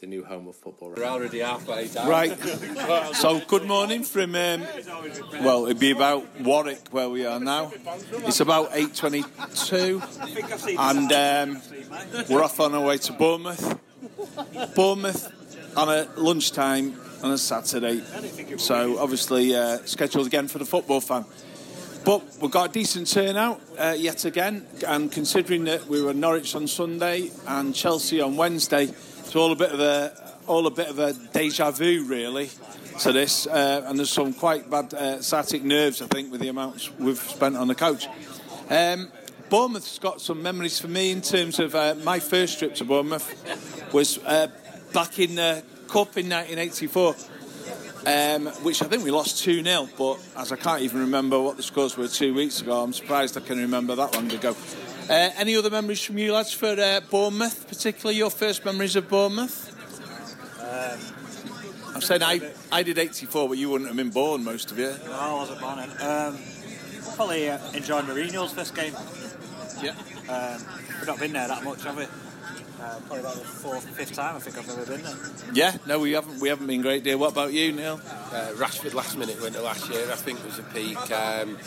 the 0.00 0.06
new 0.06 0.24
home 0.24 0.48
of 0.48 0.56
football. 0.56 0.94
We're 0.96 1.04
already 1.04 1.40
halfway 1.40 1.88
down. 1.88 2.08
Right. 2.08 2.34
so, 3.14 3.38
good 3.40 3.66
morning 3.66 4.02
from, 4.02 4.34
um, 4.34 4.62
well, 5.42 5.66
it'd 5.66 5.78
be 5.78 5.90
about 5.90 6.40
Warwick 6.40 6.88
where 6.90 7.10
we 7.10 7.26
are 7.26 7.38
now. 7.38 7.70
It's 8.24 8.40
about 8.40 8.72
8.22 8.72 10.78
and 10.78 11.12
um, 11.12 11.60
we're 12.30 12.42
off 12.42 12.58
on 12.60 12.74
our 12.74 12.82
way 12.82 12.96
to 12.96 13.12
Bournemouth. 13.12 13.78
Bournemouth 14.74 15.30
on 15.76 15.90
a 15.90 16.08
lunchtime 16.16 16.98
on 17.22 17.32
a 17.32 17.38
Saturday. 17.38 18.00
So, 18.56 18.98
obviously, 18.98 19.54
uh, 19.54 19.80
scheduled 19.84 20.26
again 20.26 20.48
for 20.48 20.56
the 20.58 20.64
football 20.64 21.02
fan. 21.02 21.26
But 22.02 22.22
we've 22.40 22.50
got 22.50 22.70
a 22.70 22.72
decent 22.72 23.08
turnout 23.08 23.60
uh, 23.78 23.94
yet 23.98 24.24
again, 24.24 24.66
and 24.86 25.12
considering 25.12 25.64
that 25.64 25.86
we 25.86 26.02
were 26.02 26.14
Norwich 26.14 26.54
on 26.54 26.66
Sunday 26.66 27.30
and 27.46 27.74
Chelsea 27.74 28.22
on 28.22 28.38
Wednesday, 28.38 28.94
it's 29.30 29.36
all 29.36 29.52
a 29.52 29.54
bit 29.54 29.70
of 29.70 29.78
a 29.78 30.12
all 30.48 30.66
a 30.66 30.72
bit 30.72 30.88
of 30.88 30.98
a 30.98 31.12
deja 31.12 31.70
vu, 31.70 32.04
really, 32.04 32.50
to 32.98 33.12
this. 33.12 33.46
Uh, 33.46 33.84
and 33.86 33.96
there's 33.96 34.10
some 34.10 34.34
quite 34.34 34.68
bad 34.68 34.92
uh, 34.92 35.22
static 35.22 35.62
nerves, 35.62 36.02
I 36.02 36.08
think, 36.08 36.32
with 36.32 36.40
the 36.40 36.48
amounts 36.48 36.90
we've 36.98 37.16
spent 37.16 37.56
on 37.56 37.68
the 37.68 37.76
coach. 37.76 38.08
Um, 38.68 39.08
Bournemouth's 39.48 40.00
got 40.00 40.20
some 40.20 40.42
memories 40.42 40.80
for 40.80 40.88
me 40.88 41.12
in 41.12 41.20
terms 41.20 41.60
of 41.60 41.76
uh, 41.76 41.94
my 42.02 42.18
first 42.18 42.58
trip 42.58 42.74
to 42.74 42.84
Bournemouth 42.84 43.94
was 43.94 44.18
uh, 44.24 44.48
back 44.92 45.20
in 45.20 45.36
the 45.36 45.62
Cup 45.86 46.18
in 46.18 46.28
1984 46.28 47.14
um, 48.06 48.46
which 48.64 48.82
I 48.82 48.86
think 48.86 49.04
we 49.04 49.10
lost 49.10 49.44
2 49.44 49.62
0. 49.62 49.88
But 49.96 50.18
as 50.36 50.52
I 50.52 50.56
can't 50.56 50.82
even 50.82 51.00
remember 51.00 51.40
what 51.40 51.56
the 51.56 51.62
scores 51.62 51.96
were 51.96 52.08
two 52.08 52.34
weeks 52.34 52.60
ago, 52.60 52.82
I'm 52.82 52.92
surprised 52.92 53.36
I 53.36 53.40
can 53.40 53.58
remember 53.58 53.94
that 53.94 54.14
long 54.14 54.30
ago. 54.32 54.56
Uh, 55.08 55.30
any 55.36 55.56
other 55.56 55.70
memories 55.70 56.02
from 56.02 56.18
you 56.18 56.32
lads 56.32 56.52
for 56.52 56.78
uh, 56.78 57.00
Bournemouth, 57.10 57.66
particularly 57.68 58.16
your 58.16 58.30
first 58.30 58.64
memories 58.64 58.96
of 58.96 59.08
Bournemouth? 59.08 59.68
Um, 60.60 61.94
I'm 61.94 62.00
saying 62.00 62.22
I, 62.22 62.40
I 62.70 62.82
did 62.82 62.98
84, 62.98 63.48
but 63.48 63.58
you 63.58 63.70
wouldn't 63.70 63.88
have 63.88 63.96
been 63.96 64.10
born, 64.10 64.44
most 64.44 64.70
of 64.70 64.78
you. 64.78 64.94
No, 65.06 65.12
I 65.12 65.32
wasn't 65.34 65.60
born 65.60 65.78
then. 65.78 65.90
Um, 66.00 66.38
probably 67.16 67.50
uh, 67.50 67.58
enjoyed 67.72 68.04
Mourinho's 68.04 68.52
first 68.52 68.74
game. 68.74 68.94
Yeah. 69.82 69.94
Um, 70.28 70.64
we've 70.98 71.06
not 71.06 71.18
been 71.18 71.32
there 71.32 71.48
that 71.48 71.64
much, 71.64 71.82
have 71.84 71.96
we? 71.96 72.04
Uh, 72.04 72.98
probably 73.00 73.20
about 73.20 73.34
the 73.34 73.44
fourth, 73.44 73.84
fifth 73.90 74.12
time 74.14 74.36
I 74.36 74.38
think 74.38 74.56
I've 74.56 74.70
ever 74.70 74.86
been 74.86 75.02
there. 75.02 75.16
Yeah, 75.52 75.76
no, 75.86 75.98
we 75.98 76.12
haven't. 76.12 76.40
We 76.40 76.48
haven't 76.48 76.66
been 76.66 76.80
great 76.80 77.04
deal. 77.04 77.18
What 77.18 77.32
about 77.32 77.52
you, 77.52 77.72
Neil? 77.72 78.00
Uh, 78.32 78.52
Rashford 78.54 78.94
last 78.94 79.18
minute 79.18 79.40
winter 79.42 79.60
last 79.60 79.90
year, 79.90 80.10
I 80.10 80.14
think 80.14 80.42
was 80.44 80.58
a 80.58 80.62
peak. 80.62 80.96
Um, 81.10 81.58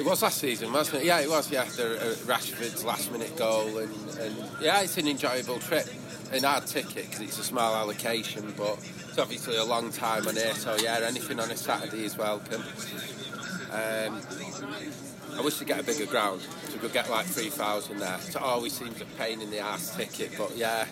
it 0.00 0.06
was 0.06 0.22
last 0.22 0.38
season, 0.38 0.72
wasn't 0.72 1.02
it? 1.02 1.06
Yeah, 1.06 1.20
it 1.20 1.28
was. 1.28 1.52
Yeah, 1.52 1.64
the, 1.64 1.96
uh, 1.96 2.14
Rashford's 2.24 2.84
last 2.84 3.12
minute 3.12 3.36
goal, 3.36 3.76
and, 3.76 3.92
and 4.18 4.34
yeah, 4.60 4.80
it's 4.80 4.96
an 4.96 5.06
enjoyable 5.06 5.58
trip. 5.58 5.86
An 6.32 6.44
hard 6.44 6.66
ticket 6.66 7.10
because 7.10 7.20
it's 7.20 7.38
a 7.38 7.42
small 7.42 7.74
allocation, 7.74 8.54
but 8.56 8.78
it's 9.08 9.18
obviously 9.18 9.56
a 9.56 9.64
long 9.64 9.92
time 9.92 10.26
on 10.26 10.36
here. 10.36 10.54
So 10.54 10.76
yeah, 10.76 11.00
anything 11.02 11.38
on 11.38 11.50
a 11.50 11.56
Saturday 11.56 12.04
is 12.04 12.16
welcome. 12.16 12.62
Um, 13.72 14.20
I 15.36 15.42
wish 15.42 15.58
to 15.58 15.64
get 15.64 15.80
a 15.80 15.82
bigger 15.82 16.06
ground 16.06 16.40
so 16.40 16.74
we 16.74 16.78
could 16.78 16.92
get 16.92 17.10
like 17.10 17.26
3,000 17.26 17.98
there. 17.98 18.18
It 18.26 18.36
always 18.36 18.72
seems 18.72 19.00
a 19.00 19.04
pain 19.18 19.42
in 19.42 19.50
the 19.50 19.58
ass 19.58 19.96
ticket, 19.96 20.32
but 20.38 20.56
yeah. 20.56 20.86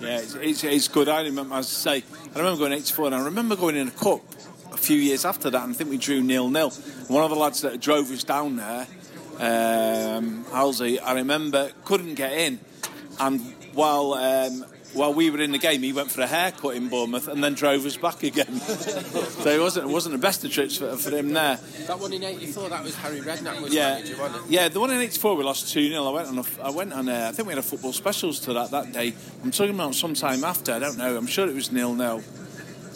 Yeah, 0.00 0.18
it's, 0.18 0.34
it's, 0.34 0.64
it's 0.64 0.88
good. 0.88 1.08
I 1.08 1.22
remember, 1.22 1.54
as 1.54 1.66
I 1.86 2.00
say, 2.00 2.04
I 2.34 2.38
remember 2.38 2.58
going 2.58 2.72
84 2.72 3.06
and 3.06 3.14
I 3.14 3.24
remember 3.24 3.54
going 3.54 3.76
in 3.76 3.88
a 3.88 3.92
cup 3.92 4.22
a 4.72 4.76
few 4.76 4.96
years 4.96 5.24
after 5.24 5.50
that 5.50 5.62
and 5.64 5.72
I 5.72 5.76
think 5.76 5.90
we 5.90 5.98
drew 5.98 6.22
nil 6.22 6.48
nil. 6.50 6.70
One 7.08 7.22
of 7.24 7.30
the 7.30 7.36
lads 7.36 7.60
that 7.62 7.80
drove 7.80 8.10
us 8.10 8.24
down 8.24 8.56
there, 8.56 8.86
um, 9.38 10.44
Halsey, 10.52 10.98
I 11.00 11.12
remember 11.14 11.70
couldn't 11.84 12.14
get 12.14 12.32
in 12.32 12.58
and 13.20 13.40
while 13.74 14.14
um, 14.14 14.64
while 14.94 15.12
we 15.12 15.28
were 15.30 15.40
in 15.42 15.52
the 15.52 15.58
game, 15.58 15.82
he 15.82 15.92
went 15.92 16.10
for 16.10 16.22
a 16.22 16.26
haircut 16.26 16.74
in 16.74 16.88
Bournemouth 16.88 17.28
and 17.28 17.44
then 17.44 17.52
drove 17.52 17.84
us 17.84 17.98
back 17.98 18.22
again. 18.22 18.58
so 18.60 19.50
it 19.50 19.60
wasn't 19.60 19.90
it 19.90 19.92
wasn't 19.92 20.14
the 20.14 20.18
best 20.18 20.42
of 20.44 20.50
trips 20.50 20.78
for, 20.78 20.96
for 20.96 21.10
him 21.14 21.34
there. 21.34 21.58
That 21.86 21.98
one 21.98 22.14
in 22.14 22.24
'84, 22.24 22.70
that 22.70 22.82
was 22.82 22.94
Harry 22.96 23.20
Redknapp 23.20 23.60
was 23.60 23.74
Yeah, 23.74 23.94
manager, 23.96 24.16
wasn't 24.18 24.46
it? 24.46 24.50
yeah. 24.50 24.68
The 24.68 24.80
one 24.80 24.90
in 24.90 25.00
'84 25.00 25.36
we 25.36 25.44
lost 25.44 25.70
two 25.72 25.88
0 25.88 26.02
I 26.06 26.10
went 26.10 26.28
on. 26.28 26.38
A, 26.38 26.44
I 26.62 26.70
went 26.70 26.92
on. 26.94 27.08
A, 27.10 27.28
I 27.28 27.32
think 27.32 27.46
we 27.46 27.52
had 27.52 27.58
a 27.58 27.62
football 27.62 27.92
specials 27.92 28.40
to 28.40 28.54
that 28.54 28.70
that 28.70 28.92
day. 28.92 29.12
I'm 29.44 29.50
talking 29.50 29.74
about 29.74 29.94
sometime 29.94 30.44
after. 30.44 30.72
I 30.72 30.78
don't 30.78 30.96
know. 30.96 31.14
I'm 31.16 31.26
sure 31.26 31.46
it 31.46 31.54
was 31.54 31.70
nil 31.70 31.94
nil. 31.94 32.22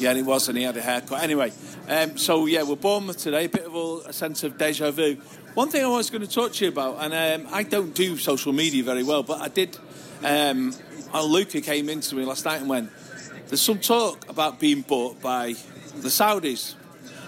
Yeah, 0.00 0.10
and 0.10 0.18
it 0.18 0.24
was, 0.24 0.48
and 0.48 0.56
he 0.56 0.64
had 0.64 0.78
a 0.78 0.80
haircut. 0.80 1.22
Anyway, 1.22 1.52
um, 1.86 2.16
so 2.16 2.46
yeah, 2.46 2.62
we're 2.62 2.76
Bournemouth 2.76 3.18
today. 3.18 3.44
A 3.44 3.48
bit 3.50 3.66
of 3.66 3.74
a, 3.74 4.08
a 4.08 4.12
sense 4.14 4.42
of 4.44 4.56
deja 4.56 4.90
vu. 4.90 5.16
One 5.52 5.68
thing 5.68 5.84
I 5.84 5.88
was 5.88 6.08
going 6.08 6.26
to 6.26 6.32
talk 6.32 6.54
to 6.54 6.64
you 6.64 6.70
about, 6.70 6.96
and 7.00 7.12
um, 7.12 7.52
I 7.52 7.64
don't 7.64 7.94
do 7.94 8.16
social 8.16 8.54
media 8.54 8.82
very 8.82 9.02
well, 9.02 9.22
but 9.22 9.42
I 9.42 9.48
did. 9.48 9.76
Um, 10.24 10.74
Luca 11.14 11.60
came 11.60 11.90
into 11.90 12.14
me 12.14 12.24
last 12.24 12.46
night 12.46 12.62
and 12.62 12.70
went, 12.70 12.90
"There's 13.48 13.60
some 13.60 13.78
talk 13.78 14.26
about 14.30 14.58
being 14.58 14.80
bought 14.80 15.20
by 15.20 15.54
the 15.96 16.08
Saudis," 16.08 16.76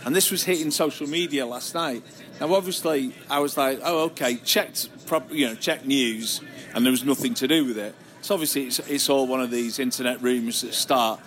and 0.06 0.16
this 0.16 0.31
was 0.31 0.44
hitting 0.44 0.71
social 0.71 1.06
media 1.06 1.44
last 1.44 1.75
night. 1.75 2.03
Now, 2.41 2.54
obviously, 2.54 3.15
I 3.28 3.41
was 3.41 3.59
like, 3.59 3.81
"Oh, 3.84 4.04
okay." 4.04 4.37
Checked, 4.37 4.89
you 5.31 5.47
know, 5.47 5.54
checked 5.56 5.84
news, 5.84 6.41
and 6.75 6.87
there 6.87 6.91
was 6.91 7.04
nothing 7.04 7.34
to 7.34 7.47
do 7.47 7.66
with 7.66 7.77
it. 7.77 7.94
So 8.22 8.34
obviously, 8.34 8.69
it's, 8.69 8.78
it's 8.78 9.10
all 9.10 9.27
one 9.27 9.43
of 9.43 9.50
these 9.50 9.78
internet 9.78 10.22
rumours 10.22 10.62
that 10.62 10.72
start. 10.72 11.21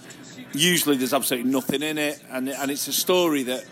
Usually, 0.54 0.98
there's 0.98 1.14
absolutely 1.14 1.52
nothing 1.52 1.82
in 1.82 1.98
it, 1.98 2.22
and 2.30 2.50
and 2.50 2.72
it's 2.72 2.88
a 2.88 2.94
story 2.94 3.44
that 3.44 3.66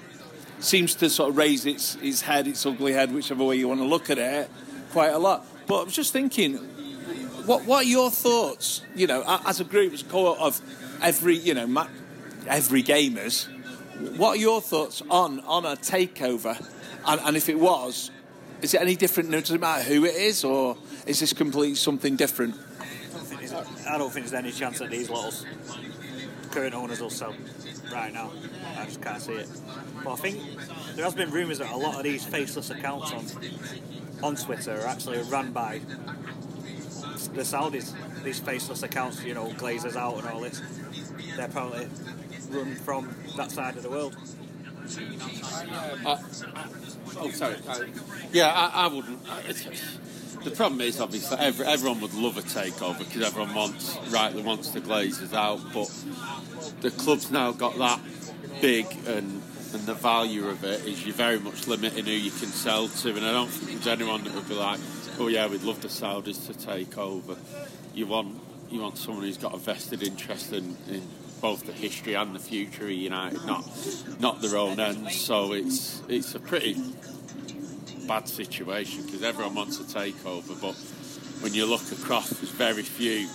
seems 0.60 0.96
to 0.96 1.10
sort 1.10 1.30
of 1.30 1.38
raise 1.38 1.66
its 1.66 1.96
its 2.02 2.22
head, 2.22 2.48
its 2.48 2.66
ugly 2.66 2.94
head, 2.94 3.14
whichever 3.14 3.44
way 3.44 3.56
you 3.56 3.68
want 3.68 3.80
to 3.80 3.86
look 3.86 4.10
at 4.10 4.18
it, 4.18 4.50
quite 4.92 5.12
a 5.12 5.20
lot. 5.20 5.46
But 5.68 5.82
I 5.82 5.84
was 5.84 5.96
just 5.96 6.14
thinking, 6.14 6.56
what 7.46 7.66
what 7.66 7.86
are 7.86 7.90
your 7.90 8.10
thoughts? 8.10 8.82
You 8.96 9.08
know, 9.08 9.24
as 9.46 9.60
a 9.60 9.64
group, 9.64 9.94
as 9.94 10.02
a 10.02 10.06
cohort 10.06 10.40
of 10.40 10.62
every 11.02 11.38
you 11.38 11.54
know 11.54 11.88
every 12.48 12.84
gamers, 12.84 13.48
what 14.18 14.38
are 14.38 14.42
your 14.42 14.62
thoughts 14.62 15.02
on 15.10 15.40
on 15.42 15.66
a 15.66 15.76
takeover? 15.76 16.58
And, 17.06 17.20
and 17.22 17.36
if 17.36 17.50
it 17.50 17.60
was, 17.60 18.12
is 18.62 18.74
it 18.74 18.82
any 18.82 18.96
different? 18.96 19.32
Does 19.32 19.52
it 19.52 19.60
matter 19.60 19.84
who 19.84 20.06
it 20.06 20.16
is, 20.16 20.44
or 20.44 20.78
is 21.06 21.20
this 21.20 21.34
completely 21.34 21.76
something 21.76 22.16
different? 22.16 22.56
I 23.88 23.98
don't 23.98 24.12
think 24.12 24.26
there's, 24.26 24.34
any 24.34 24.52
chance 24.52 24.80
that 24.80 24.90
these 24.90 25.10
little 25.10 25.32
current 26.54 26.76
owners 26.76 27.02
will 27.02 27.10
sell 27.10 27.34
right 27.92 28.14
now. 28.14 28.32
I 28.78 28.86
just 28.86 29.02
can't 29.02 29.22
see 29.22 29.34
it. 29.34 29.50
But 30.04 30.14
I 30.14 30.16
think 30.18 30.40
there 30.96 31.04
has 31.06 31.16
been 31.16 31.32
rumours 31.32 31.58
that 31.60 31.72
a 31.72 31.76
lot 31.78 31.96
of 31.96 32.04
these 32.04 32.24
faceless 32.26 32.70
accounts 32.70 33.12
on 33.12 33.26
on 34.24 34.36
Twitter 34.36 34.72
are 34.80 34.88
actually 34.88 35.20
run 35.24 35.52
by 35.52 35.80
the 37.34 37.42
Saudis. 37.42 37.94
These 38.24 38.40
faceless 38.40 38.84
accounts, 38.84 39.24
you 39.24 39.34
know, 39.34 39.48
Glazers 39.48 39.96
out 39.96 40.18
and 40.20 40.28
all 40.28 40.40
this. 40.42 40.62
They're 41.36 41.48
probably 41.48 41.88
run 42.52 42.76
from 42.76 43.14
that 43.36 43.52
side 43.52 43.76
of 43.76 43.84
the 43.84 43.90
world. 43.90 44.16
Oh, 46.06 47.30
sorry. 47.32 47.56
Uh, 47.68 47.80
yeah, 48.32 48.52
I, 48.54 48.86
I 48.86 48.88
wouldn't. 48.88 49.20
uh, 49.30 49.42
the 50.44 50.52
problem 50.52 50.82
is, 50.82 51.00
obviously, 51.00 51.38
every, 51.38 51.66
everyone 51.66 52.02
would 52.02 52.14
love 52.14 52.38
a 52.38 52.42
takeover 52.42 53.00
because 53.00 53.22
everyone 53.22 53.54
wants, 53.54 53.98
rightly 54.10 54.44
wants 54.44 54.70
the 54.70 54.82
Glazers 54.82 55.34
out, 55.34 55.62
but 55.74 56.82
the 56.82 56.92
club's 56.92 57.32
now 57.32 57.52
got 57.52 57.78
that 57.78 58.00
big 58.62 58.86
and 59.08 59.42
and 59.74 59.86
the 59.88 59.94
value 59.94 60.48
of 60.48 60.64
it 60.64 60.86
is 60.86 61.04
you're 61.06 61.16
very 61.16 61.40
much 61.40 61.68
limiting 61.68 62.06
who 62.06 62.12
you 62.12 62.30
can 62.30 62.50
sell 62.50 62.88
to, 62.88 63.10
and 63.10 63.26
I 63.26 63.32
don't 63.32 63.50
think 63.50 63.72
there's 63.72 63.88
anyone 63.88 64.24
that 64.24 64.34
would 64.34 64.48
be 64.48 64.54
like, 64.54 64.80
oh 65.20 65.28
yeah, 65.28 65.48
we'd 65.48 65.64
love 65.64 65.82
the 65.82 65.88
Saudis 65.88 66.46
to 66.48 66.54
take 66.54 66.98
over. 66.98 67.36
You 67.94 68.06
want 68.06 68.40
you 68.70 68.82
want 68.82 68.98
someone 68.98 69.24
who's 69.24 69.38
got 69.38 69.54
a 69.54 69.58
vested 69.58 70.04
interest 70.04 70.54
in, 70.54 70.78
in 70.90 71.08
both 71.42 71.66
the 71.66 71.74
history 71.74 72.14
and 72.14 72.36
the 72.36 72.40
future 72.40 72.86
of 72.86 72.92
United, 72.92 73.46
not 73.46 73.66
not 74.20 74.42
their 74.42 74.58
own 74.58 74.80
ends. 74.80 75.20
So 75.20 75.54
it's 75.54 76.04
it's 76.08 76.36
a 76.36 76.40
pretty 76.40 76.82
bad 78.04 78.28
situation 78.28 79.06
because 79.06 79.24
everyone 79.24 79.56
wants 79.56 79.80
a 79.80 79.84
takeover, 79.84 80.60
but 80.62 80.76
when 81.42 81.54
you 81.54 81.66
look 81.66 81.92
across, 81.92 82.30
there's 82.30 82.52
very 82.52 82.84
few 82.84 83.28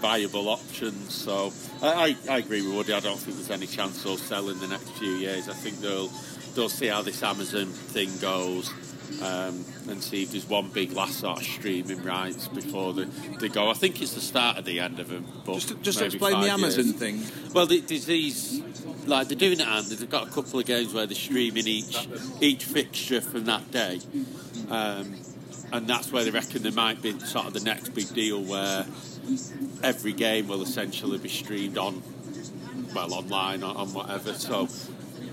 viable 0.00 0.48
options. 0.48 1.14
So 1.14 1.52
I, 1.82 2.16
I, 2.28 2.34
I 2.34 2.38
agree 2.38 2.60
with 2.60 2.76
Woody. 2.76 2.92
I 2.92 3.00
don't 3.00 3.18
think 3.18 3.36
there's 3.36 3.50
any 3.50 3.66
chance 3.66 4.02
they'll 4.02 4.16
sell 4.16 4.50
in 4.50 4.58
the 4.60 4.68
next 4.68 4.90
few 4.98 5.12
years. 5.12 5.48
I 5.48 5.54
think 5.54 5.78
they'll 5.78 6.10
they'll 6.54 6.68
see 6.68 6.88
how 6.88 7.02
this 7.02 7.22
Amazon 7.22 7.66
thing 7.66 8.10
goes. 8.18 8.72
Um, 9.22 9.64
and 9.88 10.02
see 10.02 10.22
if 10.24 10.32
there's 10.32 10.48
one 10.48 10.68
big 10.70 10.92
last 10.92 11.20
sort 11.20 11.38
of 11.38 11.44
streaming 11.44 12.02
rights 12.02 12.48
before 12.48 12.92
they, 12.94 13.04
they 13.38 13.48
go. 13.48 13.70
I 13.70 13.74
think 13.74 14.02
it's 14.02 14.12
the 14.14 14.20
start 14.20 14.58
of 14.58 14.64
the 14.64 14.80
end 14.80 14.98
of 14.98 15.08
them. 15.08 15.24
But 15.46 15.54
Just, 15.60 15.82
just 15.82 16.02
explain 16.02 16.40
the 16.40 16.48
Amazon 16.50 16.86
years. 16.86 16.96
thing. 16.96 17.22
Well, 17.54 17.66
the- 17.66 17.80
there's 17.80 18.06
these 18.06 18.60
like 19.06 19.28
they're 19.28 19.36
doing 19.38 19.60
it, 19.60 19.66
and 19.66 19.86
they've 19.86 20.08
got 20.10 20.26
a 20.28 20.30
couple 20.30 20.58
of 20.58 20.66
games 20.66 20.92
where 20.92 21.06
they're 21.06 21.14
streaming 21.14 21.66
each 21.66 22.08
each 22.40 22.64
fixture 22.64 23.20
from 23.20 23.44
that 23.44 23.70
day, 23.70 24.00
um, 24.70 25.14
and 25.72 25.86
that's 25.86 26.10
where 26.10 26.24
they 26.24 26.30
reckon 26.30 26.62
there 26.62 26.72
might 26.72 27.00
be 27.02 27.18
sort 27.20 27.46
of 27.46 27.52
the 27.54 27.60
next 27.60 27.90
big 27.90 28.12
deal 28.14 28.42
where 28.42 28.84
every 29.82 30.12
game 30.12 30.48
will 30.48 30.62
essentially 30.62 31.18
be 31.18 31.28
streamed 31.28 31.78
on, 31.78 32.02
well, 32.94 33.12
online 33.14 33.62
or 33.62 33.76
on 33.76 33.92
whatever. 33.94 34.32
So 34.34 34.68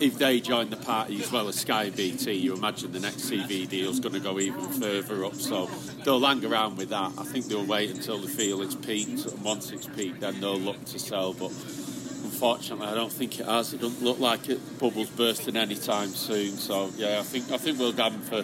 if 0.01 0.18
they 0.18 0.39
join 0.39 0.69
the 0.71 0.77
party 0.77 1.21
as 1.21 1.31
well 1.31 1.48
as 1.48 1.59
Sky 1.59 1.92
BT, 1.92 2.33
you 2.33 2.56
imagine 2.56 2.92
the 2.92 3.00
next 3.00 3.30
TV 3.30 3.69
deal 3.69 3.92
is 3.92 4.00
going 4.00 4.13
to 4.13 4.19
go 4.19 4.39
even 4.39 4.68
further 4.74 5.24
up. 5.24 5.36
So 5.36 5.68
they'll 6.03 6.19
hang 6.19 6.44
around 6.44 6.77
with 6.77 6.89
that. 6.89 7.13
I 7.18 7.24
think 7.24 7.45
they'll 7.45 7.65
wait 7.65 7.92
until 7.92 8.18
they 8.18 8.27
feel 8.27 8.62
it's 8.63 8.75
peaked, 8.75 9.25
and 9.27 9.44
once 9.44 9.71
it's 9.71 9.86
peaked, 9.86 10.21
then 10.21 10.42
they'll 10.42 10.59
look 10.59 10.83
to 10.86 11.00
sell. 11.00 11.33
But 11.33 11.51
unfortunately, 11.51 12.88
I 12.88 12.95
don't 12.95 13.12
think 13.12 13.39
it 13.39 13.45
has. 13.45 13.74
It 13.74 13.81
doesn't 13.81 14.03
look 14.03 14.19
like 14.19 14.50
it 14.50 14.80
bubbles 14.80 15.09
bursting 15.09 15.56
anytime 15.56 16.09
soon. 16.09 16.57
So 16.57 16.89
yeah, 16.97 17.19
I 17.19 17.24
think 17.24 17.51
I 17.51 17.57
think 17.57 17.77
we'll 17.77 17.92
them 17.92 18.21
for 18.21 18.44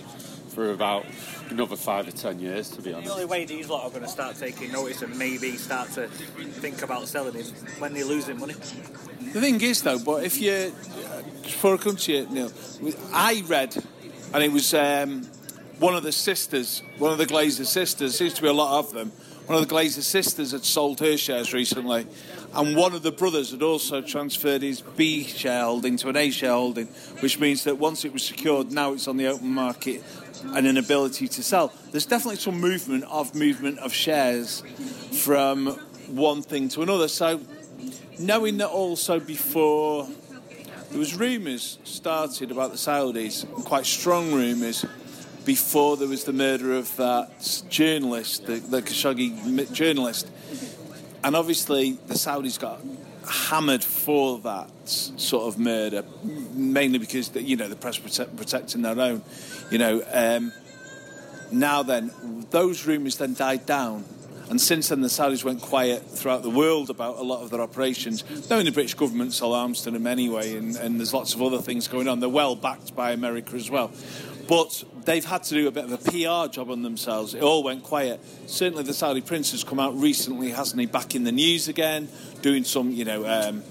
for 0.57 0.71
about 0.71 1.05
another 1.49 1.75
five 1.75 2.07
or 2.07 2.11
ten 2.11 2.39
years, 2.39 2.69
to 2.71 2.81
be 2.83 2.93
honest. 2.93 3.07
The 3.07 3.13
only 3.13 3.25
way 3.25 3.45
these 3.45 3.67
lot 3.67 3.83
are 3.83 3.89
going 3.89 4.03
to 4.03 4.07
start 4.07 4.35
taking 4.35 4.71
notice 4.71 5.01
and 5.01 5.17
maybe 5.17 5.55
start 5.57 5.89
to 5.93 6.07
think 6.07 6.83
about 6.83 7.07
selling 7.07 7.35
is 7.35 7.51
when 7.79 7.93
they're 7.93 8.05
losing 8.05 8.39
money. 8.39 8.53
The 9.33 9.41
thing 9.41 9.61
is, 9.61 9.81
though, 9.81 9.99
but 9.99 10.23
if 10.23 10.39
you, 10.41 10.71
for 11.59 11.73
a 11.75 11.77
country, 11.77 12.25
Neil, 12.29 12.51
I 13.13 13.43
read, 13.47 13.75
and 14.33 14.43
it 14.43 14.51
was 14.51 14.73
um, 14.73 15.23
one 15.79 15.95
of 15.95 16.03
the 16.03 16.11
sisters, 16.11 16.81
one 16.97 17.11
of 17.11 17.17
the 17.17 17.25
Glazer 17.25 17.65
sisters, 17.65 18.17
seems 18.17 18.33
to 18.33 18.41
be 18.41 18.47
a 18.47 18.53
lot 18.53 18.79
of 18.79 18.93
them. 18.93 19.11
One 19.45 19.61
of 19.61 19.67
the 19.67 19.73
Glazer 19.73 20.01
sisters 20.01 20.51
had 20.51 20.65
sold 20.65 20.99
her 21.01 21.17
shares 21.17 21.53
recently, 21.53 22.07
and 22.53 22.75
one 22.75 22.93
of 22.93 23.03
the 23.03 23.11
brothers 23.11 23.51
had 23.51 23.61
also 23.61 24.01
transferred 24.01 24.61
his 24.61 24.81
B 24.81 25.23
shareholding 25.23 25.97
to 25.97 26.09
an 26.09 26.17
A 26.17 26.29
shareholding, 26.31 26.87
which 27.19 27.39
means 27.39 27.63
that 27.65 27.77
once 27.77 28.05
it 28.05 28.13
was 28.13 28.23
secured, 28.23 28.71
now 28.71 28.93
it's 28.93 29.07
on 29.07 29.17
the 29.17 29.27
open 29.27 29.49
market 29.49 30.03
and 30.43 30.67
an 30.67 30.77
ability 30.77 31.27
to 31.27 31.43
sell. 31.43 31.73
There's 31.91 32.05
definitely 32.05 32.37
some 32.37 32.59
movement 32.59 33.03
of 33.05 33.35
movement 33.35 33.79
of 33.79 33.93
shares 33.93 34.63
from 35.11 35.67
one 36.07 36.41
thing 36.41 36.69
to 36.69 36.81
another. 36.81 37.07
So 37.07 37.41
knowing 38.19 38.57
that 38.57 38.69
also 38.69 39.19
before 39.19 40.07
there 40.89 40.99
was 40.99 41.15
rumours 41.15 41.79
started 41.83 42.51
about 42.51 42.71
the 42.71 42.77
Saudis, 42.77 43.45
quite 43.65 43.85
strong 43.85 44.31
rumours, 44.31 44.85
before 45.45 45.97
there 45.97 46.07
was 46.07 46.23
the 46.23 46.33
murder 46.33 46.73
of 46.73 46.95
that 46.97 47.63
journalist, 47.69 48.45
the, 48.45 48.55
the 48.55 48.81
Khashoggi 48.81 49.71
journalist. 49.71 50.29
And 51.23 51.35
obviously 51.35 51.93
the 52.07 52.13
Saudis 52.15 52.59
got 52.59 52.81
hammered 53.29 53.83
for 53.83 54.39
that 54.39 54.69
sort 54.85 55.53
of 55.53 55.59
murder, 55.59 56.03
mainly 56.53 56.99
because, 56.99 57.29
the, 57.29 57.41
you 57.41 57.55
know, 57.55 57.67
the 57.67 57.75
press 57.75 57.97
protect, 57.97 58.35
protecting 58.37 58.81
their 58.81 58.99
own. 58.99 59.21
You 59.69 59.77
know, 59.77 60.03
um, 60.11 60.53
now 61.51 61.83
then, 61.83 62.11
those 62.49 62.85
rumours 62.85 63.17
then 63.17 63.33
died 63.33 63.65
down 63.65 64.05
and 64.49 64.61
since 64.61 64.89
then, 64.89 65.01
the 65.01 65.09
Saudis 65.09 65.43
went 65.43 65.61
quiet 65.61 66.03
throughout 66.09 66.41
the 66.41 66.49
world 66.49 66.89
about 66.89 67.17
a 67.17 67.23
lot 67.23 67.41
of 67.41 67.49
their 67.49 67.59
operations. 67.59 68.23
Knowing 68.49 68.65
the 68.65 68.71
British 68.71 68.93
government 68.93 69.33
sold 69.33 69.55
arms 69.55 69.81
to 69.81 69.91
them 69.91 70.07
anyway, 70.07 70.55
and, 70.55 70.75
and 70.77 70.99
there's 70.99 71.13
lots 71.13 71.33
of 71.33 71.41
other 71.41 71.61
things 71.61 71.87
going 71.87 72.07
on. 72.07 72.21
They're 72.21 72.29
well 72.29 72.55
backed 72.55 72.95
by 72.95 73.11
America 73.11 73.55
as 73.55 73.69
well. 73.69 73.91
But 74.47 74.85
they've 75.03 75.25
had 75.25 75.43
to 75.43 75.53
do 75.53 75.67
a 75.67 75.71
bit 75.71 75.83
of 75.83 75.91
a 75.91 75.97
PR 75.97 76.49
job 76.49 76.71
on 76.71 76.81
themselves. 76.81 77.33
It 77.33 77.43
all 77.43 77.61
went 77.61 77.83
quiet. 77.83 78.21
Certainly, 78.45 78.83
the 78.83 78.93
Saudi 78.93 79.19
prince 79.19 79.51
has 79.51 79.65
come 79.65 79.79
out 79.79 79.95
recently, 79.97 80.51
hasn't 80.51 80.79
he? 80.79 80.85
Back 80.85 81.13
in 81.15 81.25
the 81.25 81.33
news 81.33 81.67
again, 81.67 82.07
doing 82.41 82.63
some, 82.63 82.91
you 82.91 83.03
know, 83.03 83.25
um, 83.27 83.63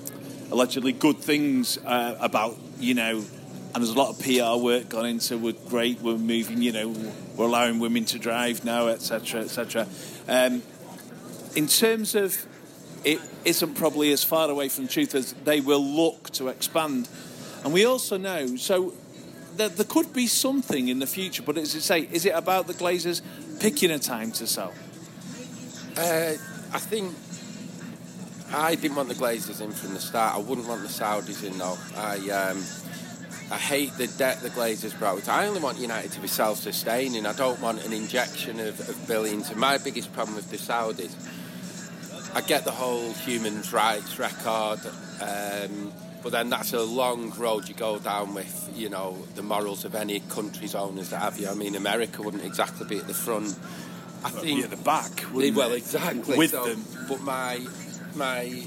allegedly 0.51 0.93
good 0.93 1.17
things 1.19 1.79
uh, 1.79 2.17
about, 2.21 2.57
you 2.79 2.93
know, 2.93 3.25
and 3.75 3.85
there's 3.85 3.95
a 3.95 3.99
lot 3.99 4.11
of 4.11 4.21
PR 4.21 4.63
work 4.63 4.91
gone 4.91 5.07
into. 5.07 5.39
We're 5.39 5.53
great. 5.53 6.01
We're 6.01 6.17
moving. 6.17 6.61
You 6.61 6.73
know, 6.73 7.13
we're 7.37 7.47
allowing 7.47 7.79
women 7.79 8.05
to 8.07 8.19
drive 8.19 8.65
now, 8.65 8.89
etc., 8.89 9.43
etc. 9.43 9.87
Um, 10.29 10.63
in 11.55 11.67
terms 11.67 12.15
of 12.15 12.47
it 13.05 13.21
isn't 13.45 13.75
probably 13.75 14.13
as 14.13 14.25
far 14.25 14.51
away 14.51 14.69
from 14.69 14.89
truth 14.89 15.15
as 15.15 15.33
they 15.45 15.61
will 15.61 15.85
look 15.85 16.31
to 16.31 16.49
expand, 16.49 17.09
and 17.65 17.73
we 17.73 17.85
also 17.85 18.17
know 18.17 18.57
so 18.57 18.95
that 19.57 19.77
there 19.77 19.87
could 19.87 20.13
be 20.13 20.27
something 20.27 20.89
in 20.89 20.99
the 20.99 21.07
future. 21.07 21.43
But 21.43 21.57
as 21.57 21.75
I 21.75 21.79
say, 21.79 22.09
is 22.13 22.27
it 22.27 22.35
about 22.35 22.67
the 22.67 22.75
Glazers 22.75 23.23
picking 23.61 23.91
a 23.91 23.99
time 23.99 24.33
to 24.33 24.47
sell? 24.47 24.75
Uh, 25.97 26.35
I 26.73 26.79
think 26.79 27.15
I 28.53 28.75
didn't 28.75 28.97
want 28.97 29.09
the 29.09 29.15
Glazers 29.15 29.61
in 29.61 29.73
from 29.73 29.95
the 29.95 30.01
start. 30.01 30.35
I 30.35 30.39
wouldn't 30.39 30.67
want 30.67 30.83
the 30.83 30.89
Saudis 30.89 31.45
in 31.45 31.59
though. 31.59 31.79
I 31.97 32.17
um, 32.31 32.65
I 33.49 33.59
hate 33.59 33.93
the 33.93 34.09
debt 34.09 34.41
the 34.41 34.51
Glazers 34.51 34.99
brought. 34.99 35.29
I 35.29 35.47
only 35.47 35.61
want 35.61 35.79
United 35.79 36.11
to 36.13 36.21
be 36.21 36.27
self-sustaining. 36.27 37.27
I 37.27 37.33
don't 37.33 37.61
want 37.61 37.85
an 37.85 37.93
injection 37.93 38.59
of, 38.59 38.81
of 38.89 39.07
billions. 39.07 39.51
And 39.51 39.61
my 39.61 39.79
biggest 39.79 40.13
problem 40.13 40.35
with 40.35 40.51
the 40.51 40.57
Saudis, 40.57 41.15
I 42.35 42.41
get 42.41 42.65
the 42.65 42.73
whole 42.73 43.13
human 43.13 43.63
rights 43.73 44.19
record, 44.19 44.81
um, 45.21 45.93
but 46.25 46.33
then 46.33 46.51
that's 46.51 46.73
a 46.73 46.83
long 46.83 47.31
road 47.39 47.69
you 47.69 47.75
go 47.77 48.01
down 48.01 48.35
with, 48.35 48.69
you 48.75 48.89
know, 48.89 49.17
the 49.37 49.43
morals 49.43 49.85
of 49.85 49.95
any 49.95 50.19
country's 50.21 50.75
owners 50.75 51.11
that 51.11 51.21
have 51.21 51.39
you. 51.39 51.49
I 51.49 51.55
mean, 51.55 51.77
America 51.77 52.23
wouldn't 52.23 52.45
exactly 52.45 52.85
be 52.87 52.99
at 52.99 53.07
the 53.07 53.15
front. 53.15 53.57
I 54.25 54.31
think 54.31 54.65
at 54.65 54.71
the 54.71 54.77
back. 54.77 55.25
Well, 55.33 55.73
exactly. 55.73 56.37
With 56.37 56.51
so, 56.51 56.67
them. 56.67 56.85
But 57.09 57.21
my 57.21 57.65
my 58.17 58.65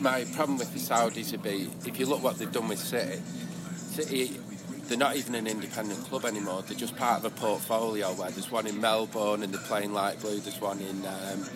my 0.00 0.24
problem 0.34 0.58
with 0.58 0.72
the 0.74 0.80
Saudis 0.80 1.32
would 1.32 1.42
be 1.42 1.70
if 1.86 1.98
you 1.98 2.04
look 2.04 2.22
what 2.22 2.36
they've 2.36 2.52
done 2.52 2.68
with 2.68 2.78
City. 2.78 3.22
City, 3.94 4.40
they're 4.88 4.98
not 4.98 5.16
even 5.16 5.36
an 5.36 5.46
independent 5.46 6.04
club 6.06 6.24
anymore. 6.24 6.62
They're 6.62 6.76
just 6.76 6.96
part 6.96 7.20
of 7.20 7.24
a 7.24 7.30
portfolio 7.30 8.12
where 8.14 8.30
there's 8.30 8.50
one 8.50 8.66
in 8.66 8.80
Melbourne 8.80 9.44
and 9.44 9.54
they're 9.54 9.60
playing 9.62 9.92
light 9.92 10.20
blue. 10.20 10.40
There's 10.40 10.60
one 10.60 10.80
in 10.80 11.06
um, 11.06 11.48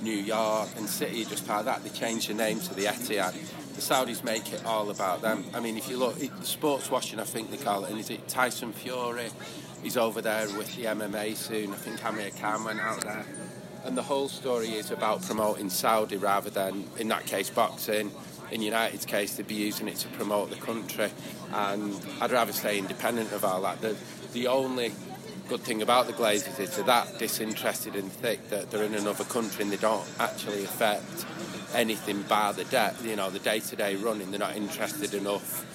New 0.00 0.16
York 0.16 0.70
and 0.76 0.88
City 0.88 1.24
just 1.26 1.46
part 1.46 1.60
of 1.60 1.66
that. 1.66 1.84
They 1.84 1.90
changed 1.90 2.30
the 2.30 2.34
name 2.34 2.60
to 2.60 2.74
the 2.74 2.84
Etihad. 2.84 3.34
The 3.74 3.80
Saudis 3.82 4.24
make 4.24 4.52
it 4.54 4.64
all 4.64 4.90
about 4.90 5.20
them. 5.20 5.44
I 5.52 5.60
mean, 5.60 5.76
if 5.76 5.88
you 5.90 5.98
look, 5.98 6.20
it, 6.22 6.30
sports 6.44 6.90
washing, 6.90 7.20
I 7.20 7.24
think 7.24 7.50
they 7.50 7.58
call 7.58 7.84
it. 7.84 7.90
And 7.90 8.00
is 8.00 8.08
it 8.08 8.26
Tyson 8.26 8.72
Fury? 8.72 9.28
He's 9.82 9.98
over 9.98 10.22
there 10.22 10.46
with 10.56 10.74
the 10.74 10.84
MMA 10.84 11.36
soon. 11.36 11.72
I 11.72 11.76
think 11.76 12.02
Amir 12.04 12.30
Khan 12.40 12.64
went 12.64 12.80
out 12.80 13.02
there. 13.02 13.26
And 13.84 13.98
the 13.98 14.02
whole 14.02 14.28
story 14.28 14.68
is 14.68 14.90
about 14.90 15.22
promoting 15.22 15.68
Saudi 15.68 16.16
rather 16.16 16.50
than, 16.50 16.88
in 16.98 17.08
that 17.08 17.26
case, 17.26 17.50
boxing 17.50 18.12
in 18.52 18.62
United's 18.62 19.06
case, 19.06 19.36
they'd 19.36 19.46
be 19.48 19.54
using 19.54 19.88
it 19.88 19.96
to 19.96 20.08
promote 20.08 20.50
the 20.50 20.56
country. 20.56 21.10
And 21.52 21.98
I'd 22.20 22.30
rather 22.30 22.52
stay 22.52 22.78
independent 22.78 23.32
of 23.32 23.44
all 23.44 23.62
that. 23.62 23.80
The, 23.80 23.96
the 24.32 24.46
only 24.46 24.92
good 25.48 25.60
thing 25.60 25.82
about 25.82 26.06
the 26.06 26.12
Glazers 26.12 26.60
is 26.60 26.76
they're 26.76 26.84
that 26.84 27.18
disinterested 27.18 27.96
and 27.96 28.10
thick 28.10 28.48
that 28.50 28.70
they're 28.70 28.84
in 28.84 28.94
another 28.94 29.24
country 29.24 29.62
and 29.62 29.72
they 29.72 29.76
don't 29.76 30.06
actually 30.18 30.64
affect 30.64 31.26
anything 31.74 32.22
bar 32.22 32.52
the 32.52 32.64
debt. 32.64 32.96
You 33.02 33.16
know, 33.16 33.30
the 33.30 33.38
day-to-day 33.38 33.96
running, 33.96 34.30
they're 34.30 34.40
not 34.40 34.56
interested 34.56 35.14
enough 35.14 35.66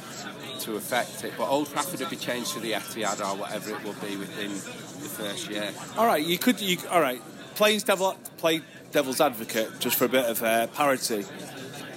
to 0.61 0.75
affect 0.75 1.23
it. 1.23 1.33
But 1.37 1.49
Old 1.49 1.69
Trafford 1.69 1.99
would 1.99 2.09
be 2.09 2.15
changed 2.15 2.53
to 2.53 2.59
the 2.59 2.73
Etihad 2.73 3.19
or 3.19 3.37
whatever 3.37 3.71
it 3.71 3.83
will 3.83 3.93
be 3.93 4.15
within 4.15 4.51
the 4.51 5.09
first 5.09 5.49
year. 5.49 5.71
All 5.97 6.05
right, 6.05 6.23
you 6.23 6.37
could. 6.37 6.59
You, 6.61 6.77
all 6.89 7.01
right, 7.01 7.21
playing 7.55 7.79
devil, 7.81 8.15
play 8.37 8.61
devil's 8.91 9.21
advocate 9.21 9.79
just 9.79 9.97
for 9.97 10.05
a 10.05 10.09
bit 10.09 10.25
of 10.25 10.41
uh, 10.41 10.67
parity. 10.67 11.25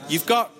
You've 0.08 0.26
got 0.26 0.50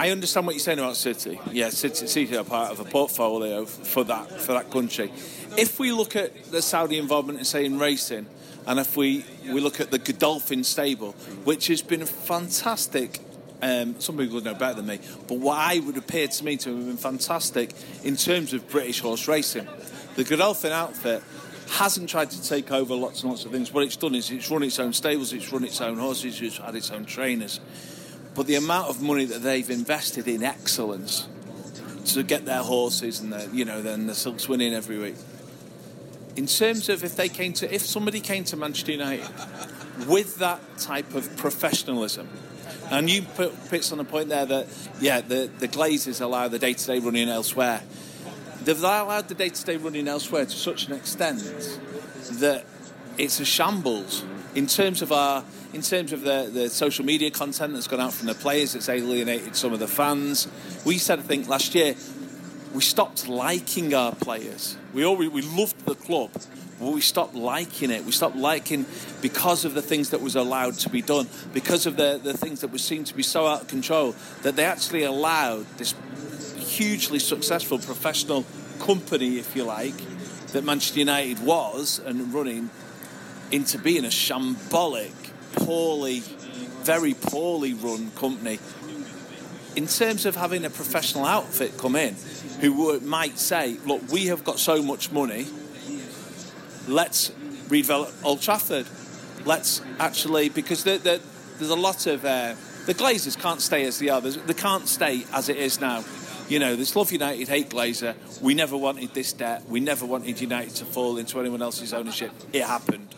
I 0.00 0.08
understand 0.08 0.46
what 0.46 0.54
you're 0.54 0.60
saying 0.60 0.78
about 0.78 0.96
City. 0.96 1.38
Yeah, 1.52 1.68
City, 1.68 2.06
City 2.06 2.34
are 2.34 2.42
part 2.42 2.72
of 2.72 2.80
a 2.80 2.84
portfolio 2.84 3.66
for 3.66 4.02
that 4.04 4.40
for 4.40 4.54
that 4.54 4.70
country. 4.70 5.12
If 5.58 5.78
we 5.78 5.92
look 5.92 6.16
at 6.16 6.50
the 6.50 6.62
Saudi 6.62 6.96
involvement 6.96 7.38
in 7.38 7.44
say 7.44 7.66
in 7.66 7.78
racing, 7.78 8.24
and 8.66 8.78
if 8.78 8.96
we 8.96 9.26
we 9.44 9.60
look 9.60 9.78
at 9.78 9.90
the 9.90 9.98
Godolphin 9.98 10.64
stable, 10.64 11.12
which 11.44 11.66
has 11.66 11.82
been 11.82 12.06
fantastic. 12.06 13.18
Um, 13.60 14.00
some 14.00 14.16
people 14.16 14.40
know 14.40 14.54
better 14.54 14.76
than 14.76 14.86
me, 14.86 15.00
but 15.28 15.36
what 15.36 15.58
I 15.58 15.80
would 15.80 15.98
appear 15.98 16.28
to 16.28 16.44
me 16.46 16.56
to 16.56 16.74
have 16.74 16.86
been 16.86 16.96
fantastic 16.96 17.74
in 18.02 18.16
terms 18.16 18.54
of 18.54 18.66
British 18.70 19.00
horse 19.00 19.28
racing. 19.28 19.68
The 20.14 20.24
Godolphin 20.24 20.72
outfit 20.72 21.22
hasn't 21.72 22.08
tried 22.08 22.30
to 22.30 22.42
take 22.42 22.72
over 22.72 22.94
lots 22.94 23.20
and 23.20 23.32
lots 23.32 23.44
of 23.44 23.52
things. 23.52 23.70
What 23.70 23.84
it's 23.84 23.96
done 23.96 24.14
is 24.14 24.30
it's 24.30 24.50
run 24.50 24.62
its 24.62 24.78
own 24.78 24.94
stables, 24.94 25.34
it's 25.34 25.52
run 25.52 25.62
its 25.62 25.82
own 25.82 25.98
horses, 25.98 26.40
it's 26.40 26.56
had 26.56 26.74
its 26.74 26.90
own 26.90 27.04
trainers. 27.04 27.60
But 28.40 28.46
the 28.46 28.54
amount 28.54 28.88
of 28.88 29.02
money 29.02 29.26
that 29.26 29.42
they've 29.42 29.68
invested 29.68 30.26
in 30.26 30.42
excellence 30.42 31.28
to 32.06 32.22
get 32.22 32.46
their 32.46 32.62
horses 32.62 33.20
and 33.20 33.34
the, 33.34 33.50
you 33.52 33.66
know 33.66 33.82
then 33.82 34.06
the 34.06 34.14
silks 34.14 34.48
winning 34.48 34.72
every 34.72 34.96
week. 34.96 35.16
In 36.36 36.46
terms 36.46 36.88
of 36.88 37.04
if 37.04 37.16
they 37.16 37.28
came 37.28 37.52
to 37.52 37.70
if 37.70 37.82
somebody 37.82 38.18
came 38.18 38.44
to 38.44 38.56
Manchester 38.56 38.92
United 38.92 39.28
with 40.08 40.36
that 40.36 40.58
type 40.78 41.14
of 41.14 41.36
professionalism, 41.36 42.30
and 42.90 43.10
you 43.10 43.20
put 43.20 43.52
pits 43.68 43.92
on 43.92 43.98
the 43.98 44.04
point 44.04 44.30
there 44.30 44.46
that 44.46 44.68
yeah 45.02 45.20
the 45.20 45.50
the 45.58 45.68
Glazers 45.68 46.22
allow 46.22 46.48
the 46.48 46.58
day 46.58 46.72
to 46.72 46.86
day 46.86 46.98
running 46.98 47.28
elsewhere. 47.28 47.82
They've 48.64 48.82
allowed 48.82 49.28
the 49.28 49.34
day 49.34 49.50
to 49.50 49.64
day 49.66 49.76
running 49.76 50.08
elsewhere 50.08 50.46
to 50.46 50.56
such 50.56 50.88
an 50.88 50.94
extent 50.94 51.42
that 52.40 52.64
it's 53.18 53.38
a 53.38 53.44
shambles 53.44 54.24
in 54.54 54.66
terms 54.66 55.02
of 55.02 55.12
our 55.12 55.44
in 55.72 55.82
terms 55.82 56.12
of 56.12 56.22
the, 56.22 56.50
the 56.52 56.68
social 56.68 57.04
media 57.04 57.30
content 57.30 57.74
that's 57.74 57.86
gone 57.86 58.00
out 58.00 58.12
from 58.12 58.26
the 58.26 58.34
players 58.34 58.72
that's 58.72 58.88
alienated 58.88 59.54
some 59.56 59.72
of 59.72 59.78
the 59.78 59.88
fans. 59.88 60.48
We 60.84 60.98
said 60.98 61.18
i 61.18 61.22
think 61.22 61.48
last 61.48 61.74
year 61.74 61.94
we 62.74 62.82
stopped 62.82 63.28
liking 63.28 63.94
our 63.94 64.14
players. 64.14 64.76
We 64.92 65.04
we 65.06 65.42
loved 65.42 65.84
the 65.86 65.94
club 65.94 66.30
but 66.80 66.92
we 66.92 67.02
stopped 67.02 67.34
liking 67.34 67.90
it. 67.90 68.04
We 68.04 68.12
stopped 68.12 68.36
liking 68.36 68.86
because 69.20 69.66
of 69.66 69.74
the 69.74 69.82
things 69.82 70.10
that 70.10 70.22
was 70.22 70.34
allowed 70.34 70.74
to 70.78 70.88
be 70.88 71.02
done 71.02 71.28
because 71.52 71.84
of 71.84 71.96
the, 71.96 72.18
the 72.22 72.32
things 72.32 72.62
that 72.62 72.72
were 72.72 72.78
seen 72.78 73.04
to 73.04 73.14
be 73.14 73.22
so 73.22 73.46
out 73.46 73.62
of 73.62 73.68
control 73.68 74.14
that 74.42 74.56
they 74.56 74.64
actually 74.64 75.02
allowed 75.02 75.66
this 75.76 75.94
hugely 76.56 77.18
successful 77.18 77.78
professional 77.78 78.46
company 78.78 79.38
if 79.38 79.54
you 79.54 79.64
like 79.64 79.96
that 80.52 80.64
manchester 80.64 81.00
united 81.00 81.38
was 81.44 81.98
and 81.98 82.32
running 82.32 82.70
into 83.52 83.78
being 83.78 84.04
a 84.04 84.08
shambolic, 84.08 85.12
poorly, 85.56 86.20
very 86.82 87.14
poorly 87.14 87.74
run 87.74 88.10
company. 88.12 88.58
In 89.76 89.86
terms 89.86 90.26
of 90.26 90.36
having 90.36 90.64
a 90.64 90.70
professional 90.70 91.24
outfit 91.24 91.78
come 91.78 91.96
in, 91.96 92.16
who 92.60 92.98
might 93.00 93.38
say, 93.38 93.76
"Look, 93.86 94.02
we 94.10 94.26
have 94.26 94.44
got 94.44 94.58
so 94.58 94.82
much 94.82 95.12
money. 95.12 95.46
Let's 96.88 97.30
redevelop 97.68 98.12
Old 98.24 98.40
Trafford. 98.40 98.86
Let's 99.46 99.80
actually 99.98 100.48
because 100.48 100.84
the, 100.84 100.98
the, 100.98 101.20
there's 101.58 101.70
a 101.70 101.76
lot 101.76 102.06
of 102.06 102.24
uh, 102.24 102.54
the 102.86 102.94
Glazers 102.94 103.38
can't 103.38 103.60
stay 103.60 103.84
as 103.84 103.98
they 103.98 104.08
are. 104.08 104.20
There's, 104.20 104.36
they 104.36 104.54
can't 104.54 104.88
stay 104.88 105.24
as 105.32 105.48
it 105.48 105.56
is 105.56 105.80
now. 105.80 106.04
You 106.48 106.58
know, 106.58 106.74
this 106.74 106.96
love 106.96 107.12
United, 107.12 107.46
hate 107.46 107.70
Glazer. 107.70 108.14
We 108.42 108.54
never 108.54 108.76
wanted 108.76 109.14
this 109.14 109.32
debt. 109.32 109.62
We 109.68 109.78
never 109.78 110.04
wanted 110.04 110.40
United 110.40 110.74
to 110.76 110.84
fall 110.84 111.16
into 111.16 111.38
anyone 111.38 111.62
else's 111.62 111.94
ownership. 111.94 112.32
It 112.52 112.64
happened. 112.64 113.14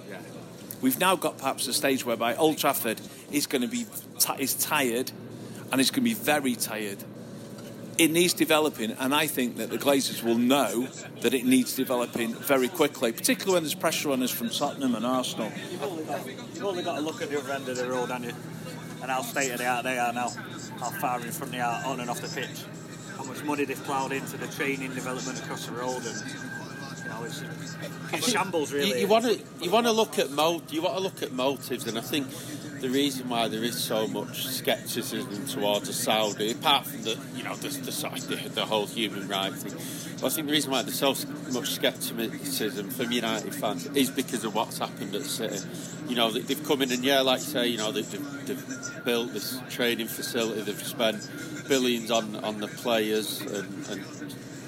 We've 0.82 0.98
now 0.98 1.14
got 1.14 1.38
perhaps 1.38 1.68
a 1.68 1.72
stage 1.72 2.04
whereby 2.04 2.34
Old 2.34 2.58
Trafford 2.58 3.00
is 3.30 3.46
going 3.46 3.62
to 3.62 3.68
be 3.68 3.86
t- 4.18 4.42
is 4.42 4.54
tired, 4.54 5.12
and 5.70 5.80
it's 5.80 5.90
going 5.90 6.02
to 6.02 6.10
be 6.10 6.14
very 6.14 6.56
tired. 6.56 6.98
It 7.98 8.10
needs 8.10 8.34
developing, 8.34 8.90
and 8.90 9.14
I 9.14 9.28
think 9.28 9.58
that 9.58 9.70
the 9.70 9.78
Glazers 9.78 10.24
will 10.24 10.38
know 10.38 10.88
that 11.20 11.34
it 11.34 11.44
needs 11.44 11.76
developing 11.76 12.34
very 12.34 12.66
quickly, 12.66 13.12
particularly 13.12 13.54
when 13.54 13.62
there's 13.62 13.74
pressure 13.74 14.10
on 14.10 14.22
us 14.22 14.30
from 14.30 14.48
Tottenham 14.48 14.96
and 14.96 15.06
Arsenal. 15.06 15.52
You've 15.70 15.82
only 15.84 16.04
got, 16.04 16.26
you've 16.26 16.64
only 16.64 16.82
got 16.82 16.96
to 16.96 17.00
look 17.00 17.22
at 17.22 17.30
the 17.30 17.38
other 17.38 17.52
end 17.52 17.68
of 17.68 17.76
the 17.76 17.88
road, 17.88 18.10
haven't 18.10 18.30
you? 18.30 18.34
And 19.02 19.10
how 19.10 19.22
state 19.22 19.52
of 19.52 19.58
the 19.58 19.66
art 19.66 19.84
they 19.84 19.98
are 19.98 20.12
now, 20.12 20.30
how 20.80 20.90
far 20.90 21.20
in 21.20 21.30
front 21.30 21.52
they 21.52 21.60
are 21.60 21.84
on 21.84 22.00
and 22.00 22.10
off 22.10 22.20
the 22.20 22.40
pitch, 22.40 22.64
how 23.16 23.24
much 23.24 23.44
money 23.44 23.64
they've 23.64 23.84
ploughed 23.84 24.12
into 24.12 24.36
the 24.36 24.48
training 24.48 24.94
development 24.94 25.38
across 25.40 25.66
the 25.66 25.72
road, 25.72 26.02
and 26.04 26.24
it's, 27.24 27.42
it's 28.12 28.30
shambles 28.30 28.72
really. 28.72 29.00
You, 29.00 29.06
want 29.08 29.24
to 29.24 29.38
you 29.60 29.70
want 29.70 29.86
to 29.86 29.92
look 29.92 30.18
at 30.18 30.30
mo- 30.30 30.62
you 30.70 30.82
want 30.82 30.96
to 30.96 31.02
look 31.02 31.22
at 31.22 31.32
motives, 31.32 31.86
and 31.86 31.96
I 31.98 32.02
think 32.02 32.26
the 32.80 32.88
reason 32.88 33.28
why 33.28 33.46
there 33.48 33.62
is 33.62 33.78
so 33.82 34.08
much 34.08 34.46
scepticism 34.46 35.46
towards 35.46 35.88
a 35.88 35.92
Saudi, 35.92 36.50
apart 36.52 36.86
from 36.86 37.02
the 37.02 37.18
you 37.36 37.44
know 37.44 37.54
the 37.56 37.68
the, 37.68 38.48
the, 38.48 38.66
whole 38.66 38.86
human 38.86 39.28
rights 39.28 39.62
thing, 39.62 39.72
I 40.24 40.28
think 40.30 40.46
the 40.46 40.52
reason 40.52 40.70
why 40.72 40.82
there's 40.82 40.98
so 40.98 41.14
much 41.52 41.70
scepticism 41.74 42.90
from 42.90 43.12
United 43.12 43.54
fans 43.54 43.86
is 43.94 44.10
because 44.10 44.44
of 44.44 44.54
what's 44.54 44.78
happened 44.78 45.14
at 45.14 45.22
City. 45.22 45.58
You 46.08 46.16
know 46.16 46.30
they- 46.30 46.40
they've 46.40 46.64
come 46.66 46.82
in 46.82 46.90
and 46.92 47.04
yeah, 47.04 47.20
like 47.20 47.40
say, 47.40 47.68
you 47.68 47.78
know 47.78 47.92
they- 47.92 48.02
they've, 48.02 48.46
they've 48.46 49.04
built 49.04 49.32
this 49.32 49.60
training 49.70 50.08
facility, 50.08 50.60
they've 50.62 50.82
spent 50.86 51.28
billions 51.68 52.10
on 52.10 52.36
on 52.44 52.58
the 52.58 52.68
players 52.68 53.40
and, 53.42 53.86
and 53.90 54.04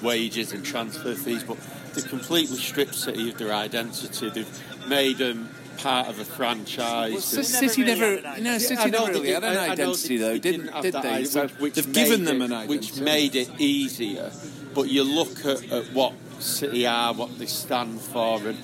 wages 0.01 0.53
and 0.53 0.63
transfer 0.65 1.15
fees, 1.15 1.43
but 1.43 1.57
they've 1.95 2.07
completely 2.09 2.57
stripped 2.57 2.95
City 2.95 3.29
of 3.29 3.37
their 3.37 3.53
identity. 3.53 4.29
They've 4.29 4.87
made 4.87 5.17
them 5.17 5.49
part 5.77 6.07
of 6.07 6.19
a 6.19 6.25
franchise. 6.25 7.23
C- 7.25 7.35
They've- 7.37 7.45
City 7.45 7.83
never 7.83 7.99
never, 8.01 8.11
really 8.15 8.23
had 8.23 8.43
no, 8.43 8.49
identity. 8.51 8.65
City 8.65 8.81
I 8.81 8.85
know 8.85 8.91
never 8.91 9.05
they 9.05 9.19
really 9.19 9.25
did- 9.27 9.33
had 9.33 9.43
an 9.43 9.57
I- 9.57 9.65
I 9.65 9.69
identity, 9.71 10.17
they 10.17 10.23
though, 10.23 10.37
didn't, 10.37 10.67
have 10.69 10.81
did 10.83 10.93
they? 10.93 10.99
idea, 10.99 11.25
So 11.27 11.41
which- 11.43 11.51
which 11.59 11.73
they've 11.75 11.87
made 11.87 11.93
given 11.95 12.23
them 12.25 12.41
it- 12.41 12.45
an 12.45 12.53
identity. 12.53 12.77
Which 12.77 12.95
made 12.97 13.35
it 13.35 13.49
easier. 13.59 14.31
But 14.73 14.89
you 14.89 15.03
look 15.03 15.45
at, 15.45 15.71
at 15.71 15.93
what 15.93 16.13
City 16.39 16.85
are, 16.85 17.13
what 17.13 17.37
they 17.39 17.45
stand 17.45 18.01
for, 18.01 18.45
and 18.47 18.57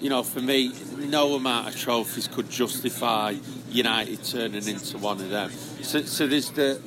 you 0.00 0.08
know, 0.10 0.24
for 0.24 0.40
me, 0.40 0.72
no 0.98 1.34
amount 1.34 1.68
of 1.68 1.76
trophies 1.76 2.26
could 2.28 2.50
justify 2.50 3.34
United 3.70 4.24
turning 4.24 4.66
into 4.66 4.98
one 4.98 5.20
of 5.20 5.30
them. 5.30 5.50
So, 5.82 6.02
so 6.02 6.26
there's 6.26 6.50
the 6.50 6.80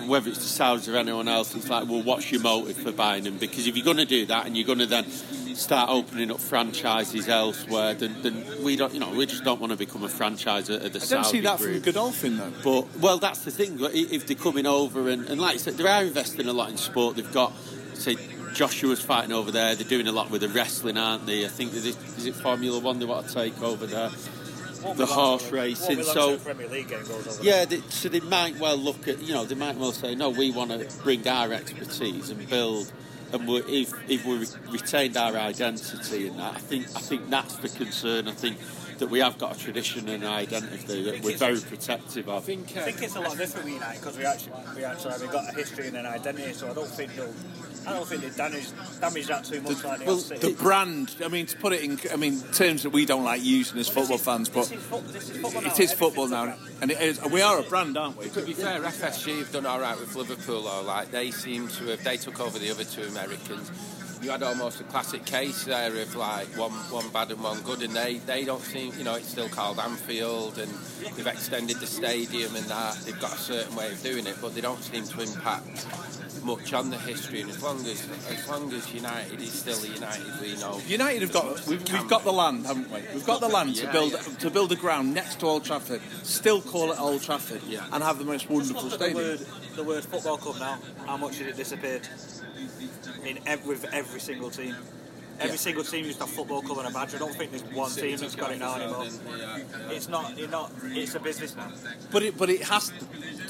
whether 0.00 0.28
it's 0.30 0.38
the 0.38 0.64
Saudis 0.64 0.92
or 0.92 0.96
anyone 0.96 1.28
else, 1.28 1.54
it's 1.54 1.68
like, 1.68 1.88
well, 1.88 2.02
what's 2.02 2.30
your 2.32 2.40
motive 2.40 2.76
for 2.76 2.92
buying 2.92 3.24
them? 3.24 3.38
Because 3.38 3.66
if 3.66 3.76
you're 3.76 3.84
going 3.84 3.96
to 3.98 4.04
do 4.04 4.26
that 4.26 4.46
and 4.46 4.56
you're 4.56 4.66
going 4.66 4.78
to 4.80 4.86
then 4.86 5.08
start 5.10 5.90
opening 5.90 6.30
up 6.30 6.40
franchises 6.40 7.28
elsewhere, 7.28 7.94
then, 7.94 8.16
then 8.22 8.44
we 8.64 8.76
don't, 8.76 8.94
you 8.94 9.00
know, 9.00 9.10
we 9.10 9.26
just 9.26 9.44
don't 9.44 9.60
want 9.60 9.70
to 9.70 9.76
become 9.76 10.02
a 10.02 10.08
franchise 10.08 10.68
of 10.70 10.80
the 10.80 10.86
I 10.86 10.88
don't 10.90 11.00
Saudi 11.02 11.28
see 11.28 11.40
that 11.40 11.60
from. 11.60 11.80
Godolphin, 11.80 12.38
though. 12.38 12.52
But 12.64 12.98
well, 13.00 13.18
that's 13.18 13.40
the 13.44 13.50
thing. 13.50 13.78
If 13.80 14.26
they're 14.26 14.36
coming 14.36 14.66
over 14.66 15.08
and, 15.08 15.28
and 15.28 15.40
like 15.40 15.54
I 15.54 15.58
said, 15.58 15.74
they 15.74 15.86
are 15.86 16.02
investing 16.04 16.48
a 16.48 16.52
lot 16.52 16.70
in 16.70 16.76
sport. 16.76 17.16
They've 17.16 17.32
got, 17.32 17.52
say, 17.94 18.16
Joshua's 18.54 19.00
fighting 19.00 19.32
over 19.32 19.50
there. 19.50 19.74
They're 19.74 19.88
doing 19.88 20.06
a 20.08 20.12
lot 20.12 20.30
with 20.30 20.40
the 20.42 20.48
wrestling, 20.48 20.98
aren't 20.98 21.26
they? 21.26 21.44
I 21.44 21.48
think 21.48 21.72
that 21.72 21.86
it- 21.86 21.96
is 22.18 22.26
it 22.26 22.34
Formula 22.34 22.78
One 22.78 22.98
they 22.98 23.06
want 23.06 23.28
to 23.28 23.34
take 23.34 23.60
over 23.62 23.86
there. 23.86 24.10
The 24.96 25.06
horse 25.06 25.42
till- 25.42 25.52
racing, 25.52 25.96
won't 25.96 25.98
be 25.98 26.04
long 26.04 26.14
so- 26.14 26.28
till 26.28 26.36
the 26.38 26.44
Premier 26.44 26.68
League 26.68 26.88
game 26.88 27.04
goes. 27.06 27.40
Yeah, 27.42 27.64
they, 27.64 27.80
so 27.88 28.08
they 28.08 28.20
might 28.20 28.58
well 28.58 28.76
look 28.76 29.06
at, 29.08 29.22
you 29.22 29.32
know, 29.32 29.44
they 29.44 29.54
might 29.54 29.76
well 29.76 29.92
say, 29.92 30.14
no, 30.14 30.30
we 30.30 30.50
want 30.50 30.70
to 30.70 30.86
bring 31.02 31.26
our 31.28 31.52
expertise 31.52 32.30
and 32.30 32.48
build. 32.48 32.92
And 33.32 33.48
we 33.48 33.60
if 33.62 33.92
if 34.10 34.26
we 34.26 34.44
retained 34.70 35.16
our 35.16 35.34
identity 35.36 36.26
in 36.26 36.36
that, 36.36 36.54
I 36.56 36.58
think 36.58 36.86
I 36.94 37.00
think 37.00 37.30
that's 37.30 37.56
the 37.56 37.70
concern. 37.70 38.28
I 38.28 38.32
think 38.32 38.58
that 39.02 39.10
we 39.10 39.18
have 39.18 39.36
got 39.36 39.56
a 39.56 39.58
tradition 39.58 40.08
and 40.08 40.22
an 40.22 40.30
identity 40.30 41.02
that 41.02 41.24
we're 41.24 41.36
very 41.36 41.58
protective 41.58 42.28
of. 42.28 42.36
I 42.36 42.46
think, 42.46 42.76
I 42.76 42.80
uh, 42.80 42.84
think 42.84 43.02
it's 43.02 43.16
a 43.16 43.20
lot 43.20 43.36
different 43.36 43.64
with 43.64 43.74
United 43.74 44.00
because 44.00 44.16
we 44.16 44.24
actually 44.24 44.52
we 44.76 44.84
actually 44.84 45.12
have 45.12 45.32
got 45.32 45.48
a 45.48 45.56
history 45.56 45.88
and 45.88 45.96
an 45.96 46.06
identity. 46.06 46.52
So 46.52 46.70
I 46.70 46.74
don't 46.74 46.86
think 46.86 47.16
they'll 47.16 47.34
I 47.84 47.94
don't 47.94 48.06
think 48.06 48.22
they 48.22 48.30
damage 48.30 48.70
damage 49.00 49.26
that 49.26 49.44
too 49.44 49.60
much 49.60 49.82
like 49.82 49.98
they 49.98 50.06
well. 50.06 50.16
The 50.16 50.56
brand, 50.56 51.16
I 51.24 51.26
mean, 51.26 51.46
to 51.46 51.56
put 51.56 51.72
it 51.72 51.82
in, 51.82 51.98
I 52.12 52.16
mean, 52.16 52.40
terms 52.52 52.84
that 52.84 52.90
we 52.90 53.04
don't 53.04 53.24
like 53.24 53.42
using 53.42 53.78
as 53.80 53.88
football 53.88 54.18
fans, 54.18 54.48
but 54.48 54.68
This 54.68 54.72
is 54.72 54.84
fo- 54.84 54.98
is 54.98 55.30
football 55.30 55.62
now. 55.62 55.68
it 55.68 55.80
is 55.80 55.92
football 55.92 56.28
now, 56.28 56.54
and 56.80 56.90
it 56.92 57.00
is, 57.00 57.20
we 57.24 57.42
are 57.42 57.58
a 57.58 57.62
brand, 57.64 57.98
aren't 57.98 58.16
we? 58.18 58.28
To 58.28 58.42
be 58.42 58.52
fair, 58.52 58.80
FSG 58.80 59.38
have 59.38 59.50
done 59.50 59.66
all 59.66 59.80
right 59.80 59.98
with 59.98 60.14
Liverpool. 60.14 60.68
Or 60.68 60.82
like 60.82 61.10
they 61.10 61.32
seem 61.32 61.66
to 61.68 61.86
have, 61.86 62.04
they 62.04 62.18
took 62.18 62.38
over 62.38 62.56
the 62.56 62.70
other 62.70 62.84
two 62.84 63.02
Americans. 63.02 63.72
You 64.22 64.30
had 64.30 64.42
almost 64.44 64.80
a 64.80 64.84
classic 64.84 65.24
case 65.24 65.64
there 65.64 65.94
of 65.96 66.14
like 66.14 66.46
one 66.56 66.70
one 66.70 67.08
bad 67.08 67.32
and 67.32 67.42
one 67.42 67.60
good, 67.62 67.82
and 67.82 67.92
they 67.92 68.18
they 68.18 68.44
don't 68.44 68.62
seem, 68.62 68.92
you 68.96 69.02
know, 69.02 69.16
it's 69.16 69.28
still 69.28 69.48
called 69.48 69.80
Anfield, 69.80 70.58
and 70.58 70.70
they've 71.16 71.26
extended 71.26 71.78
the 71.78 71.88
stadium 71.88 72.54
and 72.54 72.64
that. 72.66 72.94
They've 73.04 73.20
got 73.20 73.34
a 73.34 73.38
certain 73.38 73.74
way 73.74 73.90
of 73.90 74.00
doing 74.02 74.26
it, 74.28 74.36
but 74.40 74.54
they 74.54 74.60
don't 74.60 74.80
seem 74.80 75.04
to 75.04 75.20
impact 75.22 75.86
much 76.44 76.72
on 76.72 76.90
the 76.90 76.98
history. 76.98 77.40
And 77.40 77.50
as 77.50 77.60
long 77.62 77.80
as 77.80 78.08
as 78.30 78.48
long 78.48 78.72
as 78.72 78.94
United 78.94 79.40
is 79.40 79.52
still 79.52 79.76
the 79.78 79.88
United 79.88 80.40
we 80.40 80.54
know. 80.54 80.80
United 80.86 81.22
have 81.22 81.32
got 81.32 81.66
we've, 81.66 81.92
we've 81.92 82.08
got 82.08 82.22
the 82.22 82.32
land, 82.32 82.64
haven't 82.66 82.90
we? 82.92 83.00
We've 83.14 83.26
got 83.26 83.40
the 83.40 83.48
land 83.48 83.74
to 83.76 83.90
build 83.90 84.12
yeah. 84.12 84.20
to 84.38 84.50
build 84.50 84.70
a 84.70 84.76
ground 84.76 85.14
next 85.14 85.40
to 85.40 85.46
Old 85.46 85.64
Trafford, 85.64 86.00
still 86.22 86.60
call 86.60 86.92
it 86.92 87.00
Old 87.00 87.22
Trafford, 87.22 87.62
Yeah. 87.66 87.84
and 87.92 88.04
have 88.04 88.18
the 88.18 88.24
most 88.24 88.48
wonderful 88.48 88.84
Look 88.84 88.92
at 88.92 88.98
the 89.00 89.04
stadium. 89.06 89.24
word, 89.24 89.46
the 89.74 89.82
word 89.82 90.04
football 90.04 90.36
club 90.36 90.60
now. 90.60 90.78
How 91.06 91.16
much 91.16 91.38
has 91.38 91.48
it 91.48 91.56
disappeared 91.56 92.06
in 93.24 93.38
every, 93.46 93.68
with 93.68 93.84
every 93.92 94.20
single 94.20 94.50
team? 94.50 94.76
Every 95.38 95.52
Yeah. 95.52 95.56
single 95.56 95.84
team 95.84 96.04
used 96.04 96.18
have 96.20 96.30
football 96.30 96.62
club 96.62 96.78
and 96.78 96.88
a 96.88 96.90
badge. 96.90 97.14
I 97.14 97.18
don't 97.18 97.34
think 97.34 97.50
there's 97.50 97.62
one 97.64 97.90
team 97.90 98.16
that's 98.16 98.36
got 98.36 98.52
it 98.52 98.58
now 98.58 98.76
anymore. 98.76 99.06
It's 99.90 100.08
not. 100.08 100.36
You're 100.38 100.48
not. 100.48 100.70
It's 100.84 101.14
a 101.14 101.20
business 101.20 101.56
now. 101.56 101.72
But 102.10 102.22
it 102.22 102.36
but 102.36 102.50
it 102.50 102.62
has 102.64 102.92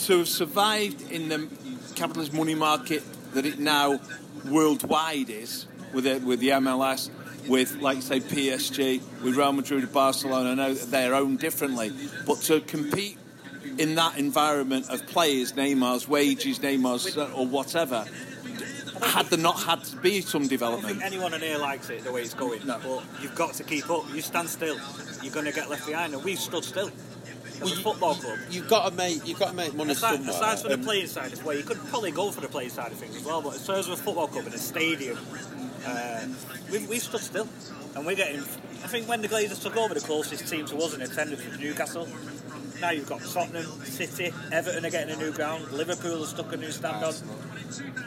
to 0.07 0.19
have 0.19 0.29
survived 0.29 1.11
in 1.11 1.29
the 1.29 1.49
capitalist 1.95 2.33
money 2.33 2.55
market 2.55 3.02
that 3.35 3.45
it 3.45 3.59
now 3.59 4.00
worldwide 4.49 5.29
is 5.29 5.67
with 5.93 6.07
it 6.07 6.23
with 6.23 6.41
the 6.41 6.50
MLS. 6.50 7.11
With, 7.49 7.81
like 7.83 8.02
say, 8.02 8.21
PSG, 8.21 9.00
with 9.21 9.37
Real 9.37 9.52
Madrid, 9.52 9.93
Barcelona, 9.93 10.50
I 10.50 10.55
know 10.55 10.75
they're 10.75 11.12
owned 11.12 11.41
differently, 11.41 11.91
but 12.25 12.41
to 12.43 12.61
compete 12.61 13.19
in 13.79 13.97
that 13.97 14.17
environment 14.17 14.88
of 14.91 15.05
players, 15.09 15.52
Neymar's 15.55 16.07
wages, 16.07 16.61
Neymar's 16.61 17.17
uh, 17.17 17.33
or 17.35 17.45
whatever, 17.45 18.05
had 19.04 19.26
there 19.26 19.38
not 19.38 19.61
had 19.61 19.85
to 19.85 19.97
be 19.97 20.21
some 20.21 20.42
I 20.42 20.44
don't 20.44 20.50
development? 20.50 20.87
think 20.94 21.04
anyone 21.04 21.35
in 21.35 21.40
here 21.40 21.59
likes 21.59 21.90
it 21.90 22.04
the 22.04 22.12
way 22.12 22.23
it's 22.23 22.35
going. 22.35 22.66
No. 22.66 22.78
But 22.82 23.23
you've 23.23 23.35
got 23.35 23.54
to 23.54 23.64
keep 23.64 23.88
up. 23.90 24.04
You 24.14 24.21
stand 24.23 24.49
still, 24.49 24.78
you're 25.23 25.32
going 25.32 25.47
to 25.47 25.52
get 25.52 25.68
left 25.71 25.87
behind. 25.87 26.14
And 26.14 26.23
we've 26.25 26.38
stood 26.38 26.64
still. 26.64 26.90
As 27.61 27.78
a 27.78 27.82
football 27.82 28.14
club. 28.16 28.38
You've 28.50 28.68
got 28.68 28.88
to 28.88 28.94
make 28.97 29.25
you've 29.26 29.38
got 29.38 29.50
to 29.50 29.54
make 29.54 29.73
money 29.75 29.92
Aside, 29.92 30.16
somewhere. 30.16 30.30
aside 30.30 30.59
from 30.59 30.71
the 30.73 30.78
playing 30.78 31.06
side 31.06 31.32
as 31.32 31.44
well, 31.44 31.56
you 31.56 31.62
could 31.62 31.78
probably 31.87 32.11
go 32.11 32.32
for 32.32 32.40
the 32.40 32.49
playing 32.49 32.71
side 32.71 32.90
of 32.90 32.99
things 32.99 33.14
as 33.14 33.25
well. 33.25 33.40
But 33.40 33.54
in 33.54 33.61
terms 33.62 33.87
of 33.87 33.92
a 33.92 33.97
football 34.02 34.26
club 34.26 34.47
and 34.47 34.54
a 34.54 34.59
stadium, 34.59 35.16
uh, 35.87 36.26
we've, 36.73 36.88
we've 36.88 37.00
stood 37.02 37.21
still, 37.21 37.49
and 37.94 38.04
we're 38.04 38.16
getting. 38.16 38.40
I 38.40 38.88
think 38.88 39.09
when 39.09 39.23
the 39.23 39.28
Glazers 39.28 39.62
took 39.62 39.76
over, 39.76 39.94
the 39.94 40.00
closest 40.00 40.49
team 40.49 40.66
to 40.66 40.76
us 40.78 40.92
in 40.94 41.02
attendance 41.02 41.47
was 41.47 41.56
Newcastle. 41.61 42.09
Now 42.83 42.91
you've 42.91 43.09
got 43.09 43.23
Tottenham, 43.25 43.65
City, 43.85 44.33
Everton 44.51 44.85
are 44.85 44.91
getting 44.91 45.15
a 45.15 45.19
new 45.19 45.33
ground, 45.33 45.71
Liverpool 45.71 46.23
are 46.23 46.27
stuck 46.27 46.53
a 46.53 46.57
new 46.57 46.71
stand 46.73 47.03
on. 47.03 47.15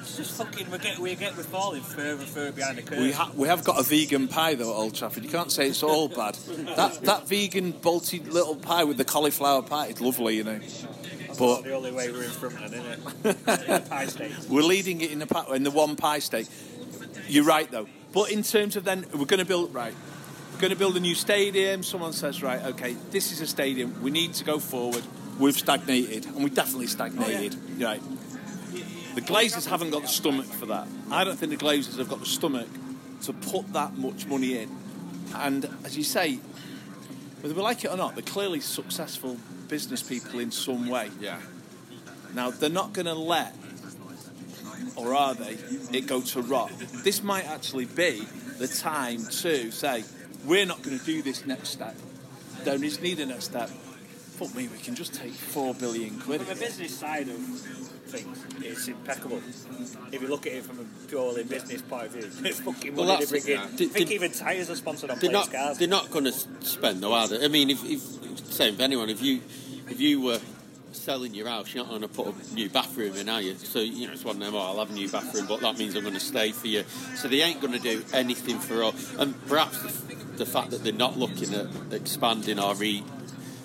It's 0.01 0.17
just 0.17 0.37
fucking 0.37 0.69
we 0.69 0.77
get 0.77 0.99
we 0.99 1.15
get 1.15 1.35
we're 1.35 1.43
falling 1.43 1.81
further 1.81 2.21
and 2.21 2.29
further 2.29 2.51
behind 2.51 2.77
the 2.77 2.81
curve. 2.83 2.99
We, 2.99 3.11
ha- 3.11 3.31
we 3.35 3.47
have 3.47 3.63
got 3.63 3.79
a 3.79 3.83
vegan 3.83 4.27
pie 4.27 4.53
though 4.55 4.69
at 4.71 4.75
Old 4.75 4.93
Trafford. 4.93 5.23
You 5.23 5.29
can't 5.29 5.51
say 5.51 5.69
it's 5.69 5.81
all 5.81 6.07
bad. 6.09 6.35
That 6.75 7.01
that 7.03 7.27
vegan 7.27 7.73
bolty 7.73 8.29
little 8.31 8.55
pie 8.57 8.83
with 8.83 8.97
the 8.97 9.05
cauliflower 9.05 9.63
pie 9.63 9.87
is 9.87 10.01
lovely, 10.01 10.35
you 10.35 10.43
know. 10.43 10.59
But 11.39 11.63
the 11.63 11.73
only 11.73 11.91
way 11.91 12.11
we're 12.11 12.23
in 12.23 12.29
front, 12.29 12.55
then, 12.59 12.73
isn't 12.73 13.47
it? 13.47 13.69
In 13.69 13.81
pie 13.89 14.05
state. 14.05 14.31
we're 14.49 14.61
leading 14.61 15.01
it 15.01 15.11
in 15.11 15.19
the 15.19 15.27
pa- 15.27 15.51
in 15.53 15.63
the 15.63 15.71
one 15.71 15.95
pie 15.95 16.19
steak. 16.19 16.47
You're 17.27 17.45
right 17.45 17.69
though. 17.71 17.87
But 18.13 18.31
in 18.31 18.43
terms 18.43 18.75
of 18.75 18.83
then, 18.83 19.05
we're 19.13 19.25
going 19.25 19.39
to 19.39 19.45
build 19.45 19.73
right. 19.73 19.93
We're 20.55 20.61
going 20.61 20.71
to 20.71 20.79
build 20.79 20.95
a 20.95 21.01
new 21.01 21.15
stadium. 21.15 21.83
Someone 21.83 22.13
says, 22.13 22.41
right, 22.41 22.63
okay, 22.67 22.95
this 23.11 23.33
is 23.33 23.41
a 23.41 23.45
stadium. 23.45 24.01
We 24.01 24.09
need 24.09 24.35
to 24.35 24.45
go 24.45 24.57
forward. 24.57 25.03
We've 25.37 25.53
stagnated, 25.53 26.27
and 26.27 26.45
we 26.45 26.49
definitely 26.49 26.87
stagnated. 26.87 27.57
Oh, 27.77 27.83
right. 27.83 28.01
The 29.15 29.21
Glazers 29.21 29.67
haven't 29.67 29.89
got 29.89 30.03
the 30.03 30.07
stomach 30.07 30.45
for 30.45 30.67
that. 30.67 30.87
I 31.11 31.25
don't 31.25 31.35
think 31.35 31.51
the 31.51 31.57
Glazers 31.57 31.97
have 31.97 32.07
got 32.07 32.21
the 32.21 32.25
stomach 32.25 32.69
to 33.23 33.33
put 33.33 33.73
that 33.73 33.97
much 33.97 34.27
money 34.27 34.59
in. 34.59 34.73
And 35.35 35.69
as 35.83 35.97
you 35.97 36.05
say, 36.05 36.39
whether 37.41 37.53
we 37.53 37.61
like 37.61 37.83
it 37.83 37.91
or 37.91 37.97
not, 37.97 38.15
they're 38.15 38.23
clearly 38.23 38.61
successful 38.61 39.35
business 39.67 40.01
people 40.01 40.39
in 40.39 40.51
some 40.51 40.87
way. 40.87 41.09
Yeah. 41.19 41.41
Now 42.33 42.51
they're 42.51 42.69
not 42.69 42.93
going 42.93 43.07
to 43.07 43.13
let, 43.13 43.53
or 44.95 45.13
are 45.13 45.33
they, 45.33 45.57
it 45.91 46.07
go 46.07 46.21
to 46.21 46.41
rot. 46.41 46.71
This 47.03 47.21
might 47.23 47.45
actually 47.45 47.87
be 47.87 48.25
the 48.57 48.69
time 48.69 49.17
to 49.17 49.69
say, 49.69 50.05
we're 50.45 50.65
not 50.65 50.81
going 50.81 50.97
to 50.99 51.05
do 51.05 51.21
this 51.21 51.45
next 51.45 51.69
step. 51.69 51.95
Don't 52.63 52.81
need 52.81 53.19
a 53.19 53.25
next 53.25 53.45
step. 53.45 53.69
Fuck 53.69 54.53
me, 54.55 54.67
we 54.67 54.77
can 54.79 54.95
just 54.95 55.13
take 55.13 55.31
four 55.31 55.73
billion 55.73 56.19
quid. 56.19 56.41
From 56.41 56.57
a 56.57 56.59
business 56.59 56.97
side 56.97 57.29
of 57.29 57.37
things, 57.37 58.45
it's 58.61 58.87
impeccable. 58.87 59.41
If 60.11 60.21
you 60.21 60.27
look 60.27 60.45
at 60.45 60.53
it 60.53 60.63
from 60.65 60.79
a 60.79 61.07
purely 61.07 61.43
business 61.45 61.81
point 61.81 62.07
of 62.07 62.11
view, 62.11 62.29
it's 62.49 62.59
fucking 62.59 62.95
Well, 62.95 63.05
money 63.05 63.25
they 63.25 63.25
that's- 63.25 63.45
bring 63.45 63.55
in. 63.55 63.61
yeah. 63.61 63.65
I 63.73 63.77
Did- 63.77 63.91
think 63.91 64.07
did- 64.09 64.15
even 64.15 64.31
tyres 64.33 64.69
are 64.69 64.75
sponsored 64.75 65.09
on 65.11 65.19
They're 65.19 65.29
players' 65.29 65.47
not. 65.51 65.55
cars. 65.55 65.77
They're 65.77 65.87
not 65.87 66.11
going 66.11 66.25
to 66.25 66.33
spend 66.33 67.01
though, 67.01 67.13
are 67.13 67.27
they? 67.29 67.45
I 67.45 67.47
mean, 67.47 67.69
if, 67.69 67.83
if 67.85 68.01
same 68.51 68.75
for 68.75 68.81
anyone, 68.83 69.09
if 69.09 69.21
you 69.21 69.41
if 69.89 70.01
you 70.01 70.19
were 70.19 70.39
selling 70.91 71.33
your 71.33 71.47
house, 71.47 71.73
you're 71.73 71.83
not 71.83 71.89
going 71.91 72.01
to 72.01 72.07
put 72.07 72.27
a 72.27 72.53
new 72.53 72.69
bathroom 72.69 73.15
in, 73.15 73.29
are 73.29 73.41
you? 73.41 73.55
So 73.55 73.79
you 73.79 74.07
know, 74.07 74.13
it's 74.13 74.25
one 74.25 74.35
of 74.37 74.41
them. 74.41 74.55
Oh, 74.55 74.59
I'll 74.59 74.79
have 74.79 74.89
a 74.89 74.93
new 74.93 75.07
bathroom, 75.09 75.45
but 75.47 75.61
that 75.61 75.77
means 75.77 75.95
I'm 75.95 76.01
going 76.01 76.13
to 76.13 76.19
stay 76.19 76.51
for 76.51 76.67
you. 76.67 76.83
So 77.15 77.27
they 77.29 77.41
ain't 77.41 77.61
going 77.61 77.73
to 77.73 77.79
do 77.79 78.03
anything 78.13 78.59
for 78.59 78.83
us. 78.83 79.15
And 79.17 79.33
perhaps 79.47 79.77
the, 80.37 80.45
the 80.45 80.49
fact 80.51 80.71
that 80.71 80.83
they're 80.83 80.93
not 80.93 81.17
looking 81.17 81.53
at 81.53 81.67
expanding 81.91 82.59
or 82.59 82.75
re. 82.75 83.03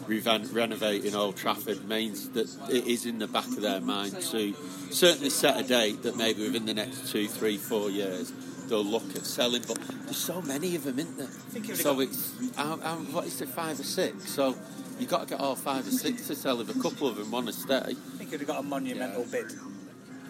Revan- 0.08 0.52
renovating 0.52 1.14
Old 1.14 1.36
Trafford 1.36 1.86
means 1.88 2.30
that 2.30 2.48
it 2.68 2.84
is 2.88 3.06
in 3.06 3.20
the 3.20 3.28
back 3.28 3.46
of 3.46 3.60
their 3.60 3.80
mind 3.80 4.20
to 4.20 4.54
certainly 4.90 5.30
set 5.30 5.56
a 5.56 5.62
date 5.62 6.02
that 6.02 6.16
maybe 6.16 6.42
within 6.42 6.66
the 6.66 6.74
next 6.74 7.12
two, 7.12 7.28
three, 7.28 7.56
four 7.56 7.90
years 7.90 8.32
they'll 8.68 8.82
look 8.84 9.04
at 9.14 9.24
selling. 9.24 9.62
But 9.68 9.78
there's 10.06 10.16
so 10.16 10.42
many 10.42 10.74
of 10.74 10.82
them, 10.82 10.98
isn't 10.98 11.16
there? 11.16 11.28
if 11.54 11.68
you've 11.68 11.76
So 11.76 11.94
got- 11.94 12.02
it's 12.02 12.32
um, 12.58 12.80
um, 12.82 13.12
what 13.12 13.26
is 13.26 13.40
it, 13.40 13.50
five 13.50 13.78
or 13.78 13.84
six? 13.84 14.30
So 14.32 14.56
you've 14.98 15.10
got 15.10 15.20
to 15.20 15.26
get 15.28 15.38
all 15.40 15.54
five 15.54 15.86
or 15.86 15.92
six 15.92 16.26
to 16.26 16.34
sell 16.34 16.60
if 16.60 16.74
a 16.74 16.80
couple 16.80 17.06
of 17.06 17.14
them 17.14 17.30
want 17.30 17.46
to 17.46 17.52
stay. 17.52 17.76
I 17.76 17.94
think 18.18 18.32
if 18.32 18.40
you've 18.40 18.48
got 18.48 18.58
a 18.58 18.66
monumental 18.66 19.26
bid, 19.30 19.52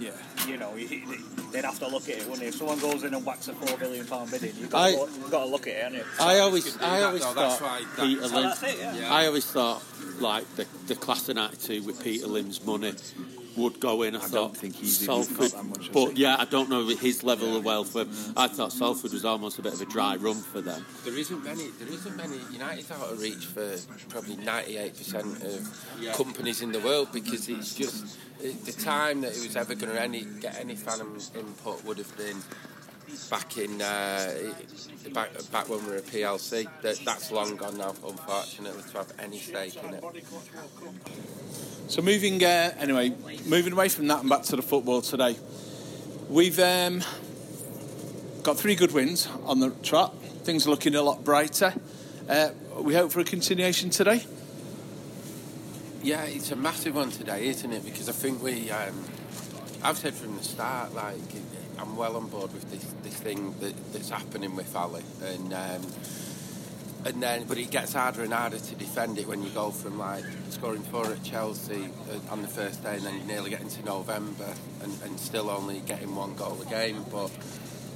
Yeah. 0.00 0.10
you 0.48 0.56
know, 0.56 0.74
they'd 1.52 1.64
have 1.64 1.78
to 1.80 1.88
look 1.88 2.04
at 2.08 2.16
it, 2.16 2.22
wouldn't 2.24 2.40
they? 2.40 2.46
If 2.48 2.54
someone 2.54 2.78
goes 2.80 3.02
in 3.04 3.12
and 3.14 3.24
whacks 3.24 3.48
a 3.48 3.52
four 3.54 3.76
billion 3.76 4.06
pound 4.06 4.30
bidding, 4.30 4.54
you've 4.56 4.70
got, 4.70 4.82
I- 4.82 4.92
to, 4.92 4.98
look- 5.00 5.10
you've 5.14 5.30
got 5.30 5.44
to 5.44 5.50
look 5.50 5.66
at 5.66 5.74
it, 5.74 5.82
haven't 5.82 5.98
you? 5.98 6.04
I 6.20 6.38
always, 6.38 6.64
could 6.64 6.80
do 6.80 6.86
I 6.86 6.98
that, 7.00 7.06
always 7.06 7.22
though, 7.22 7.34
that's 7.34 7.56
thought 7.58 7.62
why 7.62 7.80
that- 7.96 8.06
Peter 8.06 8.20
Lim. 8.22 8.42
that's 8.44 8.62
it, 8.62 8.78
yeah. 8.96 9.12
I 9.14 9.26
always 9.26 9.44
thought 9.50 9.82
like 10.20 10.56
the 10.56 10.66
the 10.86 10.94
class 10.96 11.28
and 11.28 11.38
attitude 11.38 11.84
with 11.86 12.02
Peter 12.02 12.26
Lim's 12.26 12.64
money 12.64 12.94
would 13.56 13.80
go 13.80 14.02
in. 14.02 14.14
I, 14.14 14.18
I 14.18 14.22
thought 14.22 14.30
don't 14.32 14.56
think 14.56 14.76
he's 14.76 15.02
even 15.02 15.14
got 15.16 15.24
Salford, 15.24 15.50
that 15.52 15.64
much, 15.64 15.92
but 15.92 16.16
yeah, 16.16 16.36
I 16.38 16.44
don't 16.44 16.68
know 16.70 16.86
his 16.86 17.22
level 17.22 17.56
of 17.56 17.64
wealth. 17.64 17.92
But 17.92 18.08
I 18.36 18.48
thought 18.48 18.72
Salford 18.72 19.12
was 19.12 19.24
almost 19.24 19.58
a 19.58 19.62
bit 19.62 19.72
of 19.74 19.80
a 19.80 19.86
dry 19.86 20.16
run 20.16 20.36
for 20.36 20.60
them. 20.60 20.84
There 21.04 21.16
isn't 21.16 21.44
many. 21.44 21.68
There 21.78 21.88
isn't 21.88 22.16
many. 22.16 22.38
United's 22.52 22.90
out 22.90 23.12
of 23.12 23.20
reach 23.20 23.46
for 23.46 23.76
probably 24.08 24.36
ninety-eight 24.36 24.96
percent 24.96 25.42
of 25.42 25.84
Yeah. 26.00 26.12
companies 26.14 26.62
in 26.62 26.72
the 26.72 26.80
world 26.80 27.08
because 27.12 27.48
it's 27.48 27.74
just 27.74 28.18
it, 28.40 28.64
the 28.64 28.72
time 28.72 29.20
that 29.22 29.32
it 29.36 29.42
was 29.42 29.56
ever 29.56 29.74
going 29.74 29.92
to 29.92 30.00
any 30.00 30.24
get 30.40 30.58
any 30.58 30.76
fan 30.76 31.00
input 31.34 31.84
would 31.84 31.98
have 31.98 32.16
been 32.16 32.38
back 33.30 33.58
in 33.58 33.80
uh, 33.80 34.52
back 35.12 35.30
back 35.50 35.68
when 35.68 35.84
we 35.84 35.90
were 35.90 35.96
a 35.98 36.02
PLC. 36.02 36.68
That 36.82 37.00
that's 37.04 37.30
long 37.30 37.56
gone 37.56 37.78
now, 37.78 37.94
unfortunately, 38.06 38.82
to 38.90 38.98
have 38.98 39.12
any 39.18 39.38
stake 39.38 39.76
in 39.82 39.94
it. 39.94 40.04
So 41.88 42.02
moving 42.02 42.42
uh, 42.44 42.74
anyway, 42.78 43.14
moving 43.46 43.72
away 43.72 43.88
from 43.88 44.06
that 44.08 44.20
and 44.20 44.28
back 44.28 44.42
to 44.44 44.56
the 44.56 44.62
football 44.62 45.02
today. 45.02 45.36
We've 46.28 46.58
um, 46.60 47.02
got 48.42 48.56
three 48.56 48.76
good 48.76 48.92
wins 48.92 49.28
on 49.44 49.60
the 49.60 49.70
trot. 49.82 50.16
Things 50.44 50.66
are 50.66 50.70
looking 50.70 50.94
a 50.94 51.02
lot 51.02 51.24
brighter. 51.24 51.74
Uh, 52.28 52.50
we 52.76 52.94
hope 52.94 53.10
for 53.10 53.20
a 53.20 53.24
continuation 53.24 53.90
today. 53.90 54.24
Yeah, 56.02 56.22
it's 56.24 56.50
a 56.50 56.56
massive 56.56 56.94
one 56.94 57.10
today, 57.10 57.48
isn't 57.48 57.72
it? 57.72 57.84
Because 57.84 58.08
I 58.08 58.12
think 58.12 58.42
we, 58.42 58.70
um, 58.70 59.04
I've 59.82 59.96
said 59.96 60.14
from 60.14 60.36
the 60.36 60.42
start, 60.42 60.94
like 60.94 61.16
I'm 61.78 61.96
well 61.96 62.16
on 62.16 62.26
board 62.26 62.52
with 62.52 62.70
this 62.70 62.84
this 63.02 63.14
thing 63.14 63.54
that, 63.60 63.92
that's 63.92 64.10
happening 64.10 64.54
with 64.54 64.76
Ole, 64.76 65.00
and 65.24 65.54
um, 65.54 65.86
and 67.06 67.22
then 67.22 67.44
but 67.44 67.56
it 67.56 67.70
gets 67.70 67.94
harder 67.94 68.22
and 68.22 68.32
harder 68.32 68.58
to 68.58 68.74
defend 68.74 69.18
it 69.18 69.26
when 69.26 69.42
you 69.42 69.48
go 69.50 69.70
from 69.70 69.98
like 69.98 70.24
scoring 70.50 70.82
four 70.82 71.06
at 71.06 71.22
Chelsea 71.22 71.88
uh, 72.10 72.32
on 72.32 72.42
the 72.42 72.48
first 72.48 72.82
day, 72.82 72.96
and 72.96 73.06
then 73.06 73.16
you're 73.16 73.26
nearly 73.26 73.50
getting 73.50 73.70
to 73.70 73.82
November 73.84 74.52
and, 74.82 75.02
and 75.02 75.18
still 75.18 75.48
only 75.48 75.80
getting 75.80 76.14
one 76.14 76.34
goal 76.34 76.60
a 76.60 76.66
game. 76.66 77.02
But 77.10 77.30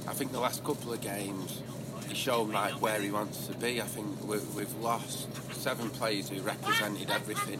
I 0.07 0.13
think 0.13 0.31
the 0.31 0.39
last 0.39 0.63
couple 0.63 0.91
of 0.93 1.01
games. 1.01 1.61
He's 2.07 2.17
shown 2.19 2.51
like 2.51 2.79
where 2.83 3.01
he 3.01 3.09
wants 3.09 3.47
to 3.47 3.57
be. 3.57 3.81
I 3.81 3.85
think 3.85 4.23
we, 4.23 4.37
we've 4.55 4.75
lost 4.75 5.27
seven 5.55 5.89
players 5.89 6.29
who 6.29 6.39
represented 6.41 7.09
everything 7.09 7.59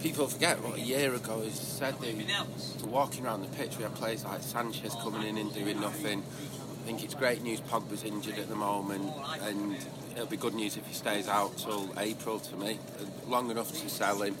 people 0.00 0.26
forget 0.26 0.62
what 0.62 0.78
a 0.78 0.80
year 0.80 1.14
ago 1.14 1.40
he 1.40 1.50
said 1.50 1.94
they 2.00 2.14
were 2.14 2.88
walking 2.88 3.26
around 3.26 3.42
the 3.42 3.56
pitch. 3.56 3.76
We 3.76 3.82
had 3.84 3.94
players 3.94 4.24
like 4.24 4.42
Sanchez 4.42 4.94
coming 5.02 5.26
in 5.26 5.38
and 5.38 5.52
doing 5.54 5.80
nothing. 5.80 6.22
I 6.22 6.86
think 6.86 7.02
it's 7.02 7.14
great 7.14 7.42
news 7.42 7.60
Pogba's 7.60 8.04
injured 8.04 8.38
at 8.38 8.48
the 8.48 8.54
moment 8.54 9.12
and 9.42 9.76
it'll 10.12 10.26
be 10.26 10.36
good 10.36 10.54
news 10.54 10.76
if 10.76 10.86
he 10.86 10.94
stays 10.94 11.28
out 11.28 11.56
till 11.58 11.90
April 11.98 12.38
to 12.38 12.56
me 12.56 12.78
long 13.26 13.50
enough 13.50 13.72
to 13.72 13.88
sell 13.88 14.22
him. 14.22 14.36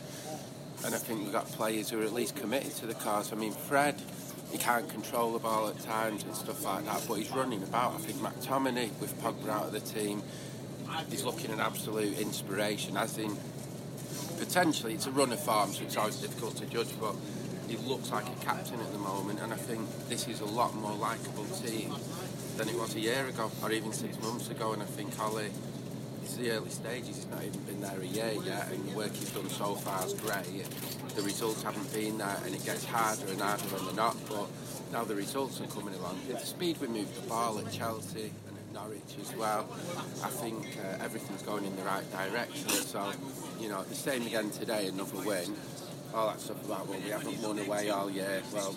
And 0.84 0.94
I 0.94 0.98
think 0.98 1.20
we've 1.20 1.32
got 1.32 1.46
players 1.46 1.90
who 1.90 2.00
are 2.00 2.04
at 2.04 2.12
least 2.12 2.36
committed 2.36 2.72
to 2.76 2.86
the 2.86 2.94
cause. 2.94 3.32
I 3.32 3.36
mean 3.36 3.52
Fred 3.52 4.00
he 4.52 4.58
can't 4.58 4.88
control 4.88 5.32
the 5.32 5.40
ball 5.40 5.68
at 5.68 5.80
times 5.80 6.22
and 6.22 6.34
stuff 6.34 6.64
like 6.64 6.84
that 6.84 7.04
but 7.08 7.14
he's 7.14 7.32
running 7.32 7.62
about. 7.62 7.94
I 7.94 7.98
think 7.98 8.18
McTominay 8.18 8.90
with 9.00 9.20
Pogba 9.20 9.48
out 9.48 9.64
of 9.64 9.72
the 9.72 9.80
team 9.80 10.22
he's 11.10 11.24
looking 11.24 11.50
an 11.50 11.60
absolute 11.60 12.18
inspiration 12.18 12.96
as 12.96 13.18
in 13.18 13.36
potentially 14.38 14.94
it's 14.94 15.06
a 15.06 15.10
run 15.10 15.32
of 15.32 15.40
form, 15.40 15.72
so 15.72 15.82
it's 15.84 15.96
always 15.96 16.16
difficult 16.16 16.56
to 16.56 16.66
judge. 16.66 16.88
But 17.00 17.14
he 17.68 17.76
looks 17.78 18.10
like 18.10 18.26
a 18.26 18.44
captain 18.44 18.80
at 18.80 18.92
the 18.92 18.98
moment, 18.98 19.40
and 19.40 19.52
I 19.52 19.56
think 19.56 19.88
this 20.08 20.28
is 20.28 20.40
a 20.40 20.44
lot 20.44 20.74
more 20.74 20.94
likeable 20.94 21.44
team 21.46 21.94
than 22.56 22.68
it 22.68 22.76
was 22.76 22.94
a 22.94 23.00
year 23.00 23.26
ago, 23.26 23.50
or 23.62 23.72
even 23.72 23.92
six 23.92 24.20
months 24.20 24.50
ago. 24.50 24.72
And 24.72 24.82
I 24.82 24.86
think 24.86 25.18
Ole, 25.20 25.50
it's 26.22 26.36
the 26.36 26.50
early 26.50 26.70
stages. 26.70 27.16
He's 27.16 27.26
not 27.26 27.42
even 27.42 27.60
been 27.62 27.80
there 27.80 28.00
a 28.00 28.06
year 28.06 28.32
yet, 28.44 28.70
and 28.70 28.88
the 28.88 28.96
work 28.96 29.12
he's 29.14 29.30
done 29.30 29.48
so 29.48 29.74
far 29.74 30.06
is 30.06 30.14
great. 30.14 30.64
The 31.14 31.22
results 31.22 31.62
haven't 31.62 31.92
been 31.92 32.18
there, 32.18 32.38
and 32.44 32.54
it 32.54 32.64
gets 32.64 32.84
harder 32.84 33.26
and 33.30 33.40
harder 33.40 33.64
when 33.64 33.84
they're 33.86 33.94
not. 33.94 34.16
But 34.28 34.46
now 34.92 35.04
the 35.04 35.14
results 35.14 35.60
are 35.60 35.66
coming 35.66 35.94
along. 35.94 36.20
The 36.28 36.38
speed 36.38 36.80
we 36.80 36.86
moved 36.88 37.14
the 37.20 37.28
ball 37.28 37.58
at 37.58 37.72
Chelsea 37.72 38.32
Norwich 38.76 39.00
as 39.20 39.34
well, 39.36 39.66
I 40.22 40.28
think 40.28 40.76
uh, 40.84 41.02
everything's 41.02 41.42
going 41.42 41.64
in 41.64 41.74
the 41.76 41.82
right 41.82 42.04
direction. 42.12 42.68
So, 42.68 43.10
you 43.58 43.68
know, 43.70 43.82
the 43.84 43.94
same 43.94 44.26
again 44.26 44.50
today, 44.50 44.88
another 44.88 45.18
win. 45.24 45.56
All 46.14 46.28
that 46.28 46.40
stuff 46.40 46.62
about 46.64 46.86
well, 46.86 46.98
we 47.00 47.10
haven't 47.10 47.42
won 47.42 47.58
away 47.58 47.90
all 47.90 48.10
year. 48.10 48.42
Well, 48.52 48.72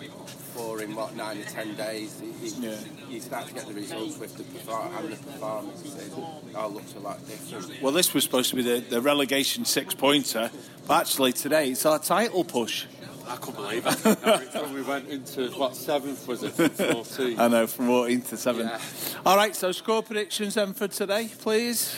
four 0.54 0.82
in 0.82 0.94
what 0.94 1.14
nine 1.16 1.38
or 1.38 1.44
ten 1.44 1.74
days. 1.74 2.20
It, 2.20 2.34
it, 2.46 2.54
Yeah. 2.58 2.76
You 3.08 3.20
start 3.20 3.46
to 3.48 3.54
get 3.54 3.66
the 3.66 3.72
results 3.74 4.18
with 4.18 4.36
the 4.36 4.42
perform- 4.42 4.94
and 4.96 5.12
the 5.12 5.16
performances. 5.16 5.94
It 5.96 6.12
all 6.56 6.70
looks 6.70 6.94
a 6.94 6.98
lot 6.98 7.18
different. 7.26 7.80
Well, 7.82 7.92
this 7.92 8.12
was 8.12 8.24
supposed 8.24 8.50
to 8.50 8.56
be 8.56 8.62
the, 8.62 8.80
the 8.80 9.00
relegation 9.00 9.64
six 9.64 9.94
pointer, 9.94 10.50
but 10.86 11.02
actually 11.02 11.32
today 11.32 11.70
it's 11.70 11.86
our 11.86 11.98
title 11.98 12.44
push. 12.44 12.86
I 13.30 13.36
couldn't 13.36 13.62
believe 13.62 13.86
it. 13.86 14.52
Time 14.52 14.74
we 14.74 14.82
went 14.82 15.08
into 15.08 15.50
what 15.50 15.76
seventh 15.76 16.26
was 16.26 16.42
it? 16.42 16.50
from 16.50 16.68
14. 16.70 17.38
I 17.38 17.46
know, 17.46 17.66
from 17.68 17.86
14 17.86 18.22
to 18.22 18.36
7. 18.36 18.66
Yeah. 18.66 18.80
All 19.24 19.36
right, 19.36 19.54
so 19.54 19.70
score 19.70 20.02
predictions 20.02 20.54
then 20.54 20.74
for 20.74 20.88
today, 20.88 21.28
please. 21.38 21.94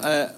Uh, 0.00 0.28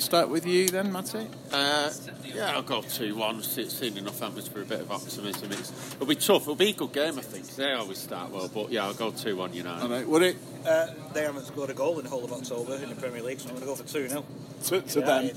start 0.00 0.28
with 0.28 0.46
you 0.46 0.68
then, 0.68 0.92
Matty. 0.92 1.26
Uh, 1.52 1.90
yeah, 2.24 2.52
I'll 2.56 2.62
go 2.62 2.82
2 2.82 3.14
1. 3.16 3.42
Seen 3.42 3.96
enough 3.98 4.20
happens 4.20 4.48
for 4.48 4.62
a 4.62 4.64
bit 4.64 4.80
of 4.80 4.90
optimism. 4.90 5.50
It's, 5.52 5.94
it'll 5.94 6.06
be 6.06 6.14
tough. 6.14 6.42
It'll 6.42 6.54
be 6.54 6.70
a 6.70 6.74
good 6.74 6.92
game, 6.92 7.18
I 7.18 7.22
think. 7.22 7.46
They 7.56 7.72
always 7.72 7.98
start 7.98 8.30
well, 8.30 8.48
but 8.48 8.70
yeah, 8.70 8.84
I'll 8.84 8.94
go 8.94 9.10
2 9.10 9.36
1 9.36 9.52
United. 9.54 9.82
All 9.82 9.88
right, 9.88 10.08
would 10.08 10.22
it 10.22 10.36
Uh, 10.66 10.88
they 11.12 11.22
haven't 11.22 11.46
scored 11.46 11.70
a 11.70 11.74
goal 11.74 11.98
in 11.98 12.04
the 12.04 12.10
whole 12.10 12.24
of 12.24 12.32
October 12.32 12.74
in 12.76 12.88
the 12.88 12.94
Premier 12.94 13.22
League, 13.22 13.40
so 13.40 13.48
I'm 13.48 13.54
going 13.56 13.62
to 13.62 13.66
go 13.66 13.74
for 13.74 13.88
2 13.88 14.08
0. 14.08 14.24
to, 14.64 14.80
to 14.80 15.00
them? 15.00 15.30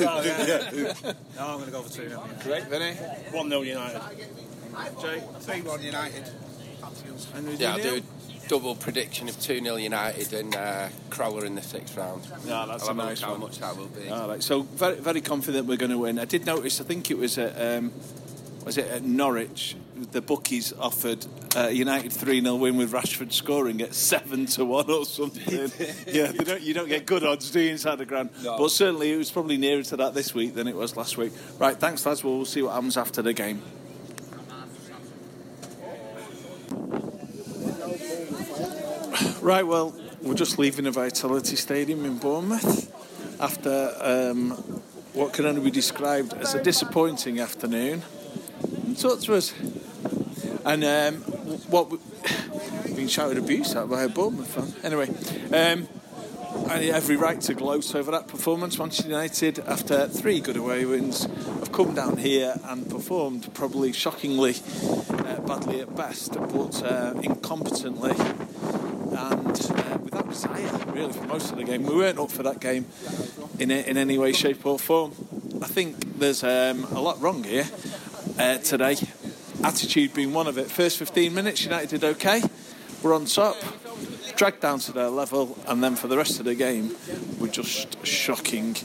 Well, 0.00 0.24
yeah. 0.26 0.92
no, 1.36 1.46
I'm 1.46 1.58
going 1.58 1.66
to 1.66 1.70
go 1.70 1.82
for 1.82 1.92
2 1.92 2.08
0. 2.08 2.22
Great, 2.42 2.64
Vinny. 2.64 2.94
1 2.94 3.48
0 3.48 3.62
United. 3.62 4.00
Jay. 5.00 5.22
3 5.40 5.60
1 5.62 5.82
United. 5.82 6.30
And 7.34 7.58
Yeah, 7.58 7.76
you, 7.76 7.82
I'll 7.82 7.90
do 7.90 7.96
a 7.96 8.13
double 8.48 8.74
prediction 8.74 9.28
of 9.28 9.40
2 9.40 9.60
0 9.60 9.76
United 9.76 10.32
and 10.32 10.54
uh, 10.54 10.88
Crowler 11.10 11.44
in 11.44 11.54
the 11.54 11.62
sixth 11.62 11.96
round. 11.96 12.26
Yeah, 12.46 12.66
that's 12.68 12.84
I'll 12.84 12.90
a 12.90 12.94
nice 12.94 13.20
look 13.20 13.26
how 13.26 13.32
one. 13.32 13.40
much 13.40 13.58
that 13.58 13.76
will 13.76 13.86
be. 13.88 14.08
All 14.08 14.28
right, 14.28 14.42
so 14.42 14.62
very, 14.62 14.96
very 14.96 15.20
confident 15.20 15.66
we're 15.66 15.76
going 15.76 15.90
to 15.90 15.98
win. 15.98 16.18
I 16.18 16.24
did 16.24 16.46
notice. 16.46 16.80
I 16.80 16.84
think 16.84 17.10
it 17.10 17.18
was 17.18 17.38
at 17.38 17.60
um, 17.60 17.92
was 18.64 18.78
it 18.78 18.86
at 18.86 19.02
Norwich. 19.02 19.76
The 20.12 20.20
bookies 20.20 20.72
offered 20.72 21.24
uh, 21.56 21.68
United 21.68 22.12
three 22.12 22.40
0 22.40 22.56
win 22.56 22.76
with 22.76 22.92
Rashford 22.92 23.32
scoring 23.32 23.80
at 23.80 23.94
seven 23.94 24.46
to 24.46 24.64
one 24.64 24.90
or 24.90 25.04
something. 25.04 25.70
yeah, 26.06 26.32
they 26.32 26.44
don't, 26.44 26.62
you 26.62 26.74
don't 26.74 26.88
get 26.88 27.06
good 27.06 27.24
odds, 27.24 27.50
do 27.50 27.60
you, 27.60 27.70
inside 27.70 27.96
the 27.96 28.06
ground? 28.06 28.30
But 28.42 28.68
certainly 28.70 29.12
it 29.12 29.16
was 29.16 29.30
probably 29.30 29.56
nearer 29.56 29.82
to 29.82 29.96
that 29.98 30.14
this 30.14 30.34
week 30.34 30.54
than 30.54 30.66
it 30.66 30.74
was 30.74 30.96
last 30.96 31.16
week. 31.16 31.32
Right, 31.58 31.76
thanks, 31.76 32.04
lads. 32.04 32.24
We'll 32.24 32.44
see 32.44 32.62
what 32.62 32.72
happens 32.72 32.96
after 32.96 33.22
the 33.22 33.32
game. 33.32 33.62
Right, 39.44 39.66
well, 39.66 39.94
we're 40.22 40.32
just 40.32 40.58
leaving 40.58 40.86
the 40.86 40.90
Vitality 40.90 41.56
Stadium 41.56 42.06
in 42.06 42.16
Bournemouth 42.16 42.90
after 43.38 43.94
um, 44.00 44.52
what 45.12 45.34
can 45.34 45.44
only 45.44 45.60
be 45.60 45.70
described 45.70 46.32
as 46.32 46.54
a 46.54 46.62
disappointing 46.62 47.38
afternoon. 47.40 48.04
Talk 48.98 49.20
to 49.20 49.34
us. 49.34 49.52
And 50.64 50.82
um, 50.82 51.16
what 51.68 51.90
we, 51.90 51.98
being 52.96 53.08
shouted 53.08 53.36
abuse 53.36 53.74
at 53.74 53.86
by 53.90 54.04
a 54.04 54.08
Bournemouth 54.08 54.48
fan. 54.48 54.72
Anyway, 54.82 55.08
um, 55.54 55.88
I 56.66 56.78
had 56.78 56.94
every 56.94 57.16
right 57.16 57.38
to 57.42 57.52
gloat 57.52 57.94
over 57.94 58.10
that 58.12 58.28
performance. 58.28 58.78
Manchester 58.78 59.10
United, 59.10 59.58
after 59.58 60.08
three 60.08 60.40
good 60.40 60.56
away 60.56 60.86
wins, 60.86 61.24
have 61.24 61.70
come 61.70 61.94
down 61.94 62.16
here 62.16 62.54
and 62.64 62.88
performed 62.88 63.52
probably 63.52 63.92
shockingly 63.92 64.54
uh, 65.10 65.40
badly 65.40 65.82
at 65.82 65.94
best, 65.94 66.32
but 66.32 66.82
uh, 66.82 67.12
incompetently 67.16 68.14
uh, 69.60 69.98
without 70.02 70.28
desire, 70.28 70.70
really, 70.92 71.12
for 71.12 71.24
most 71.24 71.50
of 71.50 71.58
the 71.58 71.64
game. 71.64 71.84
We 71.84 71.94
weren't 71.94 72.18
up 72.18 72.30
for 72.30 72.42
that 72.42 72.60
game 72.60 72.86
in, 73.58 73.70
in 73.70 73.96
any 73.96 74.18
way, 74.18 74.32
shape, 74.32 74.64
or 74.66 74.78
form. 74.78 75.12
I 75.62 75.66
think 75.66 76.18
there's 76.18 76.42
um, 76.42 76.84
a 76.84 77.00
lot 77.00 77.20
wrong 77.20 77.44
here 77.44 77.66
uh, 78.38 78.58
today. 78.58 78.96
Attitude 79.62 80.14
being 80.14 80.32
one 80.32 80.46
of 80.46 80.58
it. 80.58 80.70
First 80.70 80.98
15 80.98 81.32
minutes, 81.32 81.64
United 81.64 81.90
did 81.90 82.04
okay. 82.04 82.42
We're 83.02 83.14
on 83.14 83.26
top, 83.26 83.56
dragged 84.36 84.60
down 84.60 84.78
to 84.80 84.92
their 84.92 85.08
level, 85.08 85.58
and 85.66 85.82
then 85.82 85.96
for 85.96 86.08
the 86.08 86.16
rest 86.16 86.38
of 86.38 86.46
the 86.46 86.54
game, 86.54 86.96
we're 87.38 87.48
just 87.48 88.04
shocking. 88.06 88.76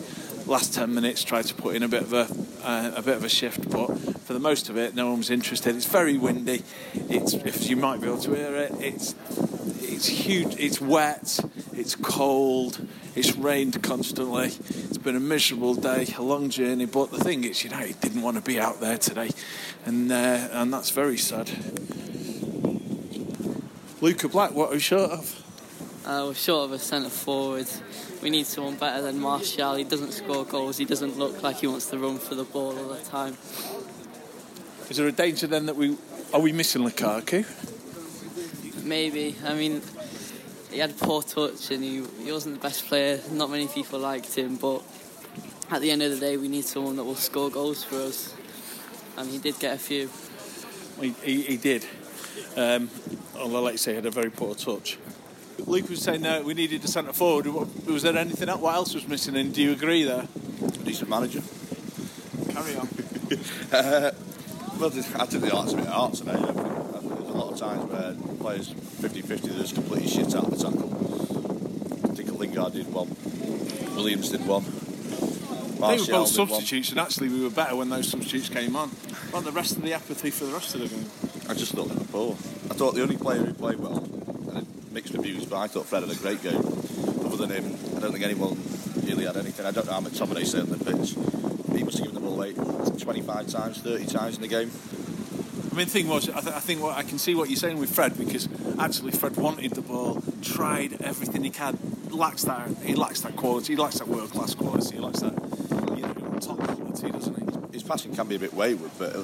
Last 0.46 0.74
10 0.74 0.94
minutes, 0.94 1.24
tried 1.24 1.46
to 1.46 1.54
put 1.54 1.76
in 1.76 1.84
a 1.84 1.88
bit 1.88 2.02
of 2.02 2.14
a 2.14 2.28
uh, 2.64 2.92
a 2.96 3.02
bit 3.02 3.16
of 3.16 3.24
a 3.24 3.30
shift, 3.30 3.70
but 3.70 3.88
for 4.22 4.34
the 4.34 4.40
most 4.40 4.70
of 4.70 4.78
it, 4.78 4.96
no 4.96 5.10
one 5.10 5.20
was 5.20 5.30
interested. 5.30 5.76
It's 5.76 5.86
very 5.86 6.18
windy. 6.18 6.64
It's 6.94 7.34
if 7.34 7.70
you 7.70 7.76
might 7.76 8.02
be 8.02 8.08
able 8.08 8.20
to 8.20 8.36
hear 8.36 8.56
it. 8.56 8.72
It's 8.80 9.14
it's 10.00 10.08
huge. 10.08 10.56
It's 10.58 10.80
wet. 10.80 11.42
It's 11.74 11.94
cold. 11.94 12.88
It's 13.16 13.36
rained 13.36 13.84
constantly. 13.84 14.46
It's 14.46 14.98
been 14.98 15.18
a 15.18 15.20
miserable 15.20 15.76
day, 15.76 16.08
a 16.18 16.22
long 16.22 16.50
journey. 16.50 16.86
But 16.86 17.12
the 17.12 17.18
thing 17.18 17.44
is, 17.44 17.66
you 17.66 17.70
know, 17.70 17.80
he 17.80 17.92
didn't 17.92 18.22
want 18.22 18.38
to 18.38 18.42
be 18.42 18.62
out 18.62 18.80
there 18.80 18.98
today, 18.98 19.32
and 19.86 20.10
uh, 20.10 20.48
and 20.54 20.72
that's 20.72 20.92
very 20.92 21.18
sad. 21.18 21.52
Luca 24.00 24.30
Black, 24.30 24.52
what 24.52 24.70
are 24.70 24.76
we 24.76 24.80
short 24.80 25.12
of? 25.12 25.44
Uh, 26.06 26.28
we're 26.28 26.34
short 26.34 26.64
of 26.64 26.72
a 26.72 26.80
centre 26.80 27.10
forward. 27.10 27.68
We 28.24 28.30
need 28.30 28.48
someone 28.48 28.76
better 28.76 29.02
than 29.02 29.20
Martial. 29.20 29.76
He 29.76 29.84
doesn't 29.84 30.14
score 30.14 30.46
goals. 30.46 30.78
He 30.78 30.86
doesn't 30.86 31.20
look 31.20 31.44
like 31.44 31.58
he 31.58 31.68
wants 31.68 31.88
to 31.90 31.98
run 32.00 32.20
for 32.20 32.36
the 32.36 32.46
ball 32.46 32.78
all 32.78 32.88
the 32.88 33.04
time. 33.04 33.36
Is 34.90 34.96
there 34.96 35.08
a 35.08 35.12
danger 35.12 35.46
then 35.46 35.66
that 35.66 35.76
we 35.76 35.98
are 36.34 36.40
we 36.40 36.54
missing 36.54 36.84
Lukaku? 36.84 37.46
Maybe. 38.89 39.36
I 39.45 39.54
mean, 39.54 39.84
he 40.71 40.80
had 40.80 40.97
poor 40.97 41.21
touch 41.21 41.69
and 41.69 41.84
he, 41.84 42.04
he 42.23 42.32
wasn't 42.32 42.56
the 42.56 42.62
best 42.62 42.88
player. 42.88 43.21
Not 43.32 43.52
many 43.52 43.67
people 43.67 43.99
liked 43.99 44.34
him, 44.34 44.56
but 44.56 44.82
at 45.69 45.82
the 45.82 45.91
end 45.91 46.02
of 46.02 46.10
the 46.10 46.19
day, 46.19 46.38
we 46.38 46.47
need 46.47 46.65
someone 46.65 46.95
that 46.95 47.04
will 47.04 47.13
score 47.13 47.52
goals 47.52 47.84
for 47.84 47.97
us. 47.97 48.34
And 49.15 49.30
he 49.30 49.38
did 49.38 49.60
get 49.60 49.75
a 49.75 49.78
few. 49.78 50.10
He, 50.99 51.10
he, 51.23 51.41
he 51.43 51.58
did. 51.58 51.86
Um, 52.58 52.89
although, 53.38 53.62
like 53.62 53.73
you 53.73 53.78
say, 53.78 53.91
he 53.91 53.97
had 53.97 54.08
a 54.08 54.12
very 54.12 54.32
poor 54.32 54.56
touch. 54.56 54.97
Luke 55.67 55.88
was 55.88 56.02
saying 56.02 56.23
that 56.23 56.43
we 56.43 56.56
needed 56.56 56.84
a 56.84 56.88
centre 56.88 57.13
forward. 57.13 57.45
Was 57.86 58.02
there 58.02 58.17
anything 58.17 58.49
else? 58.49 58.60
What 58.60 58.73
else 58.73 58.95
was 58.95 59.08
missing? 59.08 59.36
And 59.38 59.54
do 59.54 59.62
you 59.62 59.73
agree 59.73 60.04
there? 60.04 60.28
Decent 60.84 61.12
manager. 61.12 61.43
Carry 62.52 62.75
on. 62.75 62.89
Uh, 63.71 64.12
well, 64.80 64.88
I 64.89 65.26
think 65.26 65.44
the 65.44 65.56
art's 65.56 65.74
a 65.74 65.78
bit 65.78 65.88
art 65.88 66.13
today. 66.13 66.32
I 66.32 66.36
think 66.38 66.56
There's 66.56 67.30
a 67.30 67.34
lot 67.34 67.52
of 67.54 67.60
times 67.60 67.92
where 67.92 68.13
players 68.39 68.70
50-50 68.70 69.42
they 69.42 69.58
just 69.60 69.76
completely 69.76 70.08
shit 70.08 70.34
out 70.36 70.46
of 70.46 70.52
the 70.52 70.58
tackle. 70.58 72.10
I 72.10 72.15
think 72.15 72.32
Lingard 72.39 72.74
did 72.74 72.88
one. 72.94 73.15
Williams 73.96 74.30
did 74.30 74.46
one. 74.48 74.63
They 75.80 75.98
were 75.98 76.06
both 76.06 76.10
one. 76.10 76.28
substitutes, 76.28 76.92
and 76.92 77.00
actually 77.00 77.30
we 77.30 77.42
were 77.44 77.50
better 77.50 77.76
when 77.76 77.89
those 77.89 78.10
substitutes 78.10 78.50
came 78.50 78.76
on. 78.76 78.92
Not 79.34 79.44
the 79.44 79.52
rest 79.52 79.78
of 79.78 79.84
the 79.84 79.94
apathy 79.94 80.30
for 80.32 80.46
the 80.46 80.54
rest 80.54 80.76
of 80.76 80.82
the 80.82 80.88
game. 80.88 81.06
I 81.50 81.54
just 81.54 81.74
thought 81.74 81.89
they 81.89 81.96
were 81.96 82.06
poor. 82.06 82.32
I 82.70 82.74
thought 82.74 82.96
the 82.96 83.02
only 83.02 83.18
player 83.18 83.39
who 83.39 83.54
played 83.54 83.80
well, 83.80 83.98
and 84.54 84.65
mixed 84.94 85.13
reviews, 85.13 85.46
but 85.46 85.58
I 85.58 85.68
thought 85.68 85.86
Fred 85.88 86.04
had 86.04 86.12
a 86.12 86.15
great 86.15 86.42
game. 86.42 86.63
Other 87.26 87.38
than 87.38 87.50
him, 87.52 87.78
I 87.98 88.00
don't 88.00 88.12
think 88.12 88.24
anyone 88.24 88.58
really 89.04 89.26
had 89.26 89.38
anything. 89.38 89.65
I 89.65 89.72
don't 89.72 89.86
know 89.86 89.94
how 89.94 90.02
McTominay 90.02 90.46
said 90.46 90.62
on 90.62 90.70
the 90.70 90.78
pitch. 90.84 91.15
He 91.80 91.86
must 91.86 91.98
have 92.00 92.08
given 92.08 92.22
the 92.22 92.28
ball 92.28 92.36
away 92.36 92.52
25 92.52 93.48
times, 93.48 93.78
30 93.78 94.06
times 94.08 94.36
in 94.36 94.42
the 94.42 94.50
game. 94.50 94.70
I 95.72 95.76
mean, 95.76 95.86
the 95.86 95.92
thing 95.92 96.10
was, 96.10 96.30
I, 96.30 96.42
th- 96.42 96.54
I 96.54 96.60
think 96.60 96.82
what 96.82 96.98
I 96.98 97.04
can 97.04 97.18
see 97.18 97.36
what 97.36 97.50
you're 97.50 97.56
saying 97.56 97.80
with 97.80 97.89
Fred 97.89 98.18
because 98.18 98.50
actually 98.78 99.12
Fred 99.12 99.38
wanted 99.38 99.72
the 99.72 99.82
ball, 99.82 100.22
tried 100.42 101.02
everything 101.02 101.46
he 101.46 101.50
can. 101.50 101.80
Lacks 102.10 102.44
that. 102.44 102.68
He 102.84 102.96
lacks 102.96 103.22
that 103.22 103.38
quality. 103.38 103.76
He 103.76 103.78
lacks 103.78 104.00
that 104.00 104.10
world 104.10 104.30
class 104.32 104.56
quality. 104.56 104.98
He 104.98 105.02
lacks 105.02 105.22
that 105.22 105.32
you 105.96 106.02
know, 106.02 106.39
top 106.42 106.58
quality, 106.58 107.12
doesn't 107.12 107.38
he? 107.38 107.72
His 107.72 107.84
passing 107.84 108.13
can 108.13 108.28
be 108.28 108.36
a 108.36 108.39
bit 108.39 108.54
wayward, 108.54 108.92
but 109.00 109.15
uh, 109.15 109.24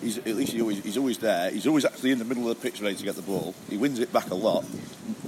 he's 0.00 0.18
at 0.18 0.26
least 0.26 0.52
he 0.52 0.60
always, 0.60 0.84
he's 0.84 0.96
always 0.96 1.18
there. 1.18 1.50
He's 1.50 1.66
always 1.66 1.84
actually 1.84 2.12
in 2.12 2.20
the 2.20 2.24
middle 2.24 2.48
of 2.48 2.56
the 2.56 2.70
pitch 2.70 2.80
ready 2.80 2.94
to 2.94 3.02
get 3.02 3.16
the 3.16 3.22
ball. 3.22 3.52
He 3.68 3.76
wins 3.76 3.98
it 3.98 4.12
back 4.12 4.30
a 4.30 4.36
lot, 4.36 4.64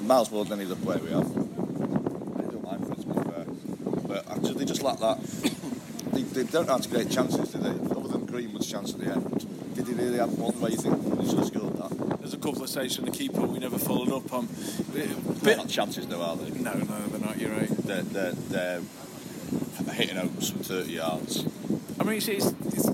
miles 0.00 0.30
more 0.30 0.44
than 0.44 0.60
any 0.60 0.70
other 0.70 0.80
player 0.80 1.00
we 1.00 1.10
have. 1.10 1.26
I 1.26 2.42
don't 2.52 2.62
mind 2.62 2.86
Fred 2.86 3.00
to 3.00 3.06
be 3.06 3.30
fair, 3.30 3.46
but 4.06 4.30
actually 4.30 4.54
they 4.54 4.64
just 4.64 4.82
lack 4.84 5.00
that. 5.00 5.18
They, 6.32 6.44
don't 6.44 6.68
have 6.68 6.88
great 6.90 7.10
chances, 7.10 7.50
do 7.50 7.58
they? 7.58 7.70
Other 7.70 8.08
than 8.08 8.26
Greenwood's 8.26 8.70
chance 8.70 8.94
at 8.94 9.00
the 9.00 9.12
end, 9.12 9.74
did 9.74 9.86
he 9.86 9.94
really 9.94 10.18
have 10.18 10.32
one 10.38 10.52
where 10.60 10.70
you 10.70 10.76
think 10.76 10.96
he 11.20 11.28
should 11.28 11.38
have 11.38 11.48
scored 11.48 11.76
that? 11.76 12.18
There's 12.20 12.34
a 12.34 12.38
couple 12.38 12.62
of 12.62 12.68
saves 12.68 12.96
from 12.96 13.06
the 13.06 13.10
keeper 13.10 13.40
we 13.42 13.58
never 13.58 13.78
followed 13.78 14.12
up 14.12 14.32
on. 14.32 14.48
Bit, 14.92 15.56
not 15.56 15.68
chances 15.68 16.06
though, 16.06 16.22
are 16.22 16.36
they? 16.36 16.50
no, 16.60 16.72
no, 16.74 17.06
they're 17.06 17.20
not. 17.20 17.38
You're 17.38 17.50
right. 17.50 17.68
They're, 17.68 18.02
they're, 18.02 18.32
they're 18.32 18.80
hitting 19.92 20.18
out 20.18 20.30
from 20.30 20.60
30 20.60 20.92
yards. 20.92 21.44
I 22.00 22.04
mean, 22.04 22.16
it's, 22.16 22.28
it's, 22.28 22.46
it's, 22.46 22.88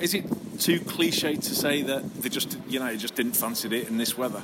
is 0.00 0.14
it 0.14 0.24
too 0.60 0.80
cliche 0.80 1.36
to 1.36 1.54
say 1.54 1.82
that 1.82 2.14
they 2.14 2.28
just, 2.28 2.58
you 2.68 2.78
know, 2.78 2.94
just 2.96 3.14
didn't 3.14 3.36
fancy 3.36 3.68
it 3.68 3.88
in 3.88 3.96
this 3.96 4.18
weather? 4.18 4.42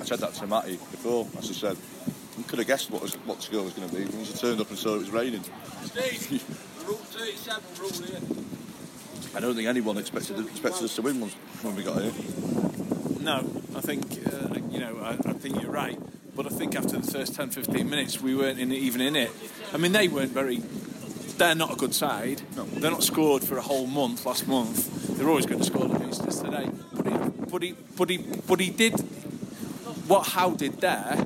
I 0.00 0.04
said 0.04 0.18
that 0.20 0.34
to 0.34 0.46
Matty 0.46 0.72
before. 0.72 1.26
As 1.38 1.50
I 1.50 1.52
said, 1.52 1.76
you 2.36 2.44
could 2.44 2.58
have 2.58 2.66
guessed 2.66 2.90
what 2.90 3.02
was 3.02 3.14
what 3.26 3.36
the 3.36 3.42
score 3.42 3.62
was 3.62 3.72
going 3.74 3.88
to 3.88 3.94
be 3.94 4.04
when 4.04 4.24
you 4.24 4.32
turned 4.32 4.60
up 4.60 4.68
and 4.70 4.78
saw 4.78 4.94
it 4.94 4.98
was 4.98 5.10
raining. 5.10 5.44
I 9.34 9.40
don't 9.40 9.54
think 9.54 9.68
anyone 9.68 9.98
expected 9.98 10.38
expected 10.38 10.84
us 10.84 10.94
to 10.96 11.02
win 11.02 11.20
once 11.20 11.34
when 11.62 11.74
we 11.76 11.82
got 11.82 12.00
here. 12.02 12.12
No, 13.20 13.38
I 13.76 13.80
think 13.80 14.04
uh, 14.26 14.54
you 14.70 14.80
know. 14.80 14.98
I, 15.02 15.10
I 15.10 15.32
think 15.34 15.60
you're 15.60 15.70
right, 15.70 15.98
but 16.34 16.46
I 16.46 16.50
think 16.50 16.76
after 16.76 16.98
the 16.98 17.10
first 17.10 17.34
10, 17.34 17.50
15 17.50 17.88
minutes, 17.88 18.20
we 18.20 18.34
weren't 18.34 18.58
in 18.58 18.72
even 18.72 19.00
in 19.00 19.16
it. 19.16 19.30
I 19.72 19.76
mean, 19.76 19.92
they 19.92 20.08
weren't 20.08 20.32
very. 20.32 20.62
They're 21.38 21.54
not 21.54 21.72
a 21.72 21.76
good 21.76 21.94
side. 21.94 22.42
No. 22.54 22.64
They're 22.64 22.90
not 22.90 23.02
scored 23.02 23.42
for 23.42 23.56
a 23.56 23.62
whole 23.62 23.86
month 23.86 24.26
last 24.26 24.46
month. 24.46 25.16
They're 25.16 25.28
always 25.28 25.46
going 25.46 25.60
to 25.60 25.66
score 25.66 25.86
against 25.86 26.22
us 26.22 26.40
today. 26.40 26.68
But 26.92 27.06
he, 27.06 27.18
but 27.50 27.62
he, 27.62 27.74
but 27.96 28.10
he, 28.10 28.16
but 28.46 28.60
he 28.60 28.70
did. 28.70 28.92
What 30.06 30.28
Howe 30.28 30.50
did 30.50 30.80
there 30.80 31.16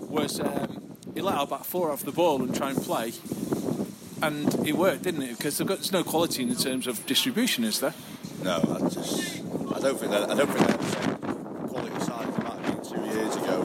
was 0.00 0.40
um, 0.40 0.96
he 1.14 1.20
let 1.20 1.34
our 1.34 1.46
back 1.46 1.64
four 1.64 1.90
off 1.90 2.04
the 2.04 2.12
ball 2.12 2.42
and 2.42 2.54
try 2.54 2.70
and 2.70 2.82
play, 2.82 3.12
and 4.22 4.66
it 4.66 4.76
worked, 4.76 5.02
didn't 5.02 5.22
it? 5.22 5.36
Because 5.36 5.58
there's 5.58 5.92
no 5.92 6.04
quality 6.04 6.42
in 6.42 6.54
terms 6.54 6.86
of 6.86 7.04
distribution, 7.06 7.64
is 7.64 7.80
there? 7.80 7.94
No, 8.42 8.56
I 8.56 8.88
just 8.88 9.40
I 9.40 9.80
don't 9.80 9.98
think 9.98 10.12
that 10.12 10.30
I 10.30 10.34
don't 10.34 10.48
think 10.48 10.66
they're 10.66 11.32
the 11.32 11.68
quality 11.68 12.00
side 12.04 12.34
they 12.34 12.42
might 12.42 12.58
have 12.58 12.66
been 12.66 12.92
two 12.92 13.18
years 13.18 13.36
ago. 13.36 13.56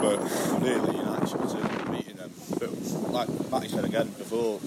But 0.00 0.60
really, 0.60 0.96
United 0.96 1.28
have 1.28 1.84
been 1.84 1.96
beating 1.96 2.16
them. 2.16 2.30
Um, 2.30 2.58
but 2.58 3.12
like 3.12 3.50
Matty 3.50 3.68
said 3.68 3.84
again 3.84 4.08
before. 4.18 4.60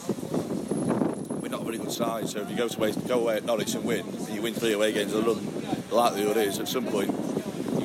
We're 1.42 1.50
not 1.52 1.62
a 1.62 1.66
very 1.66 1.78
good 1.78 1.92
side, 1.92 2.28
so 2.28 2.40
if 2.42 2.50
you 2.50 2.58
go 2.58 2.68
to 2.68 2.78
away, 2.78 2.92
go 3.08 3.20
away 3.20 3.36
at 3.38 3.46
Norwich 3.46 3.76
and 3.76 3.86
win, 3.86 4.00
and 4.00 4.30
you 4.30 4.42
win 4.42 4.56
three 4.56 4.74
away 4.74 4.92
games 4.92 5.14
in 5.14 5.24
a 5.24 5.28
run, 5.28 5.46
the 5.90 5.96
likelihood 5.96 6.38
is 6.38 6.58
at 6.58 6.68
some 6.68 6.86
point 6.86 7.12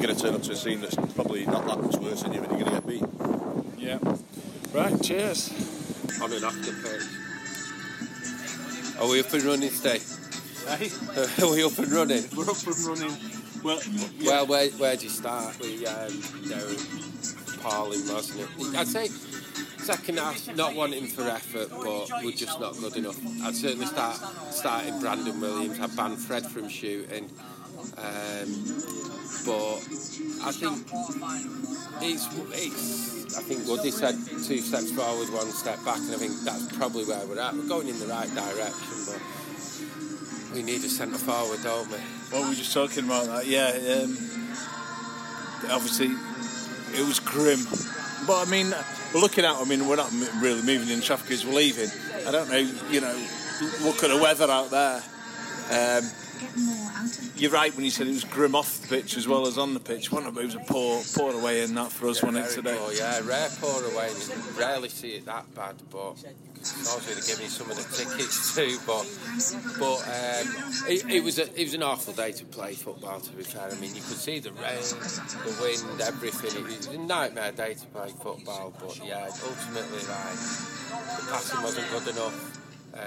you're 0.00 0.02
going 0.02 0.16
to 0.16 0.22
turn 0.22 0.34
up 0.34 0.42
to 0.44 0.52
a 0.52 0.56
scene 0.56 0.80
that's 0.80 0.94
probably 1.14 1.44
not 1.44 1.66
that 1.66 1.78
much 1.78 1.96
worse 1.96 2.22
than 2.22 2.32
you, 2.32 2.40
and 2.42 2.50
you're 2.52 2.60
going 2.60 2.80
to 2.80 2.80
get 2.80 2.86
beat. 2.86 3.04
Yeah. 3.78 3.98
Right. 4.72 5.02
Cheers. 5.02 5.52
On 6.22 6.32
and 6.32 6.44
after 6.44 6.72
pitch. 6.72 7.02
Are 9.00 9.08
we 9.08 9.20
up 9.20 9.32
and 9.32 9.42
running, 9.44 9.70
Steve? 9.70 10.04
Hey, 10.68 10.90
Are 11.42 11.50
we 11.50 11.64
up 11.64 11.78
and 11.78 11.90
running? 11.92 12.24
we're 12.36 12.50
up 12.50 12.66
and 12.66 12.78
running. 12.86 13.16
Well, 13.62 13.80
Well, 14.24 14.46
where 14.46 14.68
where 14.70 14.96
do 14.96 15.04
you 15.04 15.10
start? 15.10 15.58
We 15.60 15.86
um, 15.86 16.12
you 16.42 16.50
know, 16.50 16.66
Parling, 17.62 18.12
wasn't 18.12 18.40
it? 18.40 18.76
I'd 18.76 18.86
say 18.88 19.08
second 19.78 20.18
half, 20.18 20.54
not 20.56 20.74
wanting 20.74 21.06
for 21.06 21.22
effort, 21.22 21.70
but 21.70 22.08
we're 22.24 22.32
just 22.32 22.60
not 22.60 22.76
good 22.76 22.96
enough. 22.96 23.18
I'd 23.42 23.54
certainly 23.56 23.86
start 23.86 24.16
starting 24.50 24.98
Brandon 25.00 25.40
Williams. 25.40 25.80
I 25.80 25.86
banned 25.88 26.18
Fred 26.18 26.46
from 26.46 26.68
shooting, 26.68 27.30
um, 27.96 28.46
but 29.44 29.76
I 30.42 30.52
think 30.52 30.86
it's 32.02 32.26
it's. 32.52 33.36
I 33.36 33.42
think 33.42 33.66
Woody 33.66 33.90
said 33.90 34.16
two 34.46 34.58
steps 34.58 34.90
forward, 34.90 35.32
one 35.32 35.50
step 35.52 35.84
back, 35.84 35.98
and 35.98 36.14
I 36.14 36.18
think 36.18 36.32
that's 36.44 36.76
probably 36.76 37.04
where 37.04 37.24
we're 37.26 37.38
at. 37.38 37.54
We're 37.54 37.68
going 37.68 37.88
in 37.88 37.98
the 38.00 38.06
right 38.06 38.28
direction, 38.28 39.06
but 39.06 40.54
we 40.54 40.62
need 40.62 40.82
a 40.84 40.88
centre 40.88 41.18
forward, 41.18 41.62
don't 41.62 41.88
we? 41.88 41.98
Well, 42.32 42.42
we 42.42 42.48
were 42.50 42.54
just 42.54 42.74
talking 42.74 43.04
about 43.04 43.26
that. 43.26 43.46
Yeah, 43.46 43.70
um, 44.02 44.16
obviously 45.70 46.10
it 46.98 47.06
was 47.06 47.20
grim, 47.20 47.60
but 48.26 48.46
I 48.46 48.50
mean, 48.50 48.74
looking 49.14 49.44
out. 49.44 49.60
I 49.60 49.64
mean, 49.64 49.86
we're 49.86 49.96
not 49.96 50.12
really 50.40 50.62
moving 50.62 50.88
in 50.88 51.00
traffic 51.00 51.28
because 51.28 51.46
we're 51.46 51.54
leaving. 51.54 51.88
I 52.26 52.30
don't 52.30 52.48
know. 52.48 52.58
You 52.90 53.00
know, 53.00 53.26
look 53.82 54.02
at 54.02 54.10
the 54.10 54.18
weather 54.20 54.50
out 54.50 54.70
there. 54.70 55.02
Um, 55.70 56.10
you're 57.36 57.50
right 57.50 57.74
when 57.74 57.84
you 57.84 57.90
said 57.90 58.06
it 58.06 58.10
was 58.10 58.24
grim 58.24 58.54
off 58.54 58.80
the 58.80 58.88
pitch 58.88 59.16
as 59.16 59.26
well 59.26 59.46
as 59.46 59.58
on 59.58 59.74
the 59.74 59.80
pitch. 59.80 60.12
Wasn't 60.12 60.36
it? 60.36 60.40
It 60.40 60.44
was 60.44 60.54
a 60.54 60.60
poor, 60.60 61.02
poor 61.14 61.32
away 61.32 61.62
in 61.62 61.74
that 61.74 61.90
for 61.90 62.08
us, 62.08 62.22
wasn't 62.22 62.44
it 62.44 62.50
today? 62.50 62.76
poor, 62.78 62.92
yeah, 62.92 63.20
rare 63.24 63.48
poor 63.60 63.84
away. 63.92 64.10
You 64.10 64.58
rarely 64.58 64.88
see 64.88 65.10
it 65.10 65.26
that 65.26 65.52
bad, 65.54 65.76
but 65.90 66.14
obviously 66.60 67.14
they're 67.14 67.36
giving 67.36 67.48
some 67.48 67.70
of 67.70 67.76
the 67.76 67.82
tickets 67.96 68.54
too. 68.56 68.78
But 68.86 69.06
but 69.78 70.00
um, 70.06 70.88
it, 70.88 71.10
it 71.10 71.24
was 71.24 71.38
a, 71.38 71.44
it 71.60 71.64
was 71.64 71.74
an 71.74 71.82
awful 71.82 72.12
day 72.12 72.32
to 72.32 72.44
play 72.44 72.74
football. 72.74 73.20
To 73.20 73.32
be 73.32 73.42
fair, 73.42 73.68
I 73.70 73.74
mean 73.76 73.94
you 73.94 74.02
could 74.02 74.18
see 74.18 74.38
the 74.38 74.52
rain, 74.52 74.80
the 74.80 75.56
wind, 75.60 76.00
everything. 76.00 76.64
It 76.64 76.76
was 76.76 76.86
a 76.86 76.98
nightmare 76.98 77.52
day 77.52 77.74
to 77.74 77.86
play 77.86 78.10
football. 78.22 78.72
But 78.78 79.00
yeah, 79.04 79.26
ultimately 79.26 80.04
like 80.08 80.38
the 81.16 81.26
passing 81.30 81.62
wasn't 81.62 81.90
good 81.90 82.08
enough. 82.14 82.59
Um, 82.92 83.00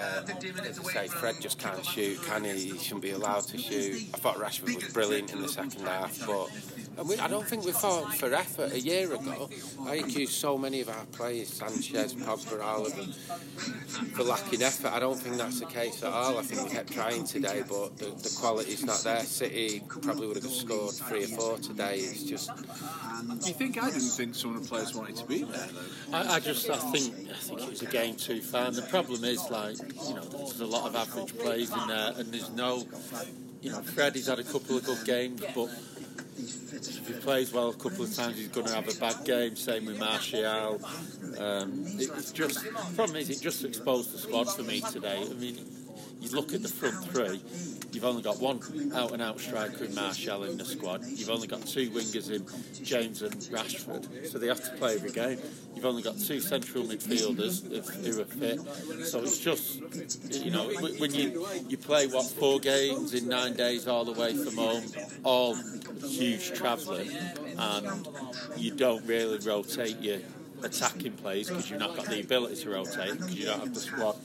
as 0.66 0.80
I 0.80 0.84
say, 0.84 1.08
Fred 1.08 1.36
just 1.42 1.60
can't 1.60 1.86
shoot, 1.86 2.22
can 2.24 2.46
he? 2.46 2.52
He 2.52 2.78
shouldn't 2.78 3.02
be 3.02 3.12
allowed 3.12 3.44
to 3.48 3.58
shoot. 3.58 4.02
I 4.14 4.18
thought 4.18 4.38
Rashford 4.38 4.76
was 4.76 4.94
brilliant 4.94 5.34
in 5.34 5.42
the 5.42 5.50
second 5.50 5.82
half, 5.82 6.26
but 6.26 6.50
and 6.98 7.10
we, 7.10 7.18
I 7.18 7.28
don't 7.28 7.46
think 7.46 7.66
we 7.66 7.72
fought 7.72 8.14
for 8.16 8.34
effort 8.34 8.72
a 8.72 8.80
year 8.80 9.14
ago. 9.14 9.50
I 9.86 9.96
accused 9.96 10.34
so 10.34 10.58
many 10.58 10.82
of 10.82 10.90
our 10.90 11.06
players, 11.06 11.50
Sanchez, 11.50 12.14
Pogba, 12.14 12.62
all 12.62 12.86
of 12.86 12.96
them, 12.96 13.12
for 14.12 14.24
lacking 14.24 14.62
effort. 14.62 14.92
I 14.94 15.00
don't 15.00 15.18
think 15.20 15.38
that's 15.38 15.60
the 15.60 15.66
case 15.66 16.04
at 16.04 16.12
all. 16.12 16.38
I 16.38 16.44
think 16.44 16.64
we 16.64 16.70
kept 16.70 16.92
trying 16.92 17.24
today, 17.24 17.64
but 17.68 17.98
the, 17.98 18.06
the 18.06 18.36
quality's 18.40 18.86
not 18.86 19.00
there. 19.04 19.22
City 19.22 19.82
probably 19.88 20.28
would 20.28 20.38
have 20.38 20.52
scored 20.52 20.94
three 20.94 21.24
or 21.24 21.28
four 21.28 21.58
today. 21.58 21.96
It's 21.98 22.24
just 22.24 22.52
Do 22.56 23.48
you 23.48 23.54
think 23.54 23.82
I 23.82 23.90
didn't 23.90 24.02
think 24.10 24.36
some 24.36 24.56
of 24.56 24.64
the 24.64 24.70
players 24.70 24.94
wanted 24.94 25.16
to 25.18 25.26
be 25.26 25.44
there 25.44 25.68
though? 25.68 26.18
I, 26.18 26.36
I 26.36 26.40
just 26.40 26.70
I 26.70 26.78
think 26.78 27.30
I 27.30 27.34
think 27.34 27.62
it 27.62 27.70
was 27.70 27.82
a 27.82 27.88
game 27.88 28.16
too 28.16 28.42
far. 28.42 28.68
And 28.68 28.76
the 28.76 28.84
problem 28.84 29.24
is 29.24 29.50
like 29.50 29.78
you 29.80 30.14
know 30.14 30.24
there's 30.24 30.62
a 30.62 30.66
lot 30.66 30.88
of 30.88 30.96
average 30.96 31.38
players 31.38 31.72
in 31.72 31.88
there, 31.88 32.14
and 32.18 32.32
there's 32.32 32.52
no 32.52 32.84
you 33.62 33.72
know 33.72 33.82
Freddie's 33.82 34.28
had 34.28 34.40
a 34.40 34.44
couple 34.44 34.78
of 34.78 34.86
good 34.86 35.04
games, 35.06 35.42
but 35.56 35.70
if 36.38 37.08
he 37.08 37.14
plays 37.14 37.54
well 37.54 37.70
a 37.70 37.74
couple 37.74 38.04
of 38.04 38.14
times, 38.14 38.38
he's 38.38 38.48
going 38.50 38.68
to 38.68 38.74
have 38.74 38.88
a 38.88 39.00
bad 39.00 39.24
game. 39.26 39.56
Same 39.56 39.86
with 39.86 40.00
Martial. 40.00 40.80
Um, 41.38 41.84
it's 41.86 42.32
just 42.32 42.66
problem 42.96 43.18
is 43.18 43.30
it 43.30 43.42
just 43.42 43.64
exposed 43.64 44.14
the 44.14 44.18
squad 44.18 44.46
for 44.46 44.64
me 44.64 44.82
today. 44.82 45.26
I 45.30 45.34
mean, 45.34 45.58
you 46.24 46.30
look 46.30 46.54
at 46.54 46.62
the 46.62 46.70
front 46.70 47.04
three. 47.12 47.42
You've 47.92 48.06
only 48.06 48.24
got 48.24 48.40
one 48.40 48.60
out 48.96 49.12
and 49.12 49.22
out 49.22 49.40
striker 49.40 49.84
in 49.84 49.94
Martial 49.94 50.46
in 50.46 50.58
the 50.58 50.66
squad. 50.66 51.04
You've 51.06 51.30
only 51.30 51.48
got 51.48 51.68
two 51.68 51.92
wingers 51.92 52.32
in 52.32 52.46
James 52.84 53.22
and 53.22 53.34
Rashford, 53.34 54.28
so 54.28 54.40
they 54.40 54.48
have 54.48 54.64
to 54.64 54.72
play 54.78 54.96
every 54.96 55.12
game. 55.12 55.38
You've 55.76 55.86
only 55.86 56.02
got 56.02 56.18
two 56.18 56.40
central 56.40 56.86
midfielders 56.86 57.62
who 58.04 58.22
are 58.22 58.26
fit. 58.26 59.06
So 59.06 59.20
it's 59.20 59.38
just, 59.38 59.82
you 60.44 60.50
know, 60.50 60.70
when 60.98 61.14
you 61.14 61.46
you 61.68 61.78
play 61.78 62.08
what 62.08 62.26
four 62.26 62.60
games 62.60 63.14
in 63.14 63.28
nine 63.28 63.54
days 63.54 63.88
all 63.88 64.06
the 64.06 64.20
way 64.20 64.34
from 64.34 64.58
home, 64.58 64.84
all 65.24 65.56
huge 66.08 66.54
travelling, 66.54 67.12
and 67.58 68.08
you 68.58 68.74
don't 68.74 69.06
really 69.06 69.38
rotate 69.40 70.00
your 70.00 70.20
attacking 70.64 71.12
plays 71.14 71.50
because 71.50 71.70
you've 71.70 71.80
not 71.80 71.96
got 71.96 72.06
the 72.06 72.22
ability 72.22 72.56
to 72.64 72.70
rotate 72.70 73.14
because 73.14 73.36
you 73.36 73.46
don't 73.46 73.60
have 73.60 73.74
the 73.74 73.80
squad. 73.80 74.16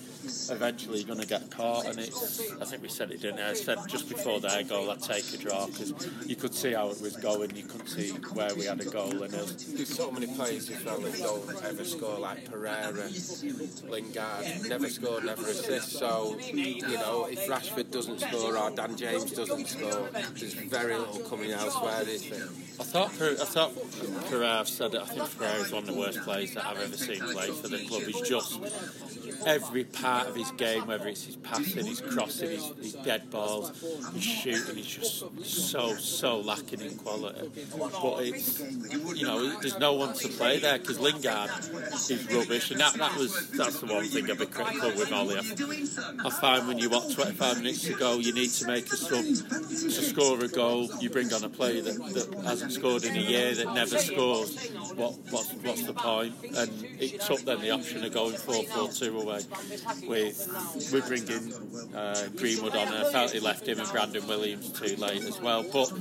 Eventually, 0.51 0.99
you're 0.99 1.07
going 1.07 1.21
to 1.21 1.27
get 1.27 1.51
caught, 1.51 1.87
and 1.87 1.99
it's. 1.99 2.53
I 2.61 2.65
think 2.65 2.83
we 2.83 2.89
said 2.89 3.11
it, 3.11 3.21
didn't 3.23 3.41
I? 3.41 3.51
I 3.51 3.55
said 3.55 3.79
just 3.89 4.09
before 4.09 4.41
their 4.41 4.63
goal, 4.63 4.91
I'd 4.91 5.03
take 5.03 5.33
a 5.35 5.37
draw 5.37 5.67
because 5.67 5.93
you 6.27 6.37
could 6.37 6.55
see 6.55 6.73
how 6.73 6.91
it 6.91 7.01
was 7.01 7.17
going. 7.17 7.55
You 7.57 7.65
could 7.65 7.89
see 7.89 8.11
where 8.11 8.55
we 8.55 8.65
had 8.65 8.81
a 8.81 8.85
goal, 8.85 9.23
and. 9.23 9.33
There's 9.33 9.95
so 9.95 10.11
many 10.11 10.27
players 10.27 10.69
as 10.71 10.85
well 10.85 10.99
that 11.01 11.19
don't 11.19 11.65
ever 11.65 11.85
score, 11.85 12.19
like 12.19 12.51
Pereira, 12.51 13.09
Lingard, 13.89 14.69
never 14.69 14.89
scored, 14.89 15.25
never 15.25 15.43
assist. 15.43 15.93
So, 15.93 16.39
you 16.41 16.97
know, 16.97 17.27
if 17.31 17.47
Rashford 17.47 17.91
doesn't 17.91 18.21
score 18.21 18.57
or 18.57 18.71
Dan 18.71 18.97
James 18.97 19.33
doesn't 19.33 19.67
score, 19.67 20.09
there's 20.13 20.55
very 20.55 20.97
little 20.97 21.21
coming 21.21 21.51
elsewhere, 21.53 22.03
is 22.09 22.29
there? 22.29 22.49
I 22.81 22.85
thought 22.85 23.19
Per- 23.19 23.33
I 23.33 23.45
thought 23.45 23.73
Pereira 24.31 24.65
said 24.67 24.95
it. 24.95 25.01
I 25.03 25.07
think 25.07 25.39
Pereira 25.39 25.61
is 25.63 25.73
one 25.73 25.83
of 25.83 25.89
the 25.89 25.99
worst 25.99 26.21
players 26.21 26.55
that 26.55 26.65
I've 26.67 26.81
ever 26.81 26.97
seen 26.97 27.21
play 27.21 27.51
for 27.51 27.69
the 27.69 27.79
club. 27.87 28.03
He's 28.03 28.21
just 28.29 28.61
every 29.47 29.85
part 30.19 30.31
of 30.31 30.37
his 30.37 30.51
game, 30.53 30.87
whether 30.87 31.09
it's 31.09 31.25
his 31.25 31.37
passing, 31.37 31.87
his 31.87 32.01
crossing, 32.01 32.51
his, 32.51 32.67
his 32.81 32.93
dead 32.95 33.31
balls, 33.31 33.71
his 34.15 34.23
shooting, 34.23 34.77
he's 34.77 34.87
just 34.87 35.45
so 35.45 35.95
so 35.95 36.41
lacking 36.41 36.81
in 36.81 36.97
quality. 36.97 37.51
But 37.79 38.25
it's 38.25 38.61
you 39.15 39.25
know 39.25 39.59
there's 39.61 39.79
no 39.79 39.93
one 39.93 40.15
to 40.15 40.29
play 40.29 40.59
there 40.59 40.79
because 40.79 40.99
Lingard 40.99 41.51
is 42.11 42.29
rubbish, 42.33 42.71
and 42.71 42.81
that, 42.81 42.95
that 42.95 43.17
was 43.17 43.51
that's 43.51 43.81
the 43.81 43.87
one 43.87 44.05
thing 44.05 44.31
I'd 44.31 44.39
be 44.39 44.47
critical 44.47 44.91
with 44.91 45.13
Ole. 45.13 45.39
I, 45.39 46.27
I 46.27 46.31
find 46.31 46.69
when 46.69 46.79
you 46.79 46.91
watch 46.91 47.15
25 47.15 47.59
minutes 47.59 47.85
to 47.85 47.95
go, 47.95 48.19
you 48.19 48.33
need 48.33 48.51
to 48.51 48.67
make 48.67 48.93
a 48.93 48.97
sub 48.97 49.25
to 49.25 49.91
score 49.91 50.43
a 50.43 50.49
goal. 50.49 50.89
You 51.01 51.11
bring 51.11 51.33
on 51.33 51.45
a 51.45 51.49
player 51.49 51.83
that, 51.83 51.97
that 52.15 52.45
hasn't 52.45 52.73
scored 52.73 53.05
in 53.05 53.17
a 53.17 53.21
year, 53.21 53.55
that 53.55 53.75
never 53.75 53.99
scores. 53.99 54.71
What 54.95 55.17
what's, 55.31 55.53
what's 55.55 55.83
the 55.85 55.95
point? 55.95 56.35
And 56.57 56.71
it 57.01 57.21
took 57.21 57.41
then 57.41 57.61
the 57.61 57.71
option 57.71 58.05
of 58.05 58.13
going 58.13 58.35
4-4-2 58.35 59.23
away 59.23 59.39
with 60.07 60.89
bringing 60.91 61.53
uh, 61.95 62.29
Greenwood 62.37 62.77
on. 62.77 62.89
And 62.89 63.07
I 63.07 63.13
felt 63.13 63.33
he 63.33 63.41
left 63.41 63.67
him 63.67 63.81
and 63.81 63.89
Brandon 63.89 64.27
Williams 64.27 64.73
too 64.73 64.97
late 64.97 65.25
as 65.25 65.41
well, 65.41 65.65
but. 65.73 65.93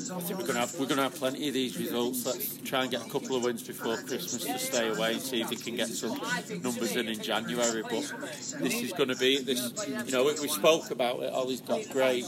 I 0.00 0.18
think 0.20 0.40
we're 0.40 0.46
going 0.46 0.54
to 0.54 0.60
have 0.60 0.72
we're 0.78 0.86
going 0.86 0.96
to 0.96 1.02
have 1.02 1.14
plenty 1.14 1.48
of 1.48 1.54
these 1.54 1.78
results. 1.78 2.24
Let's 2.24 2.56
try 2.58 2.82
and 2.82 2.90
get 2.90 3.06
a 3.06 3.10
couple 3.10 3.36
of 3.36 3.44
wins 3.44 3.62
before 3.62 3.96
Christmas 3.98 4.44
to 4.44 4.58
stay 4.58 4.88
away 4.88 5.12
and 5.12 5.20
see 5.20 5.42
if 5.42 5.50
we 5.50 5.56
can 5.56 5.76
get 5.76 5.88
some 5.88 6.18
numbers 6.62 6.96
in 6.96 7.08
in 7.08 7.20
January. 7.20 7.82
But 7.82 8.12
this 8.60 8.82
is 8.82 8.92
going 8.94 9.10
to 9.10 9.16
be 9.16 9.42
this. 9.42 9.72
You 10.06 10.12
know, 10.12 10.24
we, 10.24 10.48
spoke 10.48 10.90
about 10.90 11.22
it. 11.22 11.30
Ole's 11.32 11.60
got 11.60 11.86
great 11.90 12.24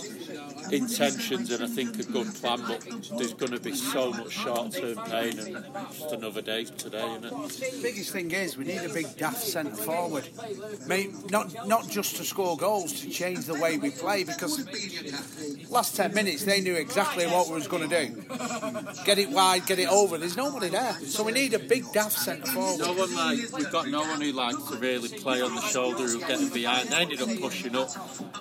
intentions 0.70 1.50
and 1.50 1.64
I 1.64 1.66
think 1.66 1.98
a 1.98 2.04
good 2.04 2.32
plan, 2.34 2.60
but 2.68 2.86
there's 3.16 3.34
going 3.34 3.52
to 3.52 3.60
be 3.60 3.74
so 3.74 4.12
much 4.12 4.30
short-term 4.30 4.96
pain 5.06 5.38
and 5.38 5.64
just 5.92 6.12
another 6.12 6.42
day 6.42 6.64
today, 6.64 7.10
isn't 7.16 7.24
it? 7.24 7.82
biggest 7.82 8.12
thing 8.12 8.30
is 8.30 8.56
we 8.56 8.64
need 8.64 8.82
a 8.82 8.92
big 8.92 9.16
daft 9.16 9.42
centre 9.42 9.74
forward. 9.74 10.28
Not 11.30 11.66
not 11.66 11.88
just 11.88 12.16
to 12.16 12.24
score 12.24 12.56
goals, 12.56 13.00
to 13.00 13.10
change 13.10 13.46
the 13.46 13.54
way 13.54 13.78
we 13.78 13.90
play. 13.90 14.24
Because 14.24 14.66
last 15.70 15.96
ten 15.96 16.12
minutes 16.14 16.44
they 16.44 16.60
knew 16.60 16.74
exactly 16.74 17.26
what 17.26 17.48
we 17.48 17.54
was 17.54 17.68
going 17.68 17.88
to 17.88 18.06
do. 18.06 18.22
Get 19.04 19.18
it 19.18 19.30
wide, 19.30 19.66
get 19.66 19.78
it 19.78 19.88
over. 19.88 20.18
There's 20.18 20.36
nobody 20.36 20.68
there, 20.68 20.94
so 20.94 21.22
we 21.22 21.32
need 21.32 21.54
a 21.54 21.58
big 21.58 21.90
daft 21.92 22.18
centre 22.18 22.46
forward. 22.46 22.80
No 22.80 22.92
one 22.92 23.14
like 23.14 23.38
we've 23.52 23.70
got 23.70 23.88
no 23.88 24.00
one 24.00 24.20
who 24.20 24.32
likes 24.32 24.62
to 24.70 24.76
really 24.76 25.08
play 25.08 25.40
on 25.40 25.54
the 25.54 25.62
shoulder 25.62 26.06
who 26.08 26.20
get 26.20 26.40
it 26.40 26.52
behind. 26.52 26.88
They 26.88 26.96
ended 26.96 27.22
up 27.22 27.28
pushing 27.40 27.76
up, 27.76 27.90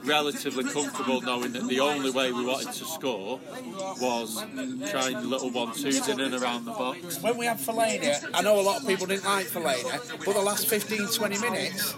relatively 0.04 0.64
comfortable, 0.64 1.22
knowing 1.22 1.54
that 1.54 1.68
the 1.68 1.80
only 1.80 2.12
way 2.12 2.32
we 2.32 2.46
wanted 2.46 2.74
to 2.74 2.86
score 2.86 3.40
was 4.00 4.44
trying 4.90 5.30
little 5.30 5.52
one 5.52 5.74
twos 5.74 6.08
in 6.08 6.20
and 6.20 6.34
around 6.36 6.66
the 6.66 6.72
box. 6.72 7.22
When 7.22 7.38
we 7.38 7.46
had 7.46 7.58
Fellaini, 7.58 8.30
I 8.34 8.42
know 8.42 8.60
a 8.60 8.62
lot 8.62 8.82
of 8.82 8.88
people 8.88 9.06
didn't 9.06 9.26
like 9.26 9.48
Fellaini, 9.48 10.26
but 10.26 10.34
the 10.34 10.42
last 10.42 10.68
15, 10.68 11.08
20 11.08 11.40
minutes, 11.40 11.96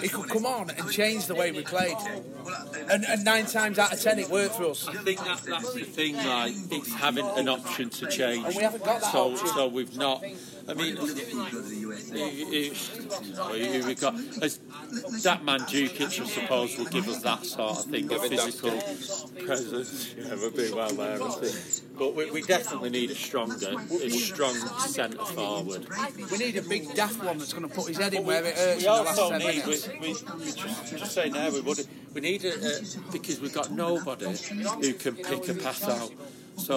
he 0.00 0.08
could 0.08 0.28
come 0.28 0.46
on 0.46 0.70
and 0.70 0.90
change 0.90 1.26
the 1.26 1.34
way 1.34 1.52
we 1.52 1.62
played. 1.62 1.96
And, 2.90 3.04
and 3.04 3.24
nine 3.24 3.46
times 3.46 3.78
out 3.78 3.92
of 3.92 4.00
ten, 4.00 4.18
it 4.18 4.28
worked 4.28 4.56
for 4.56 4.70
us. 4.70 4.88
I 4.88 4.94
think 4.94 5.20
that, 5.20 5.42
that's 5.42 5.72
the 5.74 5.84
thing, 5.84 6.16
like 6.16 6.54
it's 6.70 6.92
having 6.94 7.26
an 7.26 7.48
option 7.48 7.90
to 7.90 8.06
change. 8.08 8.44
And 8.46 8.56
we 8.56 8.62
haven't 8.62 8.84
got 8.84 9.00
that 9.02 9.12
so, 9.12 9.32
option. 9.32 9.46
so 9.48 9.68
we've 9.68 9.96
not. 9.96 10.24
I 10.68 10.74
mean, 10.74 10.96
who- 10.96 11.06
who 12.70 13.86
we 13.86 13.94
got 13.94 14.14
as 14.42 14.58
that 15.22 15.44
man 15.44 15.60
Dukic, 15.60 16.20
I 16.20 16.26
suppose, 16.26 16.76
will 16.78 16.86
give 16.86 17.08
us 17.08 17.22
that 17.22 17.44
sort 17.44 17.78
of 17.78 17.84
thing, 17.86 18.12
a 18.12 18.18
physical 18.18 18.72
presence. 19.44 20.14
Yeah, 20.20 20.34
we'll 20.34 20.50
be 20.50 20.70
well 20.72 20.90
there. 20.92 21.22
I 21.22 21.28
think. 21.30 21.98
But 21.98 22.14
we, 22.14 22.30
we 22.30 22.42
definitely 22.42 22.90
need 22.90 23.10
a 23.10 23.14
stronger, 23.14 23.74
a 24.02 24.10
strong 24.10 24.54
centre 24.54 25.24
forward. 25.24 25.86
We 26.30 26.38
need 26.38 26.56
a 26.56 26.62
big 26.62 26.94
daft 26.94 27.22
one 27.22 27.38
that's 27.38 27.52
going 27.52 27.68
to 27.68 27.74
put 27.74 27.88
his 27.88 27.98
head 27.98 28.14
in 28.14 28.24
where 28.24 28.44
it 28.44 28.56
hurts 28.56 28.82
We 28.82 28.88
in 28.88 28.94
the 28.94 29.02
last 29.02 29.18
also 29.18 29.38
need, 29.38 29.59
we, 29.66 29.78
we, 30.00 30.08
we 30.38 30.52
just, 30.52 31.12
saying 31.12 31.32
there, 31.32 31.50
we, 31.52 31.60
would, 31.60 31.86
we 32.14 32.20
need 32.20 32.44
a, 32.44 32.80
because 33.12 33.40
we've 33.40 33.54
got 33.54 33.70
nobody 33.70 34.26
who 34.26 34.94
can 34.94 35.16
pick 35.16 35.48
a 35.48 35.54
pass 35.54 35.82
out. 35.84 36.10
So 36.60 36.76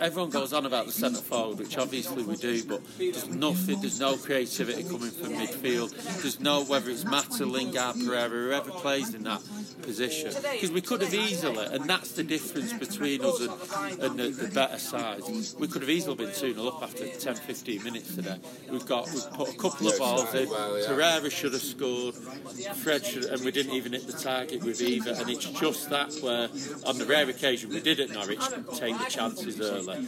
everyone 0.00 0.30
goes 0.30 0.52
on 0.52 0.66
about 0.66 0.86
the 0.86 0.92
centre 0.92 1.20
forward, 1.20 1.58
which 1.58 1.78
obviously 1.78 2.22
we 2.22 2.36
do, 2.36 2.64
but 2.64 2.80
there's 2.98 3.28
nothing, 3.28 3.80
there's 3.80 4.00
no 4.00 4.16
creativity 4.16 4.82
coming 4.84 5.10
from 5.10 5.32
midfield. 5.32 5.90
There's 6.22 6.40
no, 6.40 6.64
whether 6.64 6.90
it's 6.90 7.04
Mata, 7.04 7.46
Lingard, 7.46 7.96
Pereira, 8.04 8.28
whoever 8.28 8.70
plays 8.70 9.14
in 9.14 9.24
that 9.24 9.42
position. 9.82 10.32
Because 10.52 10.70
we 10.70 10.80
could 10.80 11.02
have 11.02 11.14
easily, 11.14 11.66
and 11.66 11.88
that's 11.88 12.12
the 12.12 12.22
difference 12.22 12.72
between 12.72 13.24
us 13.24 13.40
and, 13.40 14.00
and 14.00 14.18
the, 14.18 14.28
the 14.30 14.48
better 14.48 14.78
side, 14.78 15.22
we 15.58 15.66
could 15.66 15.82
have 15.82 15.90
easily 15.90 16.16
been 16.16 16.32
2 16.32 16.54
0 16.54 16.66
up 16.68 16.82
after 16.82 17.06
10 17.06 17.34
15 17.34 17.82
minutes 17.82 18.14
today. 18.14 18.38
We've 18.70 18.86
got, 18.86 19.06
we've 19.06 19.30
put 19.32 19.54
a 19.54 19.58
couple 19.58 19.88
of 19.88 19.98
balls 19.98 20.34
in. 20.34 20.48
Pereira 20.48 21.30
should 21.30 21.52
have 21.52 21.62
scored, 21.62 22.14
Fred 22.14 23.04
should, 23.04 23.24
and 23.24 23.44
we 23.44 23.50
didn't 23.50 23.74
even 23.74 23.92
hit 23.92 24.06
the 24.06 24.12
target 24.12 24.62
with 24.62 24.80
either. 24.80 25.12
And 25.12 25.30
it's 25.30 25.46
just 25.46 25.90
that 25.90 26.12
where, 26.22 26.48
on 26.86 26.98
the 26.98 27.06
rare 27.06 27.28
occasion 27.28 27.70
we 27.70 27.80
did 27.80 28.00
at 28.00 28.10
Norwich, 28.10 28.40
take 28.74 28.89
the 28.98 29.04
chances 29.04 29.60
early. 29.60 29.98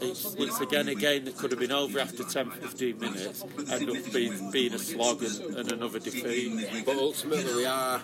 It's, 0.00 0.34
it's 0.34 0.60
again 0.60 0.88
a 0.88 0.94
game 0.94 1.24
that 1.24 1.36
could 1.36 1.50
have 1.50 1.60
been 1.60 1.72
over 1.72 1.98
after 1.98 2.24
10 2.24 2.50
15 2.50 2.98
minutes, 2.98 3.44
end 3.70 3.90
up 3.90 4.12
being, 4.12 4.50
being 4.50 4.74
a 4.74 4.78
slog 4.78 5.22
and, 5.22 5.56
and 5.56 5.72
another 5.72 5.98
defeat. 5.98 6.84
But 6.84 6.96
ultimately, 6.96 7.54
we 7.54 7.66
are 7.66 8.00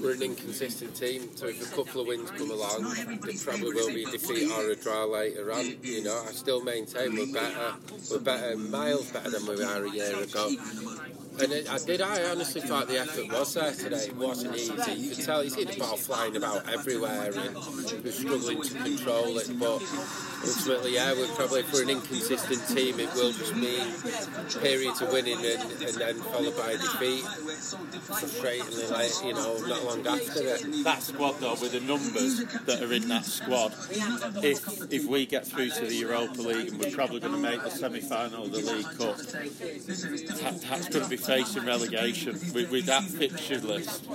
we're 0.00 0.14
an 0.14 0.22
inconsistent 0.22 0.94
team. 0.94 1.28
So 1.36 1.46
if 1.46 1.72
a 1.72 1.76
couple 1.76 2.00
of 2.02 2.06
wins 2.06 2.30
come 2.30 2.50
along, 2.50 2.92
there 2.94 3.32
probably 3.44 3.72
will 3.72 3.94
be 3.94 4.04
a 4.04 4.10
defeat 4.10 4.50
or 4.50 4.70
a 4.70 4.76
draw 4.76 5.04
later 5.04 5.52
on. 5.52 5.76
You 5.82 6.04
know, 6.04 6.24
I 6.26 6.32
still 6.32 6.62
maintain 6.62 7.14
we're 7.14 7.32
better. 7.32 7.74
We're 8.10 8.20
better, 8.20 8.56
miles 8.56 9.10
better 9.10 9.30
than 9.30 9.46
we 9.46 9.56
were 9.56 9.86
a 9.86 9.90
year 9.90 10.22
ago. 10.22 10.50
And 11.38 11.52
it, 11.52 11.70
I 11.72 11.78
did. 11.78 12.00
I 12.00 12.24
honestly 12.30 12.60
thought 12.60 12.88
the 12.88 12.98
effort 12.98 13.32
was 13.32 13.54
there 13.54 13.72
today. 13.72 14.06
It 14.06 14.16
wasn't 14.16 14.56
easy. 14.56 14.72
You 14.92 15.14
could 15.14 15.24
tell. 15.24 15.44
You 15.44 15.50
see 15.50 15.64
the 15.64 15.78
ball 15.78 15.96
flying 15.96 16.36
about 16.36 16.68
everywhere, 16.68 17.32
and 17.34 17.54
we're 18.04 18.10
struggling 18.12 18.62
to 18.62 18.74
control 18.74 19.38
it. 19.38 19.50
But 19.58 19.78
ultimately, 20.44 20.94
yeah, 20.94 21.12
we're 21.12 21.26
probably 21.34 21.62
for 21.62 21.82
an 21.82 21.90
inconsistent 21.90 22.66
team, 22.68 23.00
it 23.00 23.12
will 23.14 23.32
just 23.32 23.54
mean 23.54 23.86
periods 24.62 25.00
of 25.00 25.12
winning 25.12 25.38
and, 25.38 25.62
and 25.82 25.94
then 25.96 26.16
followed 26.16 26.56
by 26.56 26.72
defeat. 26.72 27.24
Frustratingly, 27.24 28.90
late, 28.90 29.20
you 29.24 29.34
know, 29.34 29.58
not 29.66 29.84
long 29.84 30.06
after 30.06 30.42
that. 30.42 31.00
Squad 31.00 31.40
though 31.40 31.52
with 31.52 31.72
the 31.72 31.80
numbers 31.80 32.44
that 32.66 32.82
are 32.82 32.92
in 32.92 33.08
that 33.08 33.24
squad 33.24 33.72
if 34.44 34.92
if 34.92 35.06
we 35.06 35.26
get 35.26 35.46
through 35.46 35.70
to 35.70 35.86
the 35.86 35.94
Europa 35.94 36.40
League 36.42 36.68
and 36.68 36.78
we're 36.78 36.90
probably 36.90 37.20
going 37.20 37.32
to 37.32 37.38
make 37.38 37.62
the 37.62 37.70
semi-final 37.70 38.44
of 38.44 38.52
the 38.52 38.58
League 38.58 38.84
Cup 38.98 39.16
that, 39.16 40.60
that's 40.68 40.88
going 40.88 41.04
to 41.04 41.10
be 41.10 41.16
facing 41.16 41.64
relegation 41.64 42.38
with, 42.54 42.70
with 42.70 42.86
that 42.86 43.02
fixture 43.04 43.58
list 43.58 44.06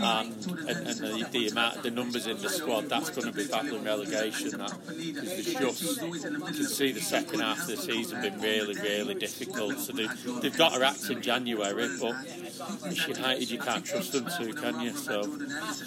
and, 0.00 0.34
and, 0.68 0.86
and 0.86 0.98
the, 0.98 1.28
the 1.30 1.48
amount 1.48 1.82
the 1.82 1.90
numbers 1.90 2.26
in 2.26 2.40
the 2.40 2.48
squad 2.48 2.88
that's 2.88 3.10
going 3.10 3.26
to 3.26 3.32
be 3.32 3.46
battling 3.46 3.84
relegation 3.84 4.50
that 4.58 4.72
because 4.88 5.44
just 5.44 5.60
you 5.72 6.20
can 6.20 6.66
see 6.66 6.92
the 6.92 7.00
second 7.00 7.40
half 7.40 7.60
of 7.60 7.66
the 7.66 7.76
season 7.76 8.20
been 8.22 8.40
really 8.40 8.74
really 8.74 9.14
difficult. 9.14 9.78
So 9.78 9.92
they, 9.92 10.06
they've 10.40 10.56
got 10.56 10.74
to 10.74 10.84
act 10.84 11.10
in 11.10 11.22
January 11.22 11.88
but 12.00 12.16
it's 12.84 13.06
United 13.08 13.50
you 13.50 13.58
can't 13.58 13.84
trust 13.84 14.12
them 14.12 14.24
to 14.24 14.52
can 14.52 14.80
you 14.80 14.92
so 14.92 15.22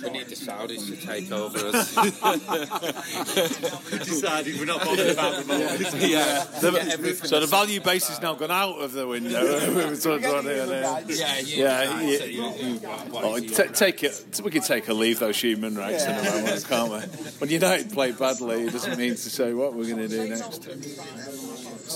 We 0.04 0.10
need 0.12 0.28
the 0.28 0.36
Saudis 0.36 0.88
to 0.88 0.96
take 1.06 1.32
over 1.32 1.60
us. 1.74 1.94
decided 4.06 4.60
we're 4.60 4.66
not 4.66 4.84
bothered 4.84 5.10
about 5.10 5.46
them 5.46 5.52
all. 5.52 6.00
Yeah. 6.00 6.44
To 6.64 7.16
so 7.28 7.40
the 7.40 7.48
value 7.48 7.82
base 7.82 8.08
has 8.08 8.22
now 8.22 8.36
gone 8.36 8.52
out 8.52 8.80
of 8.80 8.94
the 8.94 9.08
window. 9.08 9.44
we 9.70 9.76
were 9.76 9.96
talking 9.96 10.26
about 10.26 10.46
it 10.46 10.50
earlier. 10.50 11.04
Yeah, 11.08 11.40
Yeah, 11.40 12.24
yeah. 12.24 12.80
Oh, 13.14 13.40
t- 13.40 13.68
take 13.74 14.04
it. 14.04 14.42
We 14.44 14.52
can 14.52 14.62
take 14.62 14.88
a 14.88 14.94
leave 14.94 15.20
those 15.20 15.40
human 15.40 15.76
rights 15.76 16.06
in 16.06 16.12
a 16.12 16.24
moment, 16.24 16.66
can't 16.68 16.92
we? 16.92 17.00
When 17.40 17.50
United 17.50 17.92
play 17.92 18.12
badly, 18.12 18.64
it 18.64 18.72
doesn't 18.72 18.98
mean 18.98 19.12
to 19.12 19.18
say 19.18 19.54
what 19.54 19.74
we're 19.74 19.86
going 19.86 19.98
to 19.98 20.08
do 20.08 20.30
next. 20.30 20.68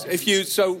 If 0.06 0.26
you 0.26 0.44
so, 0.44 0.80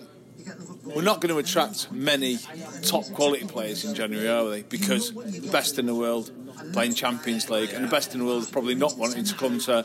we're 0.94 1.02
not 1.02 1.20
going 1.20 1.32
to 1.32 1.38
attract 1.38 1.90
many 1.92 2.38
top 2.82 3.04
quality 3.12 3.44
players 3.46 3.84
in 3.84 3.94
January, 3.94 4.28
are 4.28 4.44
we? 4.48 4.62
Because 4.62 5.12
the 5.12 5.48
best 5.50 5.78
in 5.78 5.86
the 5.86 5.94
world 5.94 6.30
playing 6.72 6.94
Champions 6.94 7.48
League, 7.50 7.72
and 7.72 7.84
the 7.84 7.88
best 7.88 8.14
in 8.14 8.20
the 8.20 8.26
world 8.26 8.50
probably 8.50 8.74
not 8.74 8.96
wanting 8.96 9.24
to 9.24 9.34
come 9.34 9.58
to 9.60 9.84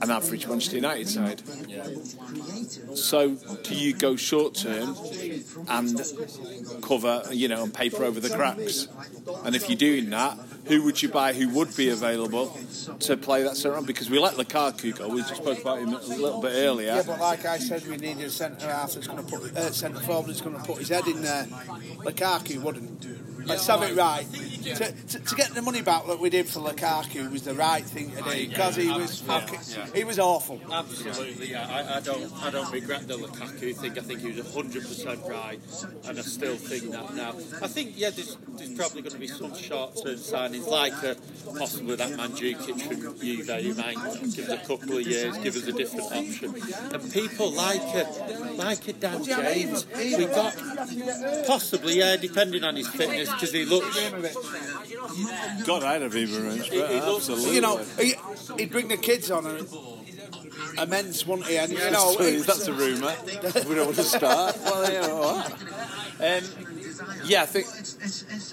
an 0.00 0.10
average 0.10 0.46
Manchester 0.46 0.76
United 0.76 1.08
side. 1.08 1.42
So, 2.96 3.36
do 3.62 3.74
you 3.74 3.94
go 3.94 4.16
short 4.16 4.54
term 4.54 4.96
and 5.68 6.00
cover, 6.82 7.22
you 7.30 7.48
know, 7.48 7.62
and 7.62 7.72
paper 7.72 8.04
over 8.04 8.20
the 8.20 8.30
cracks? 8.30 8.88
And 9.44 9.54
if 9.54 9.68
you're 9.68 9.78
doing 9.78 10.10
that, 10.10 10.38
who 10.64 10.82
would 10.84 11.02
you 11.02 11.08
buy 11.08 11.32
who 11.32 11.48
would 11.50 11.74
be 11.76 11.88
available 11.88 12.56
to 13.00 13.16
play 13.16 13.42
that 13.42 13.56
centre? 13.56 13.82
Because 13.82 14.08
we 14.08 14.18
let 14.18 14.34
Lukaku 14.34 14.96
go. 14.96 15.08
We 15.08 15.22
spoke 15.22 15.60
about 15.60 15.78
him 15.80 15.88
a 15.88 15.98
little 15.98 16.40
bit 16.40 16.52
earlier. 16.54 16.94
Yeah, 16.94 17.02
but 17.06 17.20
like 17.20 17.44
I 17.44 17.58
said, 17.58 17.86
we 17.86 17.96
needed 17.96 18.24
a 18.24 18.30
centre 18.30 18.66
half 18.66 18.92
that's 18.92 19.06
going 19.06 19.24
to 19.24 19.30
put 19.30 19.56
uh, 19.56 19.72
centre 19.72 20.00
forward 20.00 20.28
that's 20.28 20.40
going 20.40 20.56
to 20.56 20.62
put 20.62 20.78
his 20.78 20.88
head 20.88 21.06
in 21.06 21.22
there. 21.22 21.44
Lukaku 22.04 22.60
wouldn't. 22.62 23.06
Let's 23.44 23.66
have 23.66 23.82
it 23.82 23.96
right. 23.96 24.26
To, 24.62 24.92
to, 24.92 25.18
to 25.18 25.34
get 25.34 25.54
the 25.54 25.62
money 25.62 25.82
back 25.82 26.06
that 26.06 26.20
we 26.20 26.30
did 26.30 26.48
for 26.48 26.60
Lukaku 26.60 27.30
was 27.30 27.42
the 27.42 27.54
right 27.54 27.84
thing 27.84 28.10
to 28.12 28.22
do 28.22 28.48
because 28.48 28.76
he 28.76 28.90
was 28.90 29.20
fucking, 29.20 29.58
he 29.94 30.04
was 30.04 30.18
awful. 30.18 30.60
Absolutely, 30.70 31.50
yeah. 31.50 31.66
I, 31.68 31.96
I 31.96 32.00
don't, 32.00 32.32
I 32.42 32.50
don't 32.50 32.70
regret 32.72 33.08
the 33.08 33.14
Lukaku 33.14 33.74
thing. 33.76 33.98
I 33.98 34.02
think 34.02 34.20
he 34.20 34.30
was 34.30 34.54
hundred 34.54 34.82
percent 34.82 35.20
right, 35.28 35.58
and 36.04 36.18
I 36.18 36.22
still 36.22 36.56
think 36.56 36.92
that 36.92 37.14
now. 37.14 37.30
I 37.60 37.68
think 37.68 37.94
yeah, 37.96 38.10
there's, 38.10 38.36
there's 38.50 38.74
probably 38.74 39.02
going 39.02 39.14
to 39.14 39.18
be 39.18 39.26
some 39.26 39.54
short-term 39.54 40.16
signings, 40.16 40.68
like 40.68 40.94
uh, 41.02 41.14
possibly 41.58 41.96
that 41.96 42.10
Mandzukic 42.10 42.80
from 42.82 43.18
Juve, 43.18 43.48
who 43.48 43.74
might 43.74 43.96
give 44.34 44.48
us 44.48 44.62
a 44.62 44.66
couple 44.66 44.96
of 44.98 45.06
years, 45.06 45.36
give 45.38 45.56
us 45.56 45.66
a 45.66 45.72
different 45.72 46.12
option, 46.12 46.54
and 46.94 47.12
people 47.12 47.50
like 47.50 47.82
a, 47.82 48.54
like 48.54 48.86
a 48.88 48.92
Dan 48.92 49.24
James. 49.24 49.86
We 49.96 50.26
got 50.26 50.54
possibly 51.46 51.98
yeah, 51.98 52.16
depending 52.16 52.64
on 52.64 52.76
his 52.76 52.88
fitness, 52.88 53.28
because 53.32 53.52
he 53.52 53.64
looks. 53.64 53.96
God, 55.64 55.82
I'd 55.82 56.02
have 56.02 56.16
even 56.16 56.46
arranged 56.46 56.72
He- 56.72 56.76
he 56.86 57.00
looks- 57.00 57.28
Absolutely. 57.28 57.54
You 57.54 57.60
know, 57.60 57.78
he, 57.98 58.14
he'd 58.58 58.70
bring 58.70 58.88
the 58.88 58.96
kids 58.96 59.30
on 59.30 59.46
and 59.46 59.68
immense, 60.78 61.26
wouldn't 61.26 61.48
he? 61.48 61.58
And 61.58 61.72
you 61.72 61.78
know, 61.90 62.14
that's, 62.16 62.46
that's 62.46 62.68
a 62.68 62.72
rumour. 62.72 63.14
we 63.68 63.74
don't 63.74 63.86
want 63.86 63.96
to 63.96 64.02
start. 64.04 64.56
Well, 64.64 64.92
yeah, 64.92 65.08
all 65.08 65.36
right. 65.36 66.42
Um, 66.42 66.44
yeah, 67.24 67.42
I 67.42 67.46
think 67.46 67.66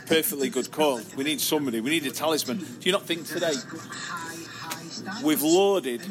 perfectly 0.08 0.50
good 0.50 0.72
call. 0.72 1.02
We 1.16 1.24
need 1.24 1.40
somebody. 1.42 1.82
We 1.82 1.92
need 1.92 2.06
a 2.06 2.12
talisman. 2.12 2.58
Do 2.58 2.66
you 2.82 2.92
not 2.92 3.04
think 3.04 3.26
today 3.28 3.54
we've 5.24 5.42
lauded, 5.42 6.02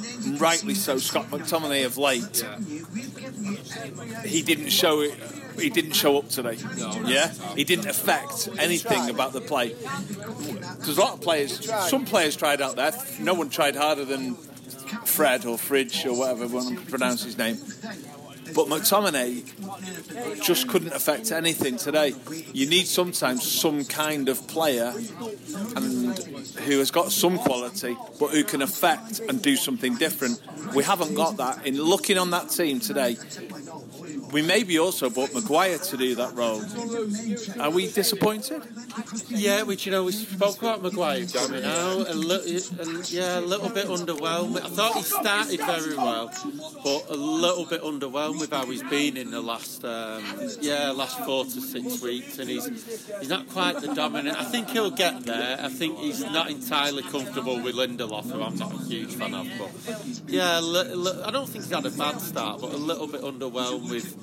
rightly 0.40 0.74
so, 0.74 0.98
Scott 0.98 1.26
McTominay 1.30 1.84
of 1.86 1.96
late? 1.98 2.44
He 4.24 4.42
didn't 4.42 4.70
show 4.70 5.00
it. 5.00 5.14
He 5.58 5.70
didn't 5.70 5.92
show 5.92 6.18
up 6.18 6.28
today. 6.28 6.56
Yeah, 7.06 7.32
he 7.56 7.64
didn't 7.64 7.86
affect 7.86 8.48
anything 8.58 9.10
about 9.10 9.32
the 9.32 9.40
play. 9.40 9.74
There's 10.80 10.98
a 10.98 11.00
lot 11.00 11.14
of 11.14 11.20
players. 11.20 11.68
Some 11.88 12.04
players 12.04 12.36
tried 12.36 12.60
out 12.60 12.76
there. 12.76 12.92
No 13.20 13.34
one 13.34 13.50
tried 13.50 13.74
harder 13.74 14.04
than 14.04 14.36
Fred 15.04 15.44
or 15.44 15.58
Fridge 15.58 16.06
or 16.06 16.16
whatever 16.16 16.46
to 16.48 16.80
pronounce 16.88 17.24
his 17.24 17.36
name. 17.36 17.56
But 18.58 18.66
McTominay 18.66 20.42
just 20.42 20.66
couldn't 20.66 20.92
affect 20.92 21.30
anything 21.30 21.76
today. 21.76 22.12
You 22.52 22.68
need 22.68 22.88
sometimes 22.88 23.48
some 23.48 23.84
kind 23.84 24.28
of 24.28 24.48
player 24.48 24.92
and 25.76 26.18
who 26.66 26.80
has 26.80 26.90
got 26.90 27.12
some 27.12 27.38
quality, 27.38 27.96
but 28.18 28.30
who 28.30 28.42
can 28.42 28.60
affect 28.60 29.20
and 29.20 29.40
do 29.40 29.54
something 29.54 29.94
different. 29.94 30.42
We 30.74 30.82
haven't 30.82 31.14
got 31.14 31.36
that. 31.36 31.68
In 31.68 31.80
looking 31.80 32.18
on 32.18 32.30
that 32.30 32.50
team 32.50 32.80
today, 32.80 33.16
we 34.32 34.42
maybe 34.42 34.78
also 34.78 35.10
bought 35.10 35.32
Maguire 35.34 35.78
to 35.78 35.96
do 35.96 36.14
that 36.16 36.34
role. 36.34 36.62
Are 37.60 37.70
we 37.70 37.90
disappointed? 37.90 38.62
Yeah, 39.28 39.62
which 39.62 39.86
you 39.86 39.92
know 39.92 40.04
we 40.04 40.12
spoke 40.12 40.58
about 40.58 40.82
Maguire 40.82 41.26
coming 41.26 41.64
out 41.64 42.06
yeah, 43.10 43.38
a 43.38 43.40
little 43.40 43.68
bit 43.68 43.86
underwhelmed. 43.86 44.56
I 44.56 44.68
thought 44.68 44.96
he 44.96 45.02
started 45.02 45.60
very 45.60 45.96
well, 45.96 46.30
but 46.84 47.06
a 47.08 47.14
little 47.16 47.64
bit 47.64 47.82
underwhelmed 47.82 48.40
with 48.40 48.50
how 48.50 48.66
he's 48.66 48.82
been 48.84 49.16
in 49.16 49.30
the 49.30 49.40
last, 49.40 49.84
um, 49.84 50.24
yeah, 50.60 50.90
last 50.90 51.18
four 51.20 51.44
to 51.44 51.60
six 51.60 52.02
weeks, 52.02 52.38
and 52.38 52.50
he's 52.50 52.66
he's 53.20 53.28
not 53.28 53.48
quite 53.48 53.80
the 53.80 53.94
dominant. 53.94 54.36
I 54.38 54.44
think 54.44 54.70
he'll 54.70 54.90
get 54.90 55.24
there. 55.24 55.58
I 55.60 55.68
think 55.68 55.98
he's 55.98 56.20
not 56.20 56.50
entirely 56.50 57.02
comfortable 57.02 57.60
with 57.62 57.74
Lindelof, 57.74 58.30
who 58.30 58.42
I'm 58.42 58.56
not 58.56 58.72
a 58.72 58.84
huge 58.84 59.14
fan 59.14 59.34
of, 59.34 59.48
but 59.58 59.70
yeah, 60.26 60.58
I 60.58 61.30
don't 61.30 61.48
think 61.48 61.64
he's 61.64 61.72
had 61.72 61.86
a 61.86 61.90
bad 61.90 62.20
start, 62.20 62.60
but 62.60 62.72
a 62.72 62.76
little 62.76 63.06
bit 63.06 63.22
underwhelmed 63.22 63.90
with 63.90 64.17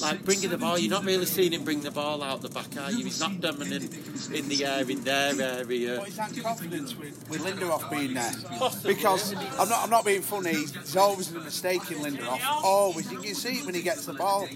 like 0.00 0.24
bringing 0.24 0.50
the 0.50 0.58
ball. 0.58 0.78
You're 0.78 0.90
not 0.90 1.04
really 1.04 1.26
seeing 1.26 1.52
him 1.52 1.64
bring 1.64 1.80
the 1.80 1.90
ball 1.90 2.22
out 2.22 2.42
the 2.42 2.48
back, 2.48 2.76
are 2.78 2.90
you? 2.90 3.04
He's 3.04 3.20
not 3.20 3.40
dominant 3.40 3.94
in 4.32 4.48
the 4.48 4.64
air 4.64 4.88
in 4.88 5.02
their 5.04 5.40
area. 5.40 5.98
But 5.98 6.08
is 6.08 6.16
that 6.16 6.42
confidence 6.42 6.96
with, 6.96 7.28
with 7.28 7.42
Lindelof 7.42 7.90
being 7.90 8.14
there? 8.14 8.32
Because 8.84 9.34
I'm 9.58 9.68
not, 9.68 9.84
I'm 9.84 9.90
not 9.90 10.04
being 10.04 10.22
funny. 10.22 10.52
There's 10.52 10.96
always 10.96 11.32
a 11.32 11.40
mistake 11.40 11.90
in 11.90 11.98
Lindelof. 11.98 12.40
Always, 12.62 13.10
you 13.10 13.18
can 13.18 13.34
see 13.34 13.58
it 13.58 13.66
when 13.66 13.74
he 13.74 13.82
gets 13.82 14.06
the 14.06 14.14
ball. 14.14 14.48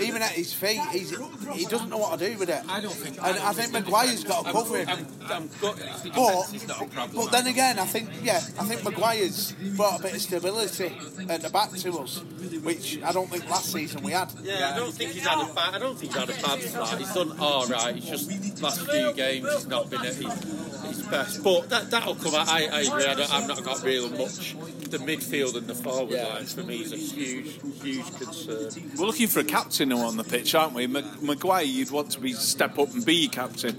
Even 0.00 0.22
at 0.22 0.32
his 0.32 0.52
feet, 0.52 0.80
he's, 0.90 1.10
he 1.52 1.64
doesn't 1.66 1.90
know 1.90 1.98
what 1.98 2.18
to 2.18 2.28
do 2.32 2.38
with 2.38 2.48
it. 2.48 2.62
I 2.68 2.80
don't 2.80 2.92
think. 2.92 3.18
And 3.18 3.38
I 3.38 3.52
think 3.52 3.72
Maguire's 3.72 4.24
got 4.24 4.44
to 4.44 4.52
cover 4.52 4.78
him. 4.78 4.88
I'm, 4.88 5.06
I'm 5.30 5.46
good. 5.60 5.76
But, 5.80 6.02
defence 6.02 6.54
is 6.54 6.68
not 6.68 6.82
a 6.82 6.86
problem. 6.86 7.24
but 7.24 7.32
then 7.32 7.46
again, 7.46 7.78
I 7.78 7.84
think 7.84 8.10
yeah, 8.22 8.36
I 8.58 8.64
think 8.64 8.84
Maguire's 8.84 9.52
brought 9.76 10.00
a 10.00 10.02
bit 10.02 10.14
of 10.14 10.20
stability 10.20 10.92
at 11.28 11.42
the 11.42 11.50
back 11.50 11.70
to 11.70 11.98
us, 11.98 12.22
which 12.62 13.02
I 13.02 13.12
don't 13.12 13.28
think 13.30 13.48
last 13.48 13.72
season 13.72 14.02
we 14.02 14.12
had. 14.18 14.32
Yeah, 14.42 14.72
I 14.74 14.78
don't 14.78 14.92
think 14.92 15.12
he's 15.12 15.26
had 15.26 15.48
a 15.48 15.52
bad. 15.52 15.74
I 15.74 15.78
don't 15.78 15.98
think 15.98 16.12
he's 16.12 16.20
had 16.20 16.30
a 16.30 16.42
bad 16.42 16.62
start. 16.62 16.98
He's 16.98 17.12
done 17.12 17.38
all 17.38 17.66
right. 17.66 17.94
He's 17.94 18.04
just 18.08 18.62
last 18.62 18.80
few 18.90 19.12
games 19.12 19.52
he's 19.52 19.66
not 19.66 19.90
been 19.90 20.00
at 20.00 20.14
his, 20.14 20.82
his 20.82 21.02
best. 21.02 21.42
But 21.42 21.68
that 21.70 21.90
that'll 21.90 22.14
come. 22.14 22.34
out. 22.34 22.48
I, 22.48 22.66
I 22.66 22.80
agree. 22.82 23.04
I 23.06 23.14
don't, 23.14 23.34
I've 23.34 23.48
not 23.48 23.64
got 23.64 23.82
real 23.82 24.08
much. 24.10 24.54
The 24.90 24.98
midfield 24.98 25.56
and 25.56 25.66
the 25.66 25.74
forward 25.74 26.12
line 26.12 26.44
for 26.44 26.62
me 26.62 26.76
is 26.82 26.92
a 26.92 26.96
huge, 26.96 27.60
huge 27.82 28.06
concern. 28.18 28.70
We're 28.96 29.06
looking 29.06 29.28
for 29.28 29.40
a 29.40 29.44
captain 29.44 29.88
now 29.88 29.98
on 29.98 30.16
the 30.16 30.24
pitch, 30.24 30.54
aren't 30.54 30.74
we? 30.74 30.86
Mag- 30.86 31.22
Maguire, 31.22 31.64
you'd 31.64 31.90
want 31.90 32.10
to 32.12 32.20
be 32.20 32.32
step 32.32 32.78
up 32.78 32.92
and 32.94 33.04
be 33.04 33.14
your 33.14 33.30
captain. 33.32 33.78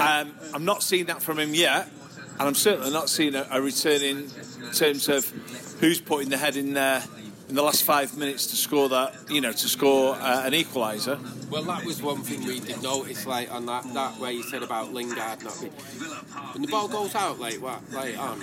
Um, 0.00 0.34
I'm 0.52 0.64
not 0.64 0.82
seeing 0.82 1.06
that 1.06 1.22
from 1.22 1.38
him 1.38 1.54
yet, 1.54 1.88
and 2.38 2.42
I'm 2.48 2.54
certainly 2.54 2.90
not 2.90 3.08
seeing 3.08 3.34
a, 3.34 3.46
a 3.50 3.62
return 3.62 4.02
in 4.02 4.28
terms 4.74 5.08
of 5.08 5.24
who's 5.80 6.00
putting 6.00 6.28
the 6.28 6.36
head 6.36 6.56
in 6.56 6.74
there 6.74 7.02
in 7.48 7.54
the 7.54 7.62
last 7.62 7.84
five 7.84 8.16
minutes 8.16 8.46
to 8.48 8.56
score 8.56 8.88
that, 8.90 9.14
you 9.30 9.40
know, 9.40 9.52
to 9.52 9.68
score 9.68 10.14
uh, 10.14 10.46
an 10.46 10.52
equaliser. 10.52 11.18
Well, 11.50 11.62
that 11.64 11.84
was 11.84 12.02
one 12.02 12.22
thing 12.22 12.44
we 12.44 12.60
did 12.60 12.82
notice, 12.82 13.26
like 13.26 13.50
on 13.50 13.66
that 13.66 13.84
that 13.94 14.18
way 14.20 14.34
you 14.34 14.42
said 14.42 14.62
about 14.62 14.92
Lingard 14.92 15.42
not 15.42 15.58
being. 15.60 15.72
When 16.52 16.62
the 16.62 16.68
ball 16.68 16.88
goes 16.88 17.14
out 17.14 17.38
like 17.38 17.62
what, 17.62 17.80
like 17.90 18.18
on, 18.18 18.42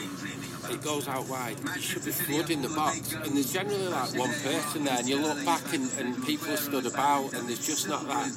it 0.72 0.82
goes 0.82 1.08
out 1.08 1.28
wide. 1.30 1.58
It 1.76 1.82
should 1.82 2.04
be 2.04 2.12
flooding 2.12 2.62
the 2.64 2.70
box, 2.70 3.14
and 3.14 3.36
there's 3.36 3.54
generally 3.54 3.88
like 3.88 4.18
one 4.18 4.34
person 4.42 4.86
there, 4.86 4.98
and 4.98 5.08
you 5.08 5.20
look 5.20 5.44
back 5.46 5.74
and, 5.74 5.90
and 6.00 6.26
people 6.26 6.52
are 6.52 6.58
stood 6.58 6.88
about, 6.88 7.34
and 7.34 7.48
there's 7.48 7.66
just 7.66 7.88
not 7.88 8.08
that 8.08 8.32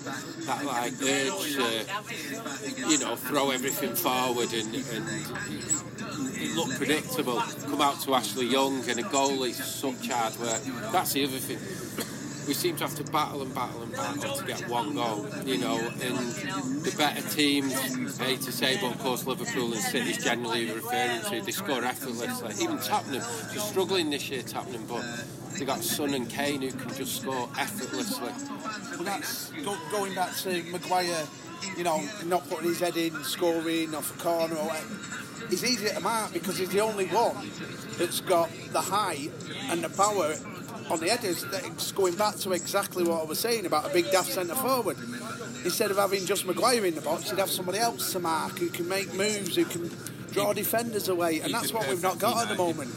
that 0.47 0.65
like 0.65 0.93
urge 1.03 1.55
to, 1.57 2.89
you 2.89 2.99
know, 2.99 3.17
throw 3.17 3.51
everything 3.51 3.95
forward 3.95 4.53
and. 4.53 4.75
and 4.75 5.05
predictable. 6.77 7.41
Come 7.41 7.81
out 7.81 8.01
to 8.03 8.15
Ashley 8.15 8.47
Young 8.47 8.89
and 8.89 9.01
a 9.01 9.03
goal 9.03 9.43
is 9.45 9.57
such 9.57 10.09
hard 10.09 10.37
work. 10.39 10.63
That's 10.93 11.13
the 11.13 11.25
other 11.25 11.39
thing. 11.39 11.88
We 12.49 12.55
seem 12.55 12.77
to 12.77 12.85
have 12.85 12.95
to 12.95 13.05
battle 13.13 13.43
and 13.43 13.55
battle 13.55 13.83
and 13.83 13.93
battle 13.93 14.37
to 14.37 14.45
get 14.47 14.67
one 14.71 14.95
goal, 14.95 15.29
you 15.45 15.59
know, 15.59 15.77
and 16.01 16.17
the 16.83 16.95
better 16.97 17.21
teams, 17.29 17.75
hate 18.17 18.41
to 18.41 18.53
say, 18.53 18.79
but 18.81 18.95
of 18.95 18.99
course 19.01 19.27
Liverpool 19.27 19.71
and 19.75 19.83
City 19.83 20.13
is 20.13 20.25
generally 20.25 20.71
referring 20.73 21.21
to, 21.29 21.43
they 21.45 21.53
score 21.53 21.85
effortlessly. 21.85 22.55
Even 22.65 22.79
Tottenham, 22.79 23.23
they're 23.51 23.61
struggling 23.61 24.09
this 24.09 24.31
year, 24.31 24.41
Tottenham, 24.41 24.87
but 24.89 25.05
they 25.59 25.67
got 25.67 25.85
Son 25.85 26.15
and 26.15 26.27
Kane 26.31 26.63
who 26.63 26.71
can 26.71 26.89
just 26.95 27.21
score 27.21 27.51
effortlessly. 27.59 28.33
But 28.97 29.05
that's 29.05 29.51
go, 29.63 29.77
going 29.91 30.15
back 30.15 30.35
to 30.37 30.63
Maguire, 30.73 31.27
you 31.77 31.85
know, 31.85 32.03
not 32.25 32.49
putting 32.49 32.69
his 32.69 32.81
head 32.81 32.97
in, 32.97 33.13
scoring 33.25 33.95
off 33.95 34.17
a 34.17 34.23
corner. 34.23 34.55
Or 34.55 34.69
whatever. 34.69 35.53
It's 35.53 35.65
easy 35.65 35.89
to 35.89 36.01
mark 36.01 36.33
because 36.33 36.57
he's 36.57 36.71
the 36.71 36.81
only 36.81 37.09
one 37.09 37.51
that's 37.99 38.21
got 38.21 38.49
the 38.73 38.81
height 38.81 39.33
and 39.71 39.85
the 39.85 39.91
power 39.91 40.35
on 40.91 41.01
the 41.01 41.09
headers. 41.09 41.45
That's 41.51 41.93
going 41.93 42.17
back 42.17 42.37
to 42.37 42.53
exactly 42.53 43.05
what 43.05 43.23
I 43.23 43.25
was 43.25 43.39
saying 43.39 43.67
about 43.67 43.91
a 43.91 43.93
big 43.93 44.11
daft 44.11 44.33
centre 44.33 44.55
forward. 44.55 44.97
Instead 45.65 45.91
of 45.91 45.97
having 45.97 46.25
just 46.27 46.47
Maguire 46.47 46.85
in 46.87 46.95
the 46.95 47.01
box, 47.01 47.31
you'd 47.31 47.39
have 47.39 47.51
somebody 47.51 47.79
else 47.79 48.13
to 48.13 48.21
mark 48.21 48.59
who 48.59 48.69
can 48.69 48.89
make 48.89 49.13
moves, 49.15 49.57
who 49.57 49.65
can 49.65 49.91
draw 50.33 50.53
defenders 50.53 51.09
away, 51.09 51.41
and 51.41 51.53
that's 51.53 51.73
what 51.73 51.89
we've 51.89 52.03
not 52.03 52.19
got 52.19 52.43
at 52.43 52.49
the 52.49 52.55
moment. 52.55 52.95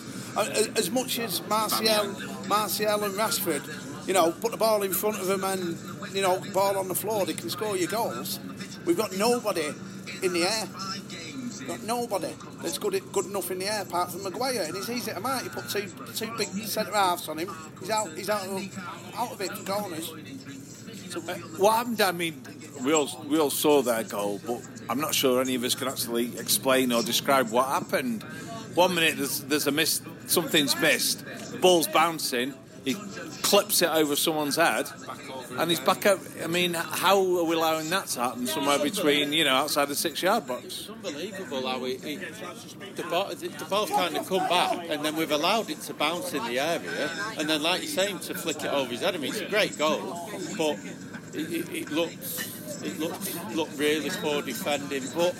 As 0.77 0.89
much 0.91 1.19
as 1.19 1.41
Martial, 1.47 2.15
Martial 2.47 3.03
and 3.03 3.13
Rashford, 3.15 4.07
you 4.07 4.13
know, 4.13 4.31
put 4.31 4.51
the 4.51 4.57
ball 4.57 4.83
in 4.83 4.93
front 4.93 5.19
of 5.19 5.27
them 5.27 5.43
and 5.43 5.77
you 6.13 6.21
know, 6.21 6.41
ball 6.53 6.77
on 6.77 6.87
the 6.87 6.95
floor, 6.95 7.25
they 7.25 7.33
can 7.33 7.49
score 7.49 7.77
your 7.77 7.89
goals. 7.89 8.39
We've 8.85 8.97
got 8.97 9.15
nobody 9.17 9.69
in 10.23 10.33
the 10.33 10.43
air. 10.43 10.67
Got 11.71 11.83
nobody 11.83 12.33
that's 12.61 12.77
good 12.77 13.01
good 13.11 13.25
enough 13.25 13.49
in 13.51 13.59
the 13.59 13.67
air 13.67 13.83
apart 13.83 14.11
from 14.11 14.23
Maguire, 14.23 14.63
and 14.63 14.75
he's 14.75 14.89
easy 14.89 15.11
to 15.11 15.19
mark. 15.19 15.43
You 15.43 15.49
put 15.49 15.69
two 15.69 15.87
two 16.13 16.35
big 16.37 16.47
centre 16.65 16.91
halves 16.91 17.29
on 17.29 17.37
him, 17.37 17.49
he's 17.79 17.89
out 17.89 18.09
he's 18.15 18.29
out 18.29 18.45
of, 18.45 19.13
out 19.17 19.31
of 19.31 19.41
it 19.41 19.51
for 19.57 19.71
corners. 19.71 20.13
So, 21.09 21.19
uh, 21.19 21.33
what 21.57 21.75
happened? 21.77 22.01
I 22.01 22.11
mean, 22.11 22.41
we 22.83 22.93
all 22.93 23.09
we 23.27 23.39
all 23.39 23.49
saw 23.49 23.81
their 23.81 24.03
goal, 24.03 24.41
but 24.45 24.61
I'm 24.89 24.99
not 24.99 25.15
sure 25.15 25.41
any 25.41 25.55
of 25.55 25.63
us 25.63 25.75
can 25.75 25.87
actually 25.87 26.37
explain 26.37 26.91
or 26.91 27.03
describe 27.03 27.51
what 27.51 27.67
happened. 27.67 28.23
One 28.75 28.93
minute 28.95 29.17
there's 29.17 29.41
there's 29.41 29.67
a 29.67 29.71
miss, 29.71 30.01
something's 30.27 30.75
missed, 30.79 31.23
ball's 31.61 31.87
bouncing, 31.87 32.53
he 32.83 32.95
clips 33.41 33.81
it 33.81 33.89
over 33.89 34.15
someone's 34.15 34.55
head, 34.55 34.87
and 35.57 35.69
he's 35.69 35.79
back 35.79 36.05
up. 36.05 36.19
I 36.43 36.47
mean, 36.47 36.73
how 36.73 37.17
are 37.19 37.43
we 37.43 37.55
allowing 37.55 37.89
that 37.89 38.07
to 38.07 38.19
happen 38.21 38.47
somewhere 38.47 38.79
between 38.79 39.33
you 39.33 39.43
know 39.43 39.55
outside 39.55 39.87
the 39.87 39.95
six 39.95 40.21
yard 40.21 40.47
box? 40.47 40.63
It's 40.65 40.89
unbelievable 40.89 41.67
how 41.67 41.83
he, 41.83 41.97
he, 41.97 42.15
the, 42.15 43.03
ball, 43.09 43.29
the, 43.29 43.65
ball's 43.69 43.89
kind 43.89 44.17
of 44.17 44.27
come 44.27 44.47
back, 44.47 44.87
and 44.89 45.03
then 45.03 45.15
we've 45.15 45.31
allowed 45.31 45.69
it 45.69 45.81
to 45.81 45.93
bounce 45.93 46.33
in 46.33 46.43
the 46.45 46.59
area, 46.59 47.09
and 47.37 47.49
then, 47.49 47.61
like 47.61 47.81
you're 47.81 47.89
saying, 47.89 48.19
to 48.19 48.33
flick 48.33 48.63
it 48.63 48.71
over 48.71 48.91
his 48.91 49.01
head. 49.01 49.15
I 49.15 49.17
mean, 49.17 49.31
it's 49.31 49.41
a 49.41 49.49
great 49.49 49.77
goal, 49.77 50.19
but 50.57 50.77
it, 51.33 51.51
it, 51.51 51.69
it 51.69 51.91
looks 51.91 52.81
it 52.83 52.99
looks 52.99 53.35
looked 53.55 53.77
really 53.77 54.09
poor 54.09 54.41
defending. 54.41 55.03
But 55.15 55.35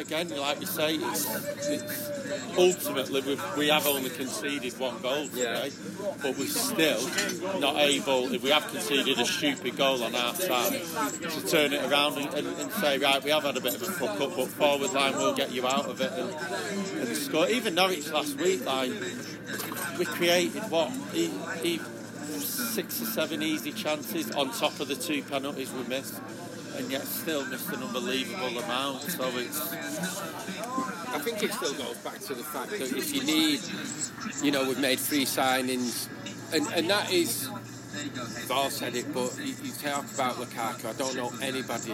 again, 0.00 0.30
like 0.30 0.60
you 0.60 0.66
say, 0.66 0.94
it's, 0.94 1.68
it's 1.68 2.10
ultimately 2.56 3.20
we've, 3.20 3.56
we 3.56 3.68
have 3.68 3.86
only 3.86 4.10
conceded 4.10 4.78
one 4.78 4.98
goal 5.02 5.28
today, 5.28 5.70
but 6.22 6.36
we're 6.38 6.46
still 6.46 7.00
not 7.60 7.76
able. 7.76 8.32
If 8.32 8.42
we 8.42 8.50
have 8.50 8.66
conceded 8.68 9.18
a 9.18 9.26
stupid 9.26 9.76
goal 9.76 10.02
on 10.02 10.14
our 10.14 10.34
side, 10.34 10.80
to 11.22 11.46
turn 11.46 11.72
it 11.72 11.84
around 11.90 12.18
and, 12.18 12.34
and, 12.34 12.46
and 12.46 12.72
say, 12.72 12.98
right, 12.98 13.22
we 13.22 13.30
have 13.30 13.42
had 13.42 13.56
a 13.56 13.60
bit 13.60 13.74
of 13.74 13.82
a 13.82 13.92
fuck 13.92 14.20
up, 14.20 14.36
but 14.36 14.48
forward 14.48 14.92
line 14.92 15.16
will 15.16 15.34
get 15.34 15.52
you 15.52 15.66
out 15.66 15.86
of 15.86 16.00
it 16.00 16.12
and, 16.12 17.08
and 17.08 17.16
score. 17.16 17.48
Even 17.48 17.74
Norwich 17.74 18.10
last 18.10 18.38
week, 18.38 18.64
like 18.64 18.92
we 19.98 20.06
created 20.06 20.62
what 20.70 20.90
he, 21.12 21.30
he, 21.62 21.80
six 22.38 23.02
or 23.02 23.06
seven 23.06 23.42
easy 23.42 23.72
chances 23.72 24.30
on 24.30 24.50
top 24.52 24.80
of 24.80 24.88
the 24.88 24.94
two 24.94 25.22
penalties 25.22 25.70
we 25.72 25.82
missed. 25.84 26.20
And 26.76 26.90
yet, 26.90 27.02
still 27.02 27.44
missed 27.46 27.68
an 27.70 27.82
unbelievable 27.82 28.58
amount. 28.58 29.02
So 29.02 29.28
it's 29.36 29.72
I 31.12 31.18
think 31.18 31.42
it 31.42 31.52
still 31.52 31.74
goes 31.74 31.96
back 31.98 32.18
to 32.20 32.34
the 32.34 32.44
fact 32.44 32.70
that 32.70 32.92
if 32.92 33.12
you 33.12 33.24
need, 33.24 33.60
you 34.42 34.52
know, 34.52 34.64
we've 34.66 34.78
made 34.78 35.00
three 35.00 35.24
signings, 35.24 36.08
and, 36.54 36.66
and 36.72 36.88
that 36.88 37.12
is, 37.12 37.48
I've 37.48 38.50
all 38.50 38.70
said 38.70 38.94
it, 38.94 39.12
but 39.12 39.36
you, 39.38 39.54
you 39.62 39.72
talk 39.82 40.04
about 40.14 40.36
Lukaku, 40.36 40.86
I 40.86 40.92
don't 40.92 41.16
know 41.16 41.32
anybody 41.42 41.92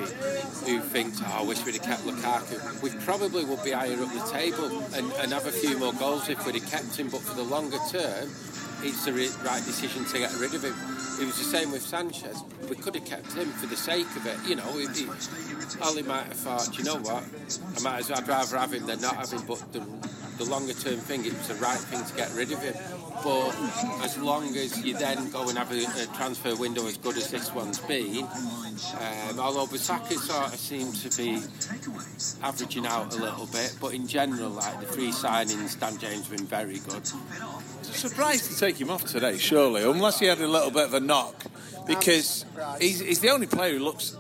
who 0.67 0.81
thinks, 0.81 1.23
oh, 1.25 1.39
I 1.41 1.43
wish 1.43 1.65
we'd 1.65 1.77
have 1.77 1.85
kept 1.85 2.03
Lukaku. 2.03 2.83
We 2.83 2.91
probably 3.05 3.45
would 3.45 3.65
be 3.65 3.71
higher 3.71 4.01
up 4.01 4.13
the 4.13 4.31
table 4.31 4.85
and, 4.95 5.11
and 5.13 5.33
have 5.33 5.47
a 5.47 5.53
few 5.53 5.79
more 5.79 5.95
goals 5.95 6.29
if 6.29 6.45
we'd 6.45 6.57
have 6.57 6.71
kept 6.71 6.97
him, 6.97 7.09
but 7.09 7.23
for 7.23 7.35
the 7.35 7.43
longer 7.43 7.79
term, 7.91 8.29
it's 8.83 9.07
the 9.07 9.13
right 9.45 9.65
decision 9.65 10.05
to 10.05 10.19
get 10.19 10.35
rid 10.39 10.55
of 10.55 10.63
him. 10.63 10.96
It 11.19 11.25
was 11.25 11.39
the 11.39 11.45
same 11.45 11.73
with 11.73 11.83
Sanchez. 11.83 12.43
We 12.69 12.77
could 12.77 12.95
have 12.95 13.05
kept 13.05 13.33
him 13.33 13.49
for 13.53 13.67
the 13.67 13.77
sake 13.77 14.07
of 14.17 14.27
it. 14.27 14.37
You 14.47 14.57
know, 14.57 14.65
he, 14.77 15.07
Ole 15.83 16.03
might 16.03 16.27
have 16.27 16.37
thought, 16.37 16.77
you 16.77 16.85
know 16.85 16.97
what, 16.97 17.25
I 17.77 17.81
might 17.83 17.99
as 18.01 18.11
well, 18.11 18.19
I'd 18.19 18.29
rather 18.29 18.59
have 18.59 18.75
him 18.75 18.87
than 18.87 19.01
not 19.01 19.17
have 19.17 19.33
him. 19.33 19.43
But 19.47 19.73
the, 19.73 19.81
the 20.37 20.45
longer 20.45 20.75
term 20.75 20.99
thing, 20.99 21.25
it 21.25 21.33
was 21.33 21.49
the 21.49 21.55
right 21.55 21.79
thing 21.79 22.05
to 22.05 22.15
get 22.17 22.33
rid 22.35 22.53
of 22.53 22.63
him. 22.63 22.75
But 23.25 23.57
as 24.05 24.19
long 24.19 24.55
as 24.57 24.85
you 24.85 24.95
then 24.95 25.31
go 25.31 25.49
and 25.49 25.57
have 25.57 25.73
a, 25.73 25.85
a 26.03 26.07
transfer 26.17 26.55
window 26.55 26.87
as 26.87 26.99
good 26.99 27.17
as 27.17 27.31
this 27.31 27.53
one's 27.55 27.79
been, 27.79 28.25
um, 28.25 29.41
although 29.41 29.67
Bissaka 29.67 30.19
sort 30.19 30.53
of 30.53 30.59
seemed 30.59 30.97
to 30.97 31.17
be 31.17 31.41
averaging 32.43 32.87
out 32.87 33.15
a 33.15 33.19
little 33.19 33.47
bit, 33.47 33.75
but 33.81 33.95
in 33.95 34.07
general, 34.07 34.51
like 34.51 34.81
the 34.81 34.87
three 34.87 35.13
signings, 35.13 35.81
Dan 35.81 35.97
James 35.99 36.29
have 36.29 36.37
been 36.37 36.47
very 36.47 36.79
good. 36.81 37.11
Surprised 37.83 38.51
to 38.51 38.59
take 38.59 38.81
him 38.81 38.91
off 38.91 39.05
today, 39.05 39.39
surely, 39.39 39.83
unless 39.83 40.19
he 40.19 40.27
had 40.27 40.41
a 40.41 40.49
little 40.49 40.71
bit 40.71 40.85
of 40.85 40.95
a 40.95 41.01
knock. 41.01 41.35
because 41.87 42.45
he's, 42.81 43.01
he's 43.01 43.21
the 43.21 43.31
only 43.31 43.47
player 43.47 43.79
who 43.79 43.85
looks 43.85 44.17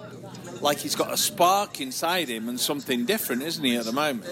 like 0.60 0.78
he's 0.78 0.94
got 0.94 1.12
a 1.12 1.16
spark 1.16 1.80
inside 1.80 2.28
him 2.28 2.48
and 2.48 2.58
something 2.58 3.04
different, 3.04 3.42
isn't 3.42 3.64
he, 3.64 3.76
at 3.76 3.84
the 3.84 3.92
moment? 3.92 4.24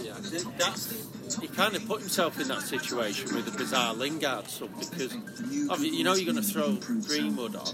That's, 0.58 1.06
he 1.40 1.48
kind 1.48 1.74
of 1.74 1.86
put 1.86 2.00
himself 2.00 2.40
in 2.40 2.48
that 2.48 2.62
situation 2.62 3.34
with 3.34 3.46
the 3.46 3.56
bizarre 3.56 3.94
Lingard 3.94 4.48
sub 4.48 4.70
because 4.78 5.14
you 5.80 6.04
know 6.04 6.14
you're 6.14 6.32
going 6.32 6.42
to 6.42 6.42
throw 6.42 6.76
Greenwood 7.06 7.56
on, 7.56 7.68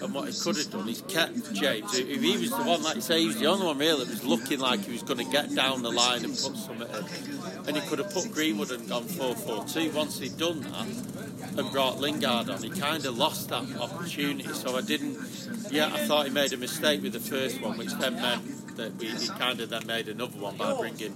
and 0.00 0.14
what 0.14 0.28
he 0.28 0.38
could 0.38 0.56
have 0.56 0.70
done 0.70 0.88
is 0.88 1.02
kept 1.02 1.52
James. 1.52 1.98
If 1.98 2.20
he 2.20 2.36
was 2.36 2.50
the 2.50 2.62
one, 2.62 2.82
like 2.82 2.96
you 2.96 3.00
say, 3.00 3.20
he 3.20 3.26
was 3.26 3.38
the 3.38 3.46
only 3.46 3.66
one 3.66 3.78
really 3.78 4.04
that 4.04 4.10
was 4.10 4.24
looking 4.24 4.60
like 4.60 4.80
he 4.80 4.92
was 4.92 5.02
going 5.02 5.18
to 5.18 5.30
get 5.30 5.54
down 5.54 5.82
the 5.82 5.90
line 5.90 6.24
and 6.24 6.32
put 6.32 6.56
something 6.56 6.88
in, 6.88 7.68
and 7.68 7.76
he 7.76 7.88
could 7.88 7.98
have 7.98 8.12
put 8.12 8.30
Greenwood 8.32 8.70
and 8.70 8.88
gone 8.88 9.04
4-4-2. 9.04 9.92
Once 9.94 10.18
he'd 10.18 10.36
done 10.36 10.60
that 10.62 10.86
and 11.58 11.70
brought 11.72 11.98
Lingard 11.98 12.50
on, 12.50 12.62
he 12.62 12.70
kind 12.70 13.04
of 13.06 13.16
lost 13.16 13.48
that 13.48 13.64
opportunity. 13.80 14.52
So 14.52 14.76
I 14.76 14.82
didn't. 14.82 15.18
Yeah, 15.70 15.86
I 15.92 16.06
thought 16.06 16.26
he 16.26 16.32
made 16.32 16.52
a 16.52 16.56
mistake 16.56 17.02
with 17.02 17.12
the 17.12 17.20
first 17.20 17.60
one, 17.60 17.78
which 17.78 17.92
then 17.94 18.14
meant 18.14 18.59
that 18.80 18.96
we, 18.96 19.08
he 19.08 19.28
kind 19.28 19.60
of 19.60 19.68
then 19.68 19.86
made 19.86 20.08
another 20.08 20.38
one 20.38 20.56
by 20.56 20.74
bringing 20.74 21.14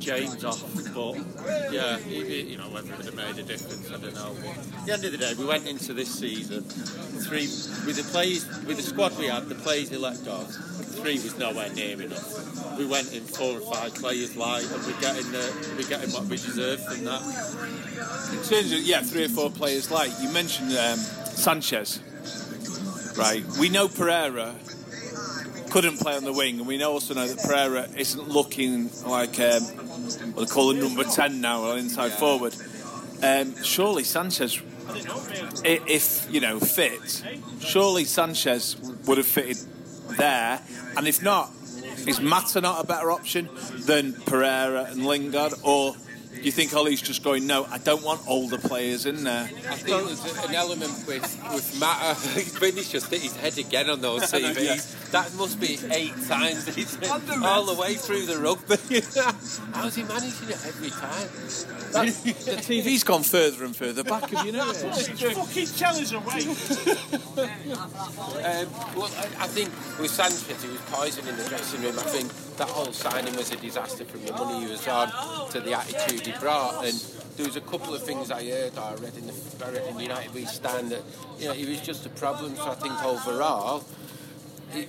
James 0.00 0.44
off. 0.44 0.60
But 0.92 1.72
yeah, 1.72 1.98
he, 1.98 2.42
you 2.42 2.58
know 2.58 2.68
whether 2.68 2.90
it 2.90 2.96
would 2.96 3.06
have 3.06 3.14
made 3.14 3.38
a 3.38 3.46
difference, 3.46 3.88
I 3.88 3.98
don't 3.98 4.14
know. 4.14 4.34
But 4.42 4.58
at 4.58 4.86
the 4.86 4.92
end 4.92 5.04
of 5.04 5.12
the 5.12 5.18
day, 5.18 5.34
we 5.38 5.44
went 5.44 5.68
into 5.68 5.94
this 5.94 6.12
season 6.12 6.64
three 6.64 7.46
with 7.86 7.96
the 7.96 8.02
plays 8.10 8.44
with 8.66 8.76
the 8.76 8.82
squad 8.82 9.16
we 9.18 9.26
had, 9.26 9.48
the 9.48 9.54
players 9.54 9.88
he 9.88 9.96
let 9.96 10.24
go. 10.24 10.38
Three 11.00 11.14
was 11.14 11.38
nowhere 11.38 11.70
near 11.70 12.02
enough. 12.02 12.76
We 12.76 12.86
went 12.86 13.14
in 13.14 13.22
four 13.22 13.60
or 13.60 13.74
five 13.74 13.94
players 13.94 14.36
light, 14.36 14.64
and 14.64 14.84
we're 14.84 15.00
getting 15.00 15.30
the, 15.30 15.74
we're 15.76 15.88
getting 15.88 16.10
what 16.10 16.24
we 16.24 16.36
deserve 16.36 16.84
from 16.84 17.04
that. 17.04 17.22
In 18.32 18.42
terms 18.42 18.72
of 18.72 18.80
yeah, 18.80 19.02
three 19.02 19.24
or 19.24 19.28
four 19.28 19.50
players 19.50 19.90
light, 19.90 20.12
you 20.20 20.28
mentioned 20.30 20.72
um, 20.72 20.98
Sanchez, 20.98 22.00
right? 23.16 23.44
We 23.60 23.68
know 23.68 23.88
Pereira 23.88 24.56
couldn't 25.70 25.98
play 25.98 26.16
on 26.16 26.24
the 26.24 26.32
wing, 26.32 26.58
and 26.58 26.66
we 26.66 26.82
also 26.82 27.14
know 27.14 27.26
that 27.26 27.38
Pereira 27.46 27.88
isn't 27.96 28.28
looking 28.28 28.90
like 29.06 29.38
um, 29.40 29.62
what 30.34 30.48
they 30.48 30.52
call 30.52 30.70
a 30.70 30.74
number 30.74 31.04
10 31.04 31.40
now, 31.40 31.62
or 31.62 31.78
inside 31.78 32.08
yeah. 32.08 32.16
forward. 32.16 32.54
Um, 33.22 33.62
surely 33.62 34.04
Sanchez, 34.04 34.60
if 35.64 36.26
you 36.30 36.40
know 36.40 36.58
fit, 36.58 37.24
surely 37.60 38.04
Sanchez 38.04 38.76
would 39.06 39.18
have 39.18 39.26
fitted 39.26 39.58
there, 40.16 40.60
and 40.96 41.06
if 41.06 41.22
not, 41.22 41.50
is 42.06 42.20
Mata 42.20 42.60
not 42.60 42.82
a 42.82 42.86
better 42.86 43.10
option 43.10 43.48
than 43.86 44.14
Pereira 44.14 44.84
and 44.90 45.06
Lingard, 45.06 45.52
or 45.62 45.94
do 46.32 46.40
you 46.42 46.52
think 46.52 46.72
Ole's 46.74 47.02
just 47.02 47.24
going, 47.24 47.46
no, 47.46 47.64
I 47.64 47.78
don't 47.78 48.04
want 48.04 48.20
older 48.28 48.56
players 48.56 49.04
in 49.04 49.24
there? 49.24 49.44
I 49.44 49.74
think 49.74 50.06
there's 50.06 50.44
an 50.44 50.54
element 50.54 50.92
with, 51.06 51.22
with 51.52 51.80
Mata. 51.80 52.14
Vinny's 52.60 52.88
just 52.88 53.10
hit 53.10 53.22
his 53.22 53.36
head 53.36 53.58
again 53.58 53.90
on 53.90 54.00
those 54.00 54.22
TVs. 54.32 54.64
yeah. 54.64 55.10
That 55.10 55.34
must 55.34 55.60
be 55.60 55.76
eight 55.90 56.14
times 56.28 56.72
he's 56.72 56.96
all 57.42 57.66
the 57.66 57.74
way 57.74 57.94
through 57.94 58.26
the 58.26 58.38
rugby. 58.38 58.76
How's 59.74 59.96
he 59.96 60.04
managing 60.04 60.50
it 60.50 60.66
every 60.66 60.90
time? 60.90 61.28
the 61.90 62.56
TV's 62.62 63.02
gone 63.02 63.24
further 63.24 63.64
and 63.64 63.74
further 63.74 64.04
back, 64.04 64.30
have 64.30 64.46
you 64.46 64.52
noticed? 64.52 65.10
fucking 65.10 65.66
tell 65.66 65.96
us 65.96 66.12
away. 66.12 66.46
um, 68.46 68.68
well, 68.94 69.10
I, 69.16 69.26
I, 69.40 69.46
think 69.48 69.68
with 69.98 70.12
Sanchez, 70.12 70.62
he 70.62 70.68
was 70.68 70.80
poisoning 70.92 71.36
the 71.36 71.44
dressing 71.48 71.82
room. 71.82 71.98
I 71.98 72.02
think 72.02 72.30
that 72.60 72.68
whole 72.68 72.92
signing 72.92 73.34
was 73.36 73.50
a 73.52 73.56
disaster 73.56 74.04
from 74.04 74.22
the 74.26 74.32
money 74.32 74.66
he 74.66 74.70
was 74.70 74.86
on 74.86 75.08
to 75.48 75.60
the 75.60 75.72
attitude 75.72 76.20
he 76.26 76.32
brought. 76.38 76.84
And 76.84 76.92
there 77.36 77.46
was 77.46 77.56
a 77.56 77.62
couple 77.62 77.94
of 77.94 78.02
things 78.02 78.30
I 78.30 78.44
heard 78.44 78.76
I 78.76 78.94
read 78.96 79.16
in 79.16 79.26
the 79.26 79.88
in 79.88 79.98
United 79.98 80.34
We 80.34 80.44
Stand 80.44 80.90
that 80.90 81.02
you 81.38 81.46
know 81.46 81.54
he 81.54 81.64
was 81.64 81.80
just 81.80 82.04
a 82.04 82.10
problem. 82.10 82.54
So 82.56 82.66
I 82.70 82.74
think 82.74 83.02
overall 83.02 83.82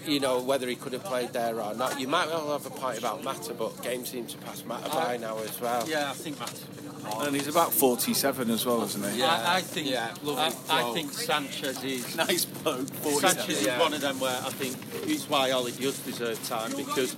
you 0.06 0.20
know, 0.20 0.42
whether 0.42 0.68
he 0.68 0.76
could 0.76 0.94
have 0.94 1.04
played 1.04 1.34
there 1.34 1.60
or 1.60 1.74
not. 1.74 2.00
You 2.00 2.08
might 2.08 2.28
well 2.28 2.52
have 2.52 2.66
a 2.66 2.70
point 2.70 2.98
about 2.98 3.24
Mata, 3.24 3.54
but 3.54 3.82
games 3.84 4.10
seem 4.10 4.26
to 4.28 4.38
pass 4.40 4.64
Mata 4.66 4.90
by 4.90 5.16
uh, 5.16 5.20
now 5.20 5.38
as 5.40 5.60
well. 5.60 5.88
Yeah, 5.88 6.10
I 6.10 6.14
think 6.14 6.40
Mata's 6.40 6.66
and 7.04 7.36
he's 7.36 7.48
about 7.48 7.74
47 7.74 8.50
as 8.50 8.66
well, 8.66 8.84
isn't 8.84 9.14
he? 9.14 9.20
Yeah, 9.20 9.28
I, 9.28 9.58
I 9.58 9.62
think. 9.62 9.90
Yeah, 9.90 10.14
I, 10.26 10.54
I, 10.70 10.94
think 10.94 11.12
Sanchez 11.12 11.84
is 11.84 12.16
nice 12.18 12.46
bloke. 12.46 12.88
Sanchez 13.20 13.64
yeah. 13.66 13.76
is 13.76 13.80
one 13.80 13.94
of 13.94 14.02
them 14.02 14.20
where 14.20 14.36
I 14.36 14.50
think 14.50 14.76
it's 15.10 15.30
why 15.30 15.52
Ole 15.52 15.72
does 15.72 16.00
deserve 16.00 16.42
time 16.48 16.72
because 16.76 17.16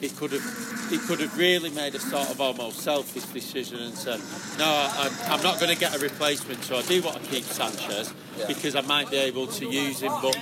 he 0.00 0.08
could 0.08 0.32
have 0.32 0.88
he 0.90 0.98
could 0.98 1.20
have 1.20 1.36
really 1.36 1.70
made 1.70 1.94
a 1.94 2.00
sort 2.00 2.30
of 2.30 2.40
almost 2.40 2.80
selfish 2.80 3.24
decision 3.24 3.80
and 3.80 3.94
said, 3.94 4.20
no, 4.58 4.66
I, 4.66 5.34
am 5.34 5.42
not 5.42 5.58
going 5.58 5.72
to 5.72 5.78
get 5.78 5.94
a 5.94 5.98
replacement, 5.98 6.62
so 6.62 6.76
I 6.76 6.82
do 6.82 7.02
want 7.02 7.22
to 7.22 7.30
keep 7.30 7.44
Sanchez 7.44 8.12
yeah. 8.38 8.46
because 8.46 8.76
I 8.76 8.82
might 8.82 9.10
be 9.10 9.16
able 9.16 9.46
to 9.46 9.66
use 9.66 10.00
him, 10.00 10.12
but 10.22 10.36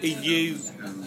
he 0.00 0.14
knew 0.16 0.58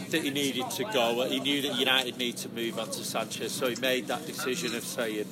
that 0.09 0.24
he 0.24 0.30
needed 0.30 0.70
to 0.72 0.84
go. 0.86 1.28
He 1.28 1.39
knew 1.39 1.61
that 1.63 1.76
United 1.76 2.17
needed 2.17 2.38
to 2.41 2.49
move 2.49 2.80
on 2.80 2.88
to 2.88 3.03
Sanchez, 3.03 3.51
so 3.51 3.70
he 3.70 3.76
made 3.76 4.07
that 4.07 4.26
decision 4.26 4.76
of 4.76 4.84
saying 4.84 5.26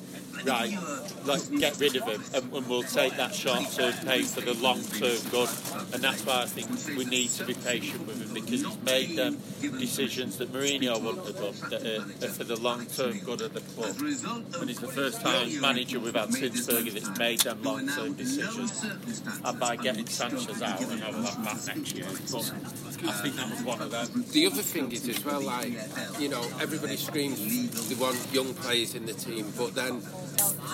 right, 0.44 0.76
like 1.24 1.50
get 1.58 1.78
rid 1.78 1.96
of 1.96 2.04
him, 2.04 2.22
and, 2.34 2.52
and 2.52 2.68
we'll 2.68 2.82
take 2.82 3.16
that 3.16 3.34
short-term 3.34 3.92
pain 4.06 4.24
for 4.24 4.40
the 4.40 4.54
long-term 4.54 5.18
good. 5.30 5.48
And 5.92 6.02
that's 6.02 6.24
why 6.24 6.42
I 6.42 6.46
think 6.46 6.68
we 6.96 7.04
need 7.04 7.30
to 7.30 7.44
be 7.44 7.54
patient 7.54 8.06
with 8.06 8.22
him 8.22 8.34
because 8.34 8.62
he's 8.64 8.82
made 8.82 9.16
them 9.16 9.38
decisions 9.78 10.38
that 10.38 10.52
Mourinho 10.52 11.00
wouldn't 11.02 11.26
have 11.26 11.36
done 11.36 11.70
that 11.70 11.86
are, 11.86 12.26
are 12.26 12.30
for 12.30 12.44
the 12.44 12.56
long-term 12.56 13.18
good 13.18 13.40
of 13.40 13.54
the 13.54 13.60
club. 13.60 13.96
And 14.60 14.68
he's 14.68 14.80
the 14.80 14.88
first 14.88 15.20
time 15.20 15.60
manager 15.60 16.00
we've 16.00 16.14
had 16.14 16.32
since 16.32 16.66
Fergie 16.66 16.92
that's 16.92 17.18
made 17.18 17.40
them 17.40 17.62
long-term 17.62 18.14
decisions. 18.14 18.84
And 19.44 19.60
by 19.60 19.76
getting 19.76 20.06
Sanchez 20.06 20.62
out, 20.62 20.80
and 20.80 21.04
I'll 21.04 21.22
have 21.22 21.44
Matt 21.44 21.76
next 21.76 21.96
year, 21.96 22.06
but 22.32 22.52
I 23.06 23.12
think 23.22 23.36
that 23.36 23.50
was 23.50 23.62
one 23.62 23.80
of 23.82 23.90
them. 23.90 24.24
The 24.32 24.46
other 24.46 24.62
thing 24.62 24.90
is 24.92 25.08
as 25.08 25.24
well, 25.24 25.42
like 25.42 25.72
you 26.18 26.28
know, 26.28 26.42
everybody 26.60 26.96
screams 26.96 27.88
they 27.88 27.94
want 27.94 28.18
young 28.32 28.54
players 28.54 28.94
in 28.94 29.06
the 29.06 29.12
team, 29.12 29.52
but 29.56 29.74
then 29.74 30.02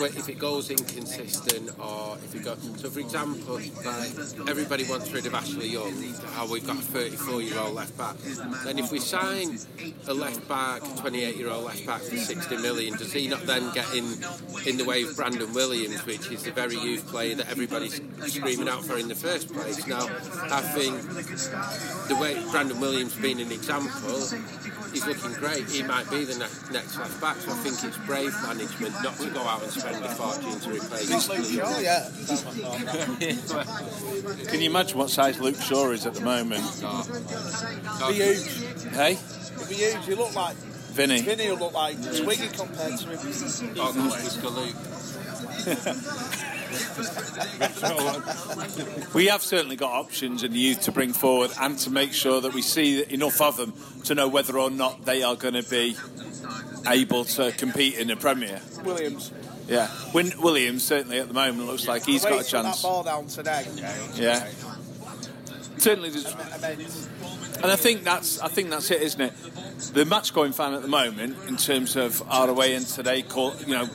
if 0.01 0.29
it 0.29 0.39
goes 0.39 0.71
inconsistent 0.71 1.71
or 1.79 2.17
if 2.17 2.35
it 2.35 2.43
goes. 2.45 2.59
So, 2.81 2.91
for 2.91 3.01
example, 3.01 3.61
like 3.85 4.49
everybody 4.49 4.85
wants 4.85 5.11
rid 5.13 5.27
of 5.27 5.35
Ashley 5.35 5.69
Young, 5.69 6.15
how 6.33 6.47
we've 6.47 6.67
got 6.67 6.77
a 6.77 6.83
34 6.83 7.43
year 7.43 7.59
old 7.59 7.75
left 7.75 7.97
back. 7.97 8.17
Then, 8.65 8.79
if 8.79 8.91
we 8.91 8.99
sign 8.99 9.59
a 10.07 10.15
left 10.15 10.49
back, 10.49 10.83
28 10.99 11.37
year 11.37 11.51
old 11.51 11.65
left 11.65 11.87
back 11.87 12.01
for 12.03 12.17
60 12.17 12.57
million, 12.59 12.97
does 12.97 13.13
he 13.13 13.29
not 13.29 13.47
then 13.47 13.73
get 13.73 13.93
in 13.95 14.05
in 14.67 14.77
the 14.77 14.85
way 14.85 15.03
of 15.03 15.17
Brandon 15.17 15.53
Williams, 15.53 16.05
which 16.07 16.31
is 16.31 16.43
the 16.43 16.53
very 16.53 16.77
youth 16.77 17.07
player 17.09 17.35
that 17.35 17.51
everybody's 17.51 18.01
screaming 18.27 18.69
out 18.69 18.85
for 18.85 18.97
in 18.97 19.09
the 19.09 19.15
first 19.15 19.53
place? 19.53 19.87
Now, 19.87 20.07
I 20.51 20.61
think 20.61 21.01
the 22.09 22.17
way 22.21 22.43
Brandon 22.51 22.81
Williams 22.81 23.15
being 23.15 23.41
an 23.41 23.53
example, 23.53 24.21
he's 24.95 25.07
looking 25.07 25.33
great. 25.33 25.69
He 25.69 25.83
might 25.83 26.09
be 26.11 26.25
the 26.25 26.35
ne- 26.35 26.73
next 26.73 26.97
left 26.99 27.21
back. 27.21 27.37
So 27.37 27.51
I 27.51 27.55
think 27.57 27.83
it's 27.85 27.99
brave 28.07 28.33
management 28.43 28.95
not 29.03 29.17
to 29.19 29.29
go 29.31 29.41
out 29.43 29.63
and 29.63 29.73
spend 29.73 30.05
a 30.05 30.09
fortune 30.09 30.61
to 30.61 30.71
replace 30.71 31.29
Luke 31.29 31.45
Shaw. 31.45 31.79
Yeah. 31.81 32.09
Can 34.51 34.61
you 34.61 34.71
imagine 34.71 34.97
what 34.99 35.11
size 35.11 35.41
Luke 35.41 35.61
Shaw 35.61 35.91
is 35.91 36.07
at 36.07 36.15
the 36.15 36.21
moment? 36.23 36.65
No. 36.81 37.03
Be 38.09 38.15
huge. 38.15 38.63
Hey. 38.95 39.19
He'll 39.59 39.69
be 39.69 39.75
huge. 39.75 40.07
He 40.07 40.15
look 40.15 40.35
like 40.35 40.57
Vinny. 40.95 41.21
Vinny 41.23 41.51
will 41.51 41.59
look 41.59 41.75
like 41.75 42.01
Twiggy 42.01 42.49
compared 42.49 42.99
to 42.99 43.09
him. 43.09 43.19
Oh, 43.79 43.93
Mr. 43.93 44.51
Luke. 44.55 44.77
we 49.15 49.27
have 49.27 49.43
certainly 49.43 49.77
got 49.77 49.93
options 49.93 50.43
in 50.43 50.53
the 50.53 50.59
youth 50.59 50.83
to 50.83 50.93
bring 50.93 51.13
forward 51.13 51.51
and 51.61 51.79
to 51.79 51.91
make 51.91 52.13
sure 52.13 52.41
that 52.41 52.55
we 52.55 52.63
see 52.63 53.05
enough 53.13 53.41
of 53.41 53.57
them 53.57 53.73
to 54.05 54.15
know 54.15 54.29
whether 54.29 54.59
or 54.59 54.71
not 54.71 55.05
they 55.05 55.23
are 55.23 55.37
going 55.37 55.55
to 55.55 55.69
be 55.69 55.97
able 56.87 57.25
to 57.25 57.53
compete 57.53 57.97
in 57.99 58.09
the 58.09 58.17
Premier. 58.17 58.61
Williams. 58.85 59.33
Yeah, 59.69 59.89
Win- 60.13 60.35
Williams 60.41 60.85
certainly 60.85 61.19
at 61.19 61.29
the 61.29 61.35
moment 61.35 61.67
looks 61.67 61.89
like 61.89 62.05
he's 62.05 62.25
got 62.25 62.43
a 62.43 62.45
chance. 62.45 62.83
That 62.83 62.89
ball 62.89 63.03
down 63.03 63.27
today. 63.27 63.67
Yeah, 64.15 64.47
certainly. 65.79 66.11
And 67.63 67.73
I 67.73 67.77
think 67.77 68.05
that's 68.05 68.41
I 68.41 68.49
think 68.49 68.71
that's 68.71 68.91
it, 68.91 69.01
isn't 69.01 69.21
it? 69.21 69.33
The 69.95 70.05
match 70.05 70.35
going 70.35 70.53
fan 70.53 70.75
at 70.75 70.83
the 70.83 70.89
moment 70.89 71.37
in 71.49 71.57
terms 71.57 71.97
of 71.97 72.21
ROA 72.21 72.67
and 72.67 72.87
today, 72.87 73.23
call, 73.23 73.55
you 73.67 73.75
know, 73.75 73.89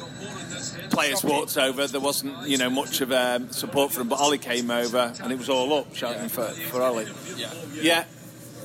players 0.99 1.23
walked 1.23 1.57
over. 1.57 1.87
There 1.87 2.01
wasn't, 2.01 2.47
you 2.47 2.57
know, 2.57 2.69
much 2.69 3.01
of 3.01 3.11
um, 3.11 3.51
support 3.51 3.91
for 3.91 4.01
him, 4.01 4.09
but 4.09 4.19
Ole 4.19 4.37
came 4.37 4.69
over 4.69 5.13
and 5.21 5.31
it 5.31 5.37
was 5.37 5.49
all 5.49 5.73
up 5.73 5.95
shouting 5.95 6.23
yeah. 6.23 6.27
for, 6.27 6.43
for 6.43 6.81
Ole. 6.81 7.05
Yeah. 7.37 7.53
yeah. 7.81 8.03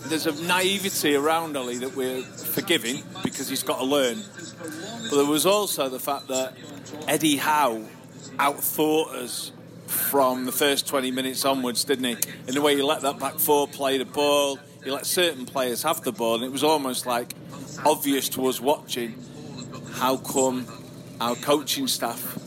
There's 0.07 0.26
a 0.26 0.32
naivety 0.43 1.14
around 1.14 1.57
Ole 1.57 1.76
that 1.76 1.95
we're 1.95 2.22
forgiving 2.22 3.03
because 3.22 3.49
he's 3.49 3.62
got 3.62 3.78
to 3.78 3.85
learn. 3.85 4.18
But 5.11 5.16
there 5.16 5.26
was 5.26 5.47
also 5.47 5.89
the 5.89 6.01
fact 6.01 6.28
that 6.28 6.57
Eddie 7.09 7.37
Howe 7.37 7.82
outthought 8.39 9.14
us 9.14 9.53
from 9.87 10.45
the 10.45 10.53
first 10.53 10.89
20 10.89 11.11
minutes 11.11 11.45
onwards, 11.45 11.85
didn't 11.85 12.05
he? 12.05 12.16
In 12.49 12.55
the 12.55 12.61
way 12.61 12.74
he 12.74 12.82
let 12.82 13.03
that 13.03 13.18
back 13.18 13.39
four 13.39 13.68
play 13.68 13.99
the 13.99 14.05
ball, 14.05 14.59
he 14.82 14.91
let 14.91 15.07
certain 15.07 15.47
players 15.47 15.82
have 15.85 16.03
the 16.03 16.12
ball, 16.12 16.37
and 16.37 16.45
it 16.45 16.53
was 16.53 16.64
almost 16.64 17.07
like 17.07 17.32
obvious 17.85 18.28
to 18.30 18.47
us 18.47 18.61
watching 18.61 19.14
how 19.93 20.16
come 20.16 20.66
our 21.20 21.36
coaching 21.36 21.86
staff 21.86 22.38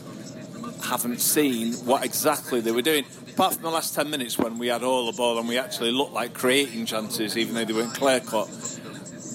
haven't 0.84 1.20
seen 1.20 1.74
what 1.84 2.04
exactly 2.04 2.60
they 2.60 2.72
were 2.72 2.82
doing. 2.82 3.04
Apart 3.32 3.54
from 3.54 3.62
the 3.62 3.70
last 3.70 3.94
10 3.94 4.10
minutes 4.10 4.38
when 4.38 4.58
we 4.58 4.68
had 4.68 4.82
all 4.82 5.10
the 5.10 5.16
ball 5.16 5.38
and 5.38 5.48
we 5.48 5.58
actually 5.58 5.92
looked 5.92 6.12
like 6.12 6.34
creating 6.34 6.86
chances, 6.86 7.36
even 7.36 7.54
though 7.54 7.64
they 7.64 7.72
weren't 7.72 7.94
clear 7.94 8.20
cut, 8.20 8.48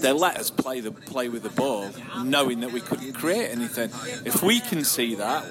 they 0.02 0.12
let 0.12 0.38
us 0.38 0.50
play 0.50 0.82
the 0.82 0.92
play 0.92 1.30
with 1.30 1.44
the 1.44 1.50
ball, 1.50 1.90
knowing 2.24 2.60
that 2.60 2.72
we 2.72 2.82
couldn't 2.82 3.14
create 3.14 3.50
anything. 3.50 3.90
If 4.26 4.44
we 4.44 4.60
can 4.60 4.84
see 4.84 5.16
that, 5.16 5.46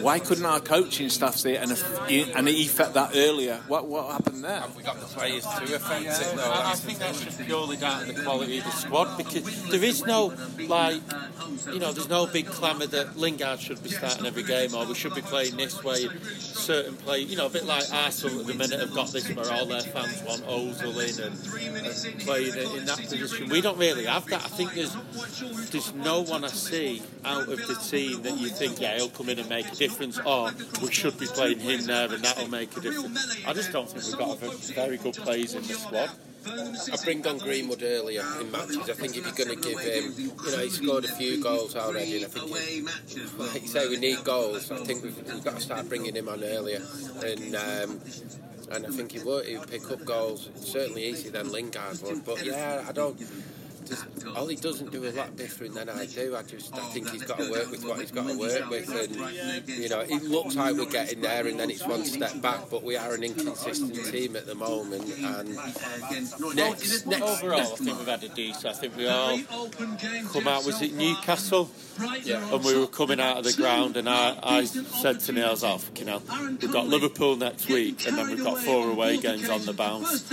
why 0.00 0.18
couldn't 0.18 0.44
our 0.44 0.60
coaching 0.60 1.08
staff 1.08 1.36
see 1.36 1.52
it 1.52 1.62
and, 1.62 1.72
and 2.36 2.48
effect 2.48 2.94
that 2.94 3.12
earlier? 3.14 3.60
What 3.68 3.86
what 3.86 4.10
happened 4.12 4.44
there? 4.44 4.60
Have 4.60 4.76
we 4.76 4.82
got 4.82 4.98
the 5.00 5.06
players 5.06 5.44
to 5.44 5.74
affect 5.74 6.04
it? 6.04 6.36
though? 6.36 6.50
I, 6.50 6.72
I 6.72 6.74
think 6.74 6.98
that's 6.98 7.24
just 7.24 7.40
purely 7.44 7.76
down 7.76 8.06
to 8.06 8.12
the 8.12 8.22
quality 8.22 8.58
of 8.58 8.64
the 8.64 8.70
squad 8.70 9.16
because 9.16 9.68
there 9.70 9.82
is 9.82 10.04
no 10.04 10.34
like 10.68 11.00
you 11.72 11.78
know 11.78 11.92
there's 11.92 12.08
no 12.08 12.26
big 12.26 12.46
clamour 12.46 12.86
that 12.86 13.16
Lingard 13.16 13.60
should 13.60 13.82
be 13.82 13.88
starting 13.90 14.26
every 14.26 14.42
game 14.42 14.74
or 14.74 14.86
we 14.86 14.94
should 14.94 15.14
be 15.14 15.22
playing 15.22 15.56
this 15.56 15.82
way 15.82 16.08
certain 16.38 16.96
play 16.96 17.20
you 17.20 17.36
know 17.36 17.46
a 17.46 17.50
bit 17.50 17.64
like 17.64 17.84
Arsenal 17.92 18.40
at 18.40 18.46
the 18.46 18.54
minute 18.54 18.80
have 18.80 18.94
got 18.94 19.12
this 19.12 19.28
where 19.34 19.50
all 19.52 19.66
their 19.66 19.80
fans 19.80 20.22
want 20.22 20.42
Ozil 20.46 20.92
in 20.92 21.24
and, 21.24 22.06
and 22.06 22.20
playing 22.20 22.54
in 22.78 22.84
that 22.86 22.98
position 22.98 23.48
we 23.48 23.60
don't 23.60 23.78
really 23.78 24.06
have 24.06 24.26
that 24.26 24.44
I 24.44 24.48
think 24.48 24.74
there's 24.74 24.94
there's 25.70 25.94
no 25.94 26.22
one 26.22 26.44
I 26.44 26.48
see 26.48 27.02
out 27.24 27.48
of 27.48 27.66
the 27.66 27.74
team 27.74 28.22
that 28.22 28.38
you 28.38 28.48
think 28.48 28.80
yeah 28.80 28.96
he'll 28.96 29.08
come 29.08 29.28
in 29.28 29.38
and 29.38 29.48
make 29.48 29.66
a 29.66 29.75
difference 29.78 30.18
or 30.20 30.50
we 30.82 30.92
should 30.92 31.18
be 31.18 31.26
playing 31.26 31.60
him 31.60 31.86
there 31.86 32.12
and 32.12 32.24
that'll 32.24 32.48
make 32.48 32.76
a 32.76 32.80
difference 32.80 33.44
I 33.46 33.52
just 33.52 33.72
don't 33.72 33.88
think 33.88 34.04
we've 34.04 34.18
got 34.18 34.38
very 34.74 34.96
good 34.98 35.14
players 35.14 35.54
in 35.54 35.62
the 35.62 35.74
squad 35.74 36.10
I 36.48 36.96
bring 37.02 37.26
on 37.26 37.38
Greenwood 37.38 37.82
earlier 37.82 38.22
in 38.40 38.50
matches. 38.52 38.88
I 38.88 38.94
think 38.94 39.16
if 39.16 39.26
you're 39.26 39.46
going 39.46 39.60
to 39.60 39.68
give 39.68 39.80
him, 39.80 40.14
you 40.16 40.50
know, 40.52 40.62
he 40.62 40.70
scored 40.70 41.04
a 41.04 41.08
few 41.08 41.42
goals 41.42 41.74
already, 41.74 42.22
and 42.22 42.24
I 42.24 42.28
think, 42.28 43.38
like 43.38 43.62
you 43.62 43.68
say, 43.68 43.88
we 43.88 43.96
need 43.96 44.22
goals. 44.22 44.70
I 44.70 44.76
think 44.76 45.02
we've, 45.02 45.16
we've 45.26 45.42
got 45.42 45.56
to 45.56 45.60
start 45.60 45.88
bringing 45.88 46.14
him 46.14 46.28
on 46.28 46.44
earlier, 46.44 46.80
and 47.24 47.56
um, 47.56 48.00
and 48.70 48.86
I 48.86 48.90
think 48.90 49.12
he 49.12 49.18
would. 49.20 49.46
He 49.46 49.58
would 49.58 49.68
pick 49.68 49.90
up 49.90 50.04
goals 50.04 50.50
certainly 50.56 51.06
easier 51.06 51.32
than 51.32 51.50
Lingard 51.50 52.00
would. 52.02 52.24
But 52.24 52.44
yeah, 52.44 52.84
I 52.88 52.92
don't. 52.92 53.18
Just, 53.86 54.04
all 54.34 54.46
he 54.46 54.56
doesn't 54.56 54.90
do 54.90 55.06
a 55.06 55.12
lot 55.12 55.36
different 55.36 55.74
than 55.74 55.88
I 55.88 56.06
do. 56.06 56.36
I 56.36 56.42
just 56.42 56.74
I 56.74 56.80
think 56.90 57.10
he's 57.10 57.22
got 57.22 57.38
to 57.38 57.50
work 57.50 57.70
with 57.70 57.84
what 57.84 58.00
he's 58.00 58.10
got 58.10 58.26
to 58.26 58.38
work 58.38 58.68
with, 58.68 58.88
and 58.88 59.68
you 59.68 59.88
know 59.88 60.00
it 60.00 60.22
looks 60.24 60.56
like 60.56 60.74
we're 60.76 60.86
getting 60.86 61.20
there, 61.20 61.46
and 61.46 61.58
then 61.58 61.70
it's 61.70 61.86
one 61.86 62.04
step 62.04 62.40
back. 62.42 62.68
But 62.70 62.82
we 62.82 62.96
are 62.96 63.14
an 63.14 63.22
inconsistent 63.22 63.94
team 64.06 64.36
at 64.36 64.46
the 64.46 64.54
moment, 64.54 65.04
and 65.18 65.54
next, 66.54 67.06
next 67.06 67.22
Overall, 67.22 67.60
I 67.60 67.64
think 67.64 67.98
we've 67.98 68.06
had 68.06 68.24
a 68.24 68.28
decent. 68.28 68.66
I 68.66 68.72
think 68.72 68.96
we 68.96 69.06
all 69.06 69.38
come 70.32 70.48
out. 70.48 70.64
Was 70.64 70.82
it 70.82 70.92
Newcastle? 70.94 71.70
Yeah. 72.24 72.54
And 72.54 72.64
we 72.64 72.78
were 72.78 72.86
coming 72.86 73.20
out 73.20 73.38
of 73.38 73.44
the 73.44 73.52
ground, 73.52 73.96
and 73.96 74.08
I, 74.08 74.38
I 74.42 74.64
said 74.64 75.20
to 75.20 75.32
Niels, 75.32 75.64
"Oh, 75.64 75.80
you 75.96 76.04
know, 76.04 76.22
we've 76.60 76.72
got 76.72 76.86
Liverpool 76.86 77.36
next 77.36 77.68
week, 77.68 78.06
and 78.06 78.18
then 78.18 78.28
we've 78.28 78.42
got 78.42 78.58
four 78.58 78.90
away 78.90 79.16
games 79.18 79.48
on 79.48 79.64
the 79.64 79.72
bounce." 79.72 80.30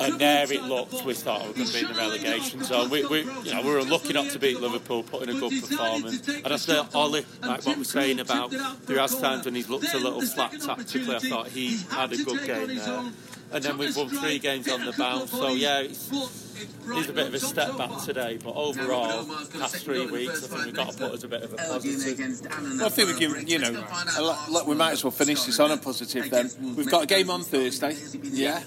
And 0.00 0.18
there 0.18 0.52
it 0.52 0.62
looked. 0.64 1.04
We 1.04 1.14
thought 1.14 1.42
we 1.42 1.48
were 1.48 1.54
going 1.54 1.66
to 1.66 1.72
be 1.72 1.80
in 1.80 1.88
the 1.88 1.94
relegation 1.94 2.55
zone. 2.62 2.90
We, 2.90 3.04
we, 3.06 3.20
you 3.20 3.54
know, 3.54 3.62
we 3.62 3.70
were 3.70 3.82
lucky 3.82 4.12
not 4.12 4.30
to 4.30 4.38
beat 4.38 4.60
Liverpool, 4.60 5.02
putting 5.02 5.34
a 5.36 5.38
good 5.38 5.60
performance. 5.60 6.26
And 6.28 6.48
I 6.48 6.56
said, 6.56 6.86
Ole, 6.94 7.22
like 7.42 7.66
what 7.66 7.76
we're 7.76 7.84
saying 7.84 8.20
about, 8.20 8.50
there 8.50 8.98
has 8.98 9.18
times 9.20 9.44
when 9.44 9.54
he's 9.54 9.68
looked 9.68 9.92
a 9.94 9.98
little 9.98 10.22
flat 10.22 10.52
tactically. 10.60 11.14
I 11.14 11.18
thought 11.18 11.48
he 11.48 11.78
had 11.90 12.12
a 12.12 12.16
good 12.16 12.46
game 12.46 12.76
there. 12.76 13.12
And 13.52 13.62
then 13.62 13.78
we've 13.78 13.96
won 13.96 14.08
three 14.08 14.38
games 14.38 14.68
on 14.68 14.84
the 14.84 14.92
bounce. 14.92 15.30
So 15.30 15.50
yeah, 15.50 15.80
it's, 15.80 16.10
it's 16.12 17.08
a 17.08 17.12
bit 17.12 17.28
of 17.28 17.34
a 17.34 17.38
step 17.38 17.76
back 17.78 18.02
today, 18.02 18.38
but 18.42 18.54
overall, 18.56 19.24
past 19.58 19.84
three 19.84 20.06
weeks, 20.06 20.44
I 20.44 20.48
think 20.48 20.64
we've 20.66 20.74
got 20.74 20.90
to 20.92 20.98
put 20.98 21.12
as 21.14 21.24
a 21.24 21.28
bit 21.28 21.42
of 21.42 21.52
a 21.52 21.56
positive. 21.56 22.40
Well, 22.50 22.86
I 22.86 22.88
think 22.88 23.08
we 23.08 23.26
can, 23.26 23.46
you 23.46 23.58
know, 23.60 23.84
lot, 24.20 24.50
look, 24.50 24.66
we 24.66 24.74
might 24.74 24.92
as 24.92 25.04
well 25.04 25.12
finish 25.12 25.44
this 25.44 25.60
on 25.60 25.70
a 25.70 25.76
positive 25.76 26.28
then. 26.28 26.50
We've 26.76 26.90
got 26.90 27.04
a 27.04 27.06
game 27.06 27.30
on 27.30 27.42
Thursday. 27.42 27.96
Yeah. 28.22 28.62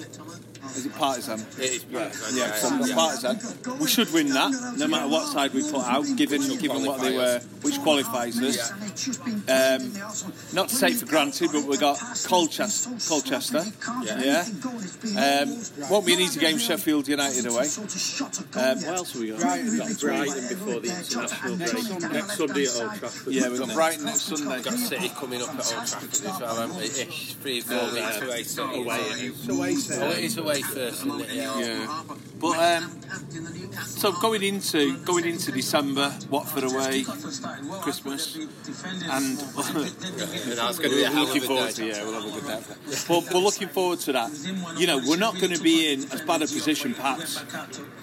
Is 0.75 0.85
it 0.85 0.93
Partizan? 0.95 1.39
It 1.57 1.71
is 1.71 1.83
Partizan, 1.85 2.37
Yeah, 2.37 2.47
yeah, 2.47 2.53
so 2.55 2.77
we've 2.77 2.87
yeah. 2.89 2.95
got 2.95 3.21
Partizan. 3.21 3.79
We 3.79 3.87
should 3.87 4.11
win 4.13 4.29
that, 4.29 4.75
no 4.77 4.87
matter 4.87 5.07
what 5.07 5.27
side 5.27 5.53
we 5.53 5.63
put 5.63 5.83
out, 5.83 6.05
given 6.15 6.41
given 6.57 6.85
what 6.85 7.01
they 7.01 7.15
were, 7.15 7.39
which 7.61 7.79
qualifies 7.79 8.39
us. 8.41 8.71
Um, 9.49 9.93
not 10.53 10.69
to 10.69 10.79
take 10.79 10.95
for 10.95 11.05
granted, 11.05 11.49
but 11.53 11.63
we've 11.63 11.79
got 11.79 11.97
Colchester. 12.25 12.89
Colchester. 13.07 13.63
Yeah. 14.03 14.45
Um, 15.17 15.57
won't 15.89 16.05
be 16.05 16.13
an 16.13 16.19
easy 16.21 16.39
game, 16.39 16.57
Sheffield 16.57 17.07
United 17.07 17.45
away. 17.45 17.65
Um, 18.55 18.81
What 18.83 18.95
else 18.97 19.13
have 19.13 19.21
we 19.21 19.29
got? 19.31 19.57
We've 19.63 19.77
got 19.79 19.99
Brighton 19.99 20.47
before 20.49 20.79
the 20.79 20.89
international 20.89 21.57
break. 21.57 22.11
Next 22.11 22.37
Sunday 22.37 22.63
at 22.65 22.75
Old 22.81 22.95
Trafford. 22.99 23.33
yeah, 23.33 23.49
we've 23.49 23.59
got 23.59 23.73
Brighton 23.73 24.05
next 24.05 24.21
Sunday. 24.21 24.55
We've 24.55 24.63
got 24.65 24.73
City 24.73 25.09
coming 25.09 25.41
up 25.41 25.49
at 25.49 25.55
Old 25.55 25.87
Trafford 25.87 26.13
as 26.13 26.21
well, 26.39 26.55
haven't 26.55 26.75
we? 26.77 26.83
Ish, 26.83 27.33
three, 27.35 27.61
four 27.61 27.83
weeks 27.91 28.21
away. 28.21 28.43
City. 28.43 28.79
Away. 28.79 28.99
It's 28.99 29.47
away, 29.49 29.75
sir. 29.75 30.03
Oh, 30.03 30.11
it 30.11 30.19
is 30.23 30.37
away 30.37 30.48
first, 30.55 31.05
isn't 31.05 31.21
it? 31.21 31.31
Yeah. 31.31 32.03
But 32.39 32.57
um, 32.57 32.99
so 33.85 34.11
going 34.13 34.43
into 34.43 34.97
going 34.99 35.25
into 35.25 35.51
December, 35.51 36.13
Watford 36.29 36.63
away, 36.63 37.03
Christmas, 37.81 38.35
and 38.35 39.37
That's 40.59 40.79
going 40.79 40.91
to 40.91 40.95
be 40.95 41.03
a 41.03 41.11
we're 41.11 41.19
looking 41.19 41.41
forward 41.41 41.71
to 41.71 41.85
yeah, 41.85 42.03
we'll 42.03 42.13
have 42.13 42.25
a 42.25 42.39
good 42.39 42.47
day. 42.47 42.75
But 43.07 43.33
we're 43.33 43.39
looking 43.41 43.67
forward 43.67 43.99
to 44.01 44.13
that. 44.13 44.31
You 44.77 44.87
know, 44.87 45.01
we're 45.05 45.17
not 45.17 45.39
going 45.39 45.53
to 45.53 45.61
be 45.61 45.93
in 45.93 46.03
as 46.11 46.21
bad 46.21 46.41
a 46.41 46.47
position 46.47 46.93
perhaps 46.93 47.43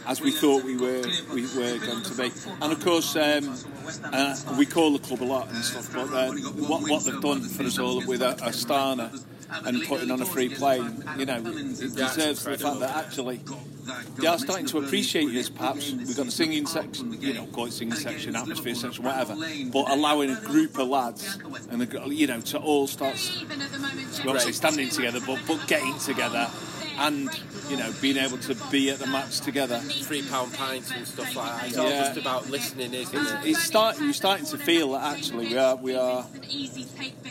as 0.06 0.20
we 0.20 0.32
thought 0.32 0.64
we 0.64 0.76
were 0.76 1.04
we 1.32 1.42
were 1.56 1.78
going 1.78 2.02
to 2.02 2.14
be. 2.16 2.32
And 2.60 2.72
of 2.72 2.84
course, 2.84 3.16
um, 3.16 3.56
uh, 4.04 4.36
we 4.58 4.66
call 4.66 4.92
the 4.92 4.98
club 4.98 5.22
a 5.22 5.24
lot 5.24 5.48
and 5.48 5.64
stuff, 5.64 5.92
but 5.94 6.12
uh, 6.12 6.32
what 6.68 6.82
what 6.88 7.04
they've 7.04 7.20
done 7.20 7.40
for 7.40 7.62
us 7.62 7.78
all 7.78 8.04
with 8.06 8.22
a, 8.22 8.34
Astana 8.36 9.22
and 9.64 9.82
putting 9.84 10.10
on 10.10 10.20
a 10.20 10.26
free 10.26 10.48
plane, 10.48 11.02
you 11.18 11.26
know, 11.26 11.38
it 11.38 11.94
deserves 11.94 12.44
the 12.44 12.58
fact 12.58 12.80
that 12.80 12.96
actually 12.96 13.40
they 14.18 14.26
are 14.26 14.38
starting 14.38 14.66
to 14.66 14.78
appreciate 14.78 15.32
this. 15.32 15.48
Perhaps 15.48 15.92
we've 15.92 16.16
got 16.16 16.26
the 16.26 16.32
singing 16.32 16.66
section, 16.66 17.20
you 17.20 17.34
know, 17.34 17.46
call 17.46 17.66
it 17.66 17.72
singing 17.72 17.94
section, 17.94 18.34
atmosphere 18.34 18.74
section, 18.74 19.04
whatever, 19.04 19.36
but 19.72 19.90
allowing 19.90 20.30
a 20.30 20.40
group 20.40 20.78
of 20.78 20.88
lads 20.88 21.38
and 21.70 21.82
a, 21.82 22.08
you 22.08 22.26
know 22.26 22.40
to 22.40 22.58
all 22.58 22.86
start 22.86 23.16
well, 24.24 24.38
say 24.38 24.52
standing 24.52 24.88
together, 24.88 25.20
but 25.26 25.38
but 25.46 25.66
getting 25.66 25.96
together 25.98 26.48
and 26.98 27.28
you 27.68 27.76
know 27.76 27.92
being 28.00 28.16
able 28.16 28.38
to 28.38 28.54
be 28.70 28.90
at 28.90 28.98
the 28.98 29.06
match 29.06 29.40
together. 29.40 29.78
Three 29.78 30.22
pound 30.22 30.54
pints 30.54 30.90
and 30.90 31.06
stuff 31.06 31.34
like 31.36 31.52
that. 31.60 31.68
It's 31.68 31.78
all 31.78 31.88
just 31.90 32.16
about 32.18 32.50
listening, 32.50 32.94
isn't 32.94 33.14
It's, 33.18 33.30
it? 33.32 33.38
it's 33.44 33.62
starting. 33.62 34.04
You're 34.04 34.12
starting 34.12 34.46
to 34.46 34.58
feel 34.58 34.92
that 34.92 35.16
actually 35.16 35.48
we 35.48 35.58
are 35.58 35.76
we 35.76 35.94
are 35.94 36.26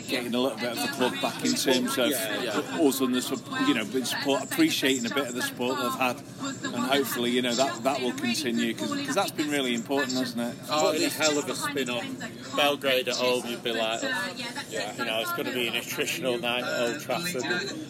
getting 0.08 0.34
a 0.34 0.38
little 0.38 0.58
bit 0.58 0.72
of 0.72 0.80
the 0.80 0.88
club 0.88 1.20
back 1.20 1.44
in 1.44 1.54
terms 1.54 1.98
of 1.98 2.10
Yeah, 2.10 2.42
yeah. 2.42 2.78
us 2.86 3.00
and 3.00 3.14
the 3.14 3.64
you 3.66 3.74
know 3.74 3.84
the 3.84 4.04
support, 4.04 4.44
appreciating 4.44 5.10
a 5.10 5.14
bit 5.14 5.28
of 5.28 5.34
the 5.34 5.42
support 5.42 5.78
they've 5.78 5.94
had, 5.94 6.16
and 6.74 6.84
hopefully 6.84 7.30
you 7.30 7.42
know 7.42 7.54
that 7.54 7.82
that 7.82 8.00
will 8.00 8.12
continue 8.12 8.74
because 8.74 9.14
that's 9.14 9.32
been 9.32 9.50
really 9.50 9.74
important, 9.74 10.12
hasn't 10.12 10.40
it? 10.40 10.56
Oh, 10.70 10.92
it's 10.92 11.18
a 11.18 11.22
hell 11.22 11.38
of 11.38 11.48
a 11.48 11.54
spin 11.54 11.90
off. 11.90 12.56
Belgrade 12.56 13.08
at 13.08 13.16
home. 13.16 13.42
You'd 13.46 13.62
be 13.62 13.72
like, 13.72 14.00
oh, 14.02 14.34
yeah, 14.70 14.92
you 14.96 15.04
know, 15.04 15.20
it's 15.20 15.32
going 15.32 15.46
to 15.46 15.52
be 15.52 15.68
an 15.68 15.74
attritional 15.74 16.40
night 16.40 16.64
at 16.64 16.80
Old 16.80 17.00
Trafford. 17.00 17.44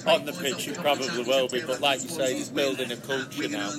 On 0.06 0.24
the 0.24 0.32
pitch, 0.32 0.68
it 0.68 0.76
probably 0.76 1.22
will 1.24 1.48
be, 1.48 1.60
but 1.66 1.80
like 1.80 2.02
you 2.02 2.08
say, 2.08 2.34
he's 2.34 2.48
building 2.48 2.92
a 2.92 2.96
culture 2.96 3.48
now. 3.48 3.70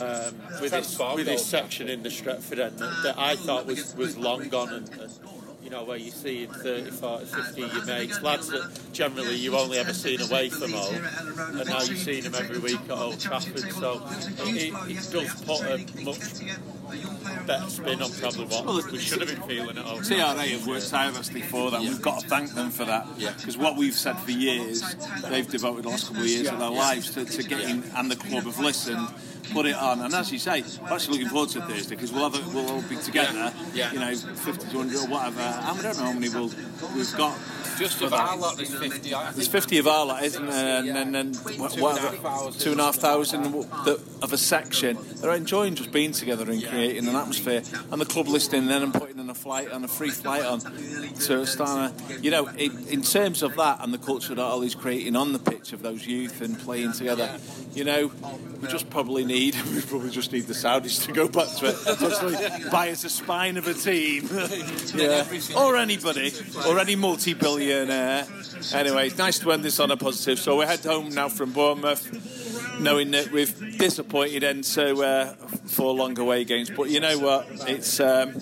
Um, 0.00 0.34
with 0.60 0.72
this 0.72 0.98
with 0.98 1.26
this 1.26 1.46
section 1.46 1.88
in 1.88 2.02
the 2.02 2.08
Stretford 2.08 2.58
end 2.58 2.78
that, 2.78 3.02
that 3.04 3.14
I 3.18 3.36
thought 3.36 3.66
was, 3.66 3.94
was 3.96 4.16
long 4.16 4.48
gone 4.48 4.72
and, 4.72 4.88
and 5.00 5.12
know 5.74 5.84
where 5.84 5.96
you 5.96 6.12
see 6.12 6.44
in 6.44 6.50
30, 6.50 6.90
40, 6.90 7.24
50 7.24 7.60
your 7.60 7.84
mates, 7.84 8.22
lads 8.22 8.48
that 8.48 8.70
generally 8.92 9.34
you 9.34 9.56
only 9.56 9.78
ever 9.78 9.92
seen 9.92 10.20
away 10.20 10.48
from 10.48 10.70
home, 10.70 11.04
and 11.58 11.68
now 11.68 11.82
you've 11.82 11.98
seen 11.98 12.22
them 12.22 12.34
every 12.36 12.58
week 12.58 12.80
at 12.84 12.92
Old 12.92 13.18
Trafford. 13.18 13.58
So 13.72 14.00
it, 14.06 14.72
it 14.88 15.10
does 15.10 15.34
put 15.42 15.62
a 15.62 15.78
much 16.04 17.46
better 17.46 17.68
spin 17.68 18.02
on 18.02 18.12
probably 18.12 18.44
what 18.44 18.92
we 18.92 18.98
should 18.98 19.20
have 19.20 19.28
been 19.28 19.48
feeling 19.48 19.76
at 19.76 19.84
Old 19.84 20.04
TRA 20.04 20.16
have 20.16 20.66
worked 20.66 20.90
tirelessly 20.90 21.42
for 21.42 21.72
that. 21.72 21.80
We've 21.80 22.00
got 22.00 22.20
to 22.20 22.28
thank 22.28 22.54
them 22.54 22.70
for 22.70 22.84
that. 22.84 23.06
Because 23.18 23.56
what 23.56 23.76
we've 23.76 23.94
said 23.94 24.16
for 24.18 24.30
years, 24.30 24.82
they've 25.28 25.48
devoted 25.48 25.84
the 25.84 25.88
last 25.88 26.06
couple 26.06 26.22
of 26.22 26.28
years 26.28 26.48
of 26.48 26.58
their 26.60 26.70
lives 26.70 27.10
to, 27.14 27.24
to 27.24 27.42
getting, 27.42 27.82
and 27.96 28.10
the 28.10 28.16
club 28.16 28.44
have 28.44 28.60
listened, 28.60 29.08
put 29.52 29.66
it 29.66 29.74
on. 29.74 30.00
And 30.00 30.14
as 30.14 30.32
you 30.32 30.38
say, 30.38 30.62
I'm 30.84 30.92
actually 30.92 31.18
looking 31.18 31.28
forward 31.28 31.50
to 31.50 31.60
Thursday 31.62 31.94
because 31.94 32.12
we'll 32.12 32.28
have 32.28 32.34
a, 32.34 32.54
we'll 32.54 32.68
all 32.70 32.82
be 32.82 32.96
together. 32.96 33.52
Yeah. 33.72 33.92
You 33.92 34.00
know, 34.00 34.14
50 34.14 34.70
to 34.70 34.76
100 34.78 34.96
or 34.96 35.08
whatever. 35.08 35.40
And 35.40 35.78
I 35.78 35.82
don't 35.82 35.98
know 35.98 36.04
how 36.04 36.12
many 36.12 36.28
we'll, 36.28 36.50
we've 36.94 37.16
got. 37.16 37.38
Just 37.78 38.02
of 38.02 38.12
our 38.12 38.36
lot, 38.36 38.56
there's 38.56 38.74
50. 38.74 39.10
There's 39.10 39.48
50 39.48 39.78
of 39.78 39.86
our 39.86 40.06
lot, 40.06 40.22
isn't 40.22 40.46
there? 40.46 40.78
And 40.78 40.88
then, 40.88 41.12
then 41.12 41.34
what, 41.58 41.74
and 41.74 41.82
what, 41.82 42.58
two 42.58 42.72
and 42.72 42.80
a 42.80 42.84
half 42.84 42.96
thousand 42.96 43.46
of 43.46 44.32
a 44.32 44.38
section. 44.38 44.98
They're 45.16 45.34
enjoying 45.34 45.74
just 45.74 45.92
being 45.92 46.12
together 46.12 46.50
and 46.50 46.64
creating 46.64 47.08
an 47.08 47.16
atmosphere. 47.16 47.62
And 47.90 48.00
the 48.00 48.06
club 48.06 48.28
listening 48.28 48.66
then 48.66 48.82
and 48.82 48.92
putting 48.92 49.18
in 49.18 49.30
a 49.30 49.34
flight 49.34 49.70
and 49.70 49.84
a 49.84 49.88
free 49.88 50.10
flight 50.10 50.44
on 50.44 50.60
to 50.60 50.66
Astana. 50.68 51.92
You 52.22 52.30
know, 52.30 52.48
in, 52.48 52.88
in 52.88 53.02
terms 53.02 53.42
of 53.42 53.56
that 53.56 53.78
and 53.80 53.92
the 53.92 53.98
culture 53.98 54.34
that 54.34 54.42
Ole's 54.42 54.74
creating 54.74 55.16
on 55.16 55.32
the 55.32 55.38
pitch 55.38 55.72
of 55.72 55.82
those 55.82 56.06
youth 56.06 56.40
and 56.40 56.58
playing 56.58 56.92
together, 56.92 57.38
you 57.74 57.84
know, 57.84 58.10
we 58.60 58.68
just 58.68 58.88
probably 58.90 59.24
need 59.24 59.54
we 59.74 59.80
probably 59.82 60.10
just 60.10 60.32
need 60.32 60.46
the 60.46 60.54
Saudis 60.54 61.04
to 61.06 61.12
go 61.12 61.28
back 61.28 61.48
to 61.56 61.66
it. 61.66 62.70
Buy 62.70 62.90
us 62.90 63.04
a 63.04 63.10
spine 63.10 63.56
of 63.56 63.66
a 63.66 63.74
team. 63.74 64.28
yeah. 64.94 65.26
Or 65.56 65.76
anybody. 65.76 66.32
Or 66.66 66.78
any 66.78 66.96
multi 66.96 67.34
billion 67.34 67.63
millionaire. 67.64 68.26
Anyway, 68.72 69.06
it's 69.06 69.18
nice 69.18 69.38
to 69.40 69.52
end 69.52 69.64
this 69.64 69.80
on 69.80 69.90
a 69.90 69.96
positive. 69.96 70.38
So 70.38 70.58
we 70.58 70.66
head 70.66 70.80
home 70.80 71.10
now 71.10 71.28
from 71.28 71.52
Bournemouth, 71.52 72.80
knowing 72.80 73.10
that 73.12 73.30
we've 73.30 73.78
disappointed 73.78 74.42
into 74.42 75.02
uh, 75.02 75.34
four 75.66 75.94
long 75.94 76.18
away 76.18 76.44
games. 76.44 76.70
But 76.70 76.90
you 76.90 77.00
know 77.00 77.18
what? 77.18 77.46
It's 77.68 78.00
um, 78.00 78.34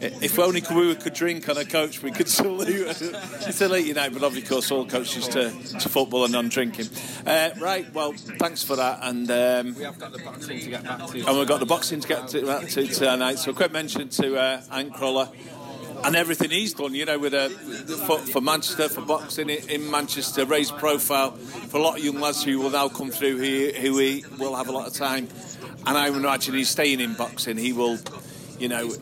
if 0.00 0.38
only 0.38 0.62
we 0.74 0.94
could 0.94 1.14
drink 1.14 1.48
on 1.48 1.56
a 1.58 1.64
coach, 1.64 2.02
we 2.02 2.10
could 2.10 2.28
salute 2.40 2.94
salute 2.94 3.86
United. 3.86 4.18
But 4.18 4.22
of 4.22 4.48
course, 4.48 4.70
all 4.70 4.86
coaches 4.86 5.28
to, 5.28 5.50
to 5.50 5.88
football 5.88 6.24
and 6.24 6.32
non-drinking. 6.32 6.86
Uh, 7.26 7.50
right. 7.60 7.92
Well, 7.92 8.12
thanks 8.12 8.62
for 8.62 8.76
that. 8.76 9.00
And 9.02 9.30
um, 9.30 9.74
We 9.74 9.84
have 9.84 9.98
got 9.98 10.12
the 10.12 10.18
boxing 10.18 10.60
to 10.60 10.70
get 10.70 10.84
back 10.84 11.06
to. 11.06 11.26
and 11.26 11.38
we've 11.38 11.48
got 11.48 11.60
the 11.60 11.66
boxing 11.66 12.00
to 12.00 12.08
get 12.08 12.28
to, 12.28 12.46
back 12.46 12.68
to 12.68 12.86
tonight. 12.86 13.38
So, 13.38 13.50
a 13.50 13.54
quick 13.54 13.72
mention 13.72 14.08
to 14.10 14.36
uh, 14.36 14.62
Ant 14.72 14.94
Crolla 14.94 15.30
and 16.04 16.16
everything 16.16 16.50
he's 16.50 16.74
done, 16.74 16.94
you 16.94 17.04
know, 17.04 17.18
with 17.18 17.34
uh, 17.34 17.48
for, 18.06 18.18
for 18.18 18.40
Manchester, 18.40 18.88
for 18.88 19.02
boxing 19.02 19.50
in, 19.50 19.90
Manchester, 19.90 20.44
raised 20.44 20.76
profile 20.78 21.32
for 21.32 21.78
a 21.78 21.80
lot 21.80 21.98
of 21.98 22.04
young 22.04 22.20
lads 22.20 22.42
who 22.44 22.60
will 22.60 22.70
now 22.70 22.88
come 22.88 23.10
through 23.10 23.38
here, 23.38 23.72
who 23.72 23.98
he 23.98 24.24
will 24.38 24.54
have 24.54 24.68
a 24.68 24.72
lot 24.72 24.86
of 24.86 24.94
time. 24.94 25.28
And 25.86 25.96
I 25.96 26.08
imagine 26.08 26.54
he's 26.54 26.70
staying 26.70 27.00
in 27.00 27.14
boxing. 27.14 27.56
He 27.56 27.72
will, 27.72 27.98
you 28.58 28.68
know, 28.68 28.92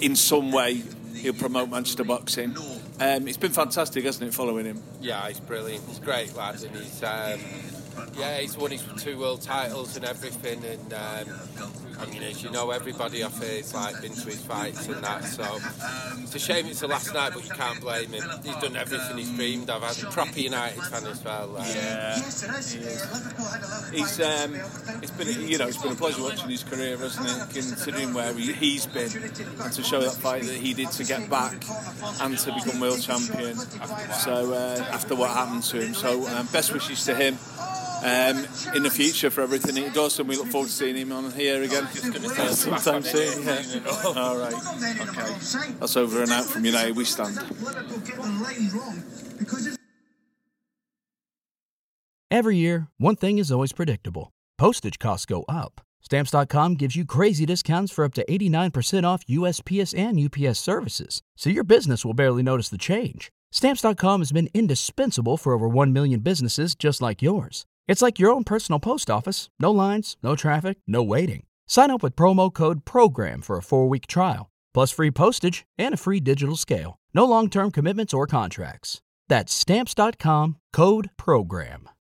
in 0.00 0.16
some 0.16 0.50
way, 0.50 0.82
he'll 1.14 1.34
promote 1.34 1.70
Manchester 1.70 2.04
boxing. 2.04 2.56
Um, 3.00 3.26
it's 3.28 3.36
been 3.36 3.52
fantastic, 3.52 4.04
hasn't 4.04 4.28
it, 4.28 4.34
following 4.34 4.64
him? 4.64 4.82
Yeah, 5.00 5.26
he's 5.28 5.40
brilliant. 5.40 5.84
He's 5.88 5.98
great 5.98 6.34
lad, 6.34 6.62
and 6.62 6.76
he's 6.76 7.02
um, 7.02 7.40
yeah, 8.16 8.38
he's 8.38 8.56
won 8.56 8.70
his 8.70 8.84
two 8.98 9.18
world 9.18 9.42
titles 9.42 9.96
and 9.96 10.04
everything. 10.04 10.62
And 10.64 10.92
um, 10.92 11.91
I 12.00 12.06
mean, 12.06 12.22
as 12.22 12.42
you 12.42 12.50
know, 12.50 12.70
everybody 12.70 13.22
off 13.22 13.40
here 13.42 13.56
has 13.58 13.74
like 13.74 14.00
been 14.00 14.12
to 14.12 14.26
his 14.26 14.40
fights 14.42 14.86
and 14.88 15.02
that. 15.04 15.24
So 15.24 15.44
it's 16.22 16.34
a 16.34 16.38
shame 16.38 16.66
it's 16.66 16.80
the 16.80 16.88
last 16.88 17.12
night, 17.14 17.32
but 17.34 17.44
you 17.44 17.50
can't 17.50 17.80
blame 17.80 18.12
him. 18.12 18.24
He's 18.42 18.56
done 18.56 18.76
everything 18.76 19.18
he's 19.18 19.30
dreamed 19.30 19.70
of. 19.70 19.82
As 19.82 20.02
a 20.02 20.06
proper 20.06 20.38
United 20.38 20.82
fan 20.84 21.06
as 21.06 21.22
well. 21.24 21.56
Um, 21.56 21.64
Yeah, 21.66 22.14
he's 23.92 24.20
um, 24.20 24.54
it's 25.02 25.10
been 25.12 25.48
you 25.48 25.58
know 25.58 25.68
it's 25.68 25.80
been 25.82 25.92
a 25.92 25.96
pleasure 25.96 26.22
watching 26.22 26.48
his 26.50 26.64
career, 26.64 26.96
hasn't 26.96 27.26
it? 27.28 27.54
Considering 27.54 28.14
where 28.14 28.32
he, 28.34 28.52
he's 28.52 28.86
been 28.86 29.10
and 29.12 29.72
to 29.72 29.82
show 29.82 30.00
that 30.00 30.12
fight 30.14 30.42
that 30.42 30.56
he 30.56 30.74
did 30.74 30.90
to 30.92 31.04
get 31.04 31.28
back 31.30 31.52
and 32.20 32.38
to 32.38 32.52
become 32.54 32.80
world 32.80 33.00
champion. 33.00 33.56
So 33.56 34.52
uh, 34.54 34.84
after 34.92 35.14
what 35.14 35.30
happened 35.30 35.62
to 35.64 35.80
him, 35.80 35.94
so 35.94 36.26
um, 36.28 36.46
best 36.52 36.72
wishes 36.72 37.04
to 37.04 37.14
him. 37.14 37.38
Um, 38.02 38.46
in 38.74 38.82
the 38.82 38.90
future 38.90 39.30
for 39.30 39.42
everything 39.42 39.76
he 39.76 39.88
does, 39.90 40.18
and 40.18 40.28
we 40.28 40.36
look 40.36 40.48
forward 40.48 40.66
to 40.66 40.72
seeing 40.72 40.96
him 40.96 41.12
on 41.12 41.30
here 41.30 41.62
again 41.62 41.86
sometime 42.50 43.02
soon. 43.04 43.44
Yeah. 43.44 43.62
All 44.16 44.36
right, 44.36 44.54
okay. 44.54 45.34
That's 45.78 45.96
over 45.96 46.22
and 46.22 46.32
out 46.32 46.46
from 46.46 46.64
United. 46.64 46.96
We 46.96 47.04
stand. 47.04 47.38
Every 52.30 52.56
year, 52.56 52.88
one 52.98 53.16
thing 53.16 53.38
is 53.38 53.52
always 53.52 53.72
predictable 53.72 54.32
postage 54.58 54.98
costs 54.98 55.26
go 55.26 55.44
up. 55.48 55.80
Stamps.com 56.00 56.74
gives 56.74 56.96
you 56.96 57.04
crazy 57.04 57.46
discounts 57.46 57.92
for 57.92 58.04
up 58.04 58.14
to 58.14 58.24
89% 58.26 59.04
off 59.04 59.24
USPS 59.26 59.96
and 59.96 60.18
UPS 60.18 60.58
services, 60.58 61.22
so 61.36 61.50
your 61.50 61.64
business 61.64 62.04
will 62.04 62.14
barely 62.14 62.42
notice 62.42 62.68
the 62.68 62.78
change. 62.78 63.30
Stamps.com 63.52 64.20
has 64.20 64.32
been 64.32 64.48
indispensable 64.54 65.36
for 65.36 65.52
over 65.52 65.68
1 65.68 65.92
million 65.92 66.20
businesses 66.20 66.74
just 66.74 67.00
like 67.00 67.22
yours. 67.22 67.64
It's 67.92 68.00
like 68.00 68.18
your 68.18 68.30
own 68.30 68.42
personal 68.42 68.80
post 68.80 69.10
office 69.10 69.50
no 69.60 69.70
lines, 69.70 70.16
no 70.22 70.34
traffic, 70.34 70.78
no 70.86 71.02
waiting. 71.02 71.42
Sign 71.66 71.90
up 71.90 72.02
with 72.02 72.16
promo 72.16 72.50
code 72.50 72.86
PROGRAM 72.86 73.42
for 73.42 73.58
a 73.58 73.62
four 73.62 73.86
week 73.86 74.06
trial, 74.06 74.48
plus 74.72 74.90
free 74.90 75.10
postage 75.10 75.66
and 75.76 75.92
a 75.92 75.98
free 75.98 76.18
digital 76.18 76.56
scale. 76.56 76.96
No 77.12 77.26
long 77.26 77.50
term 77.50 77.70
commitments 77.70 78.14
or 78.14 78.26
contracts. 78.26 79.02
That's 79.28 79.52
Stamps.com 79.52 80.56
code 80.72 81.10
PROGRAM. 81.18 81.90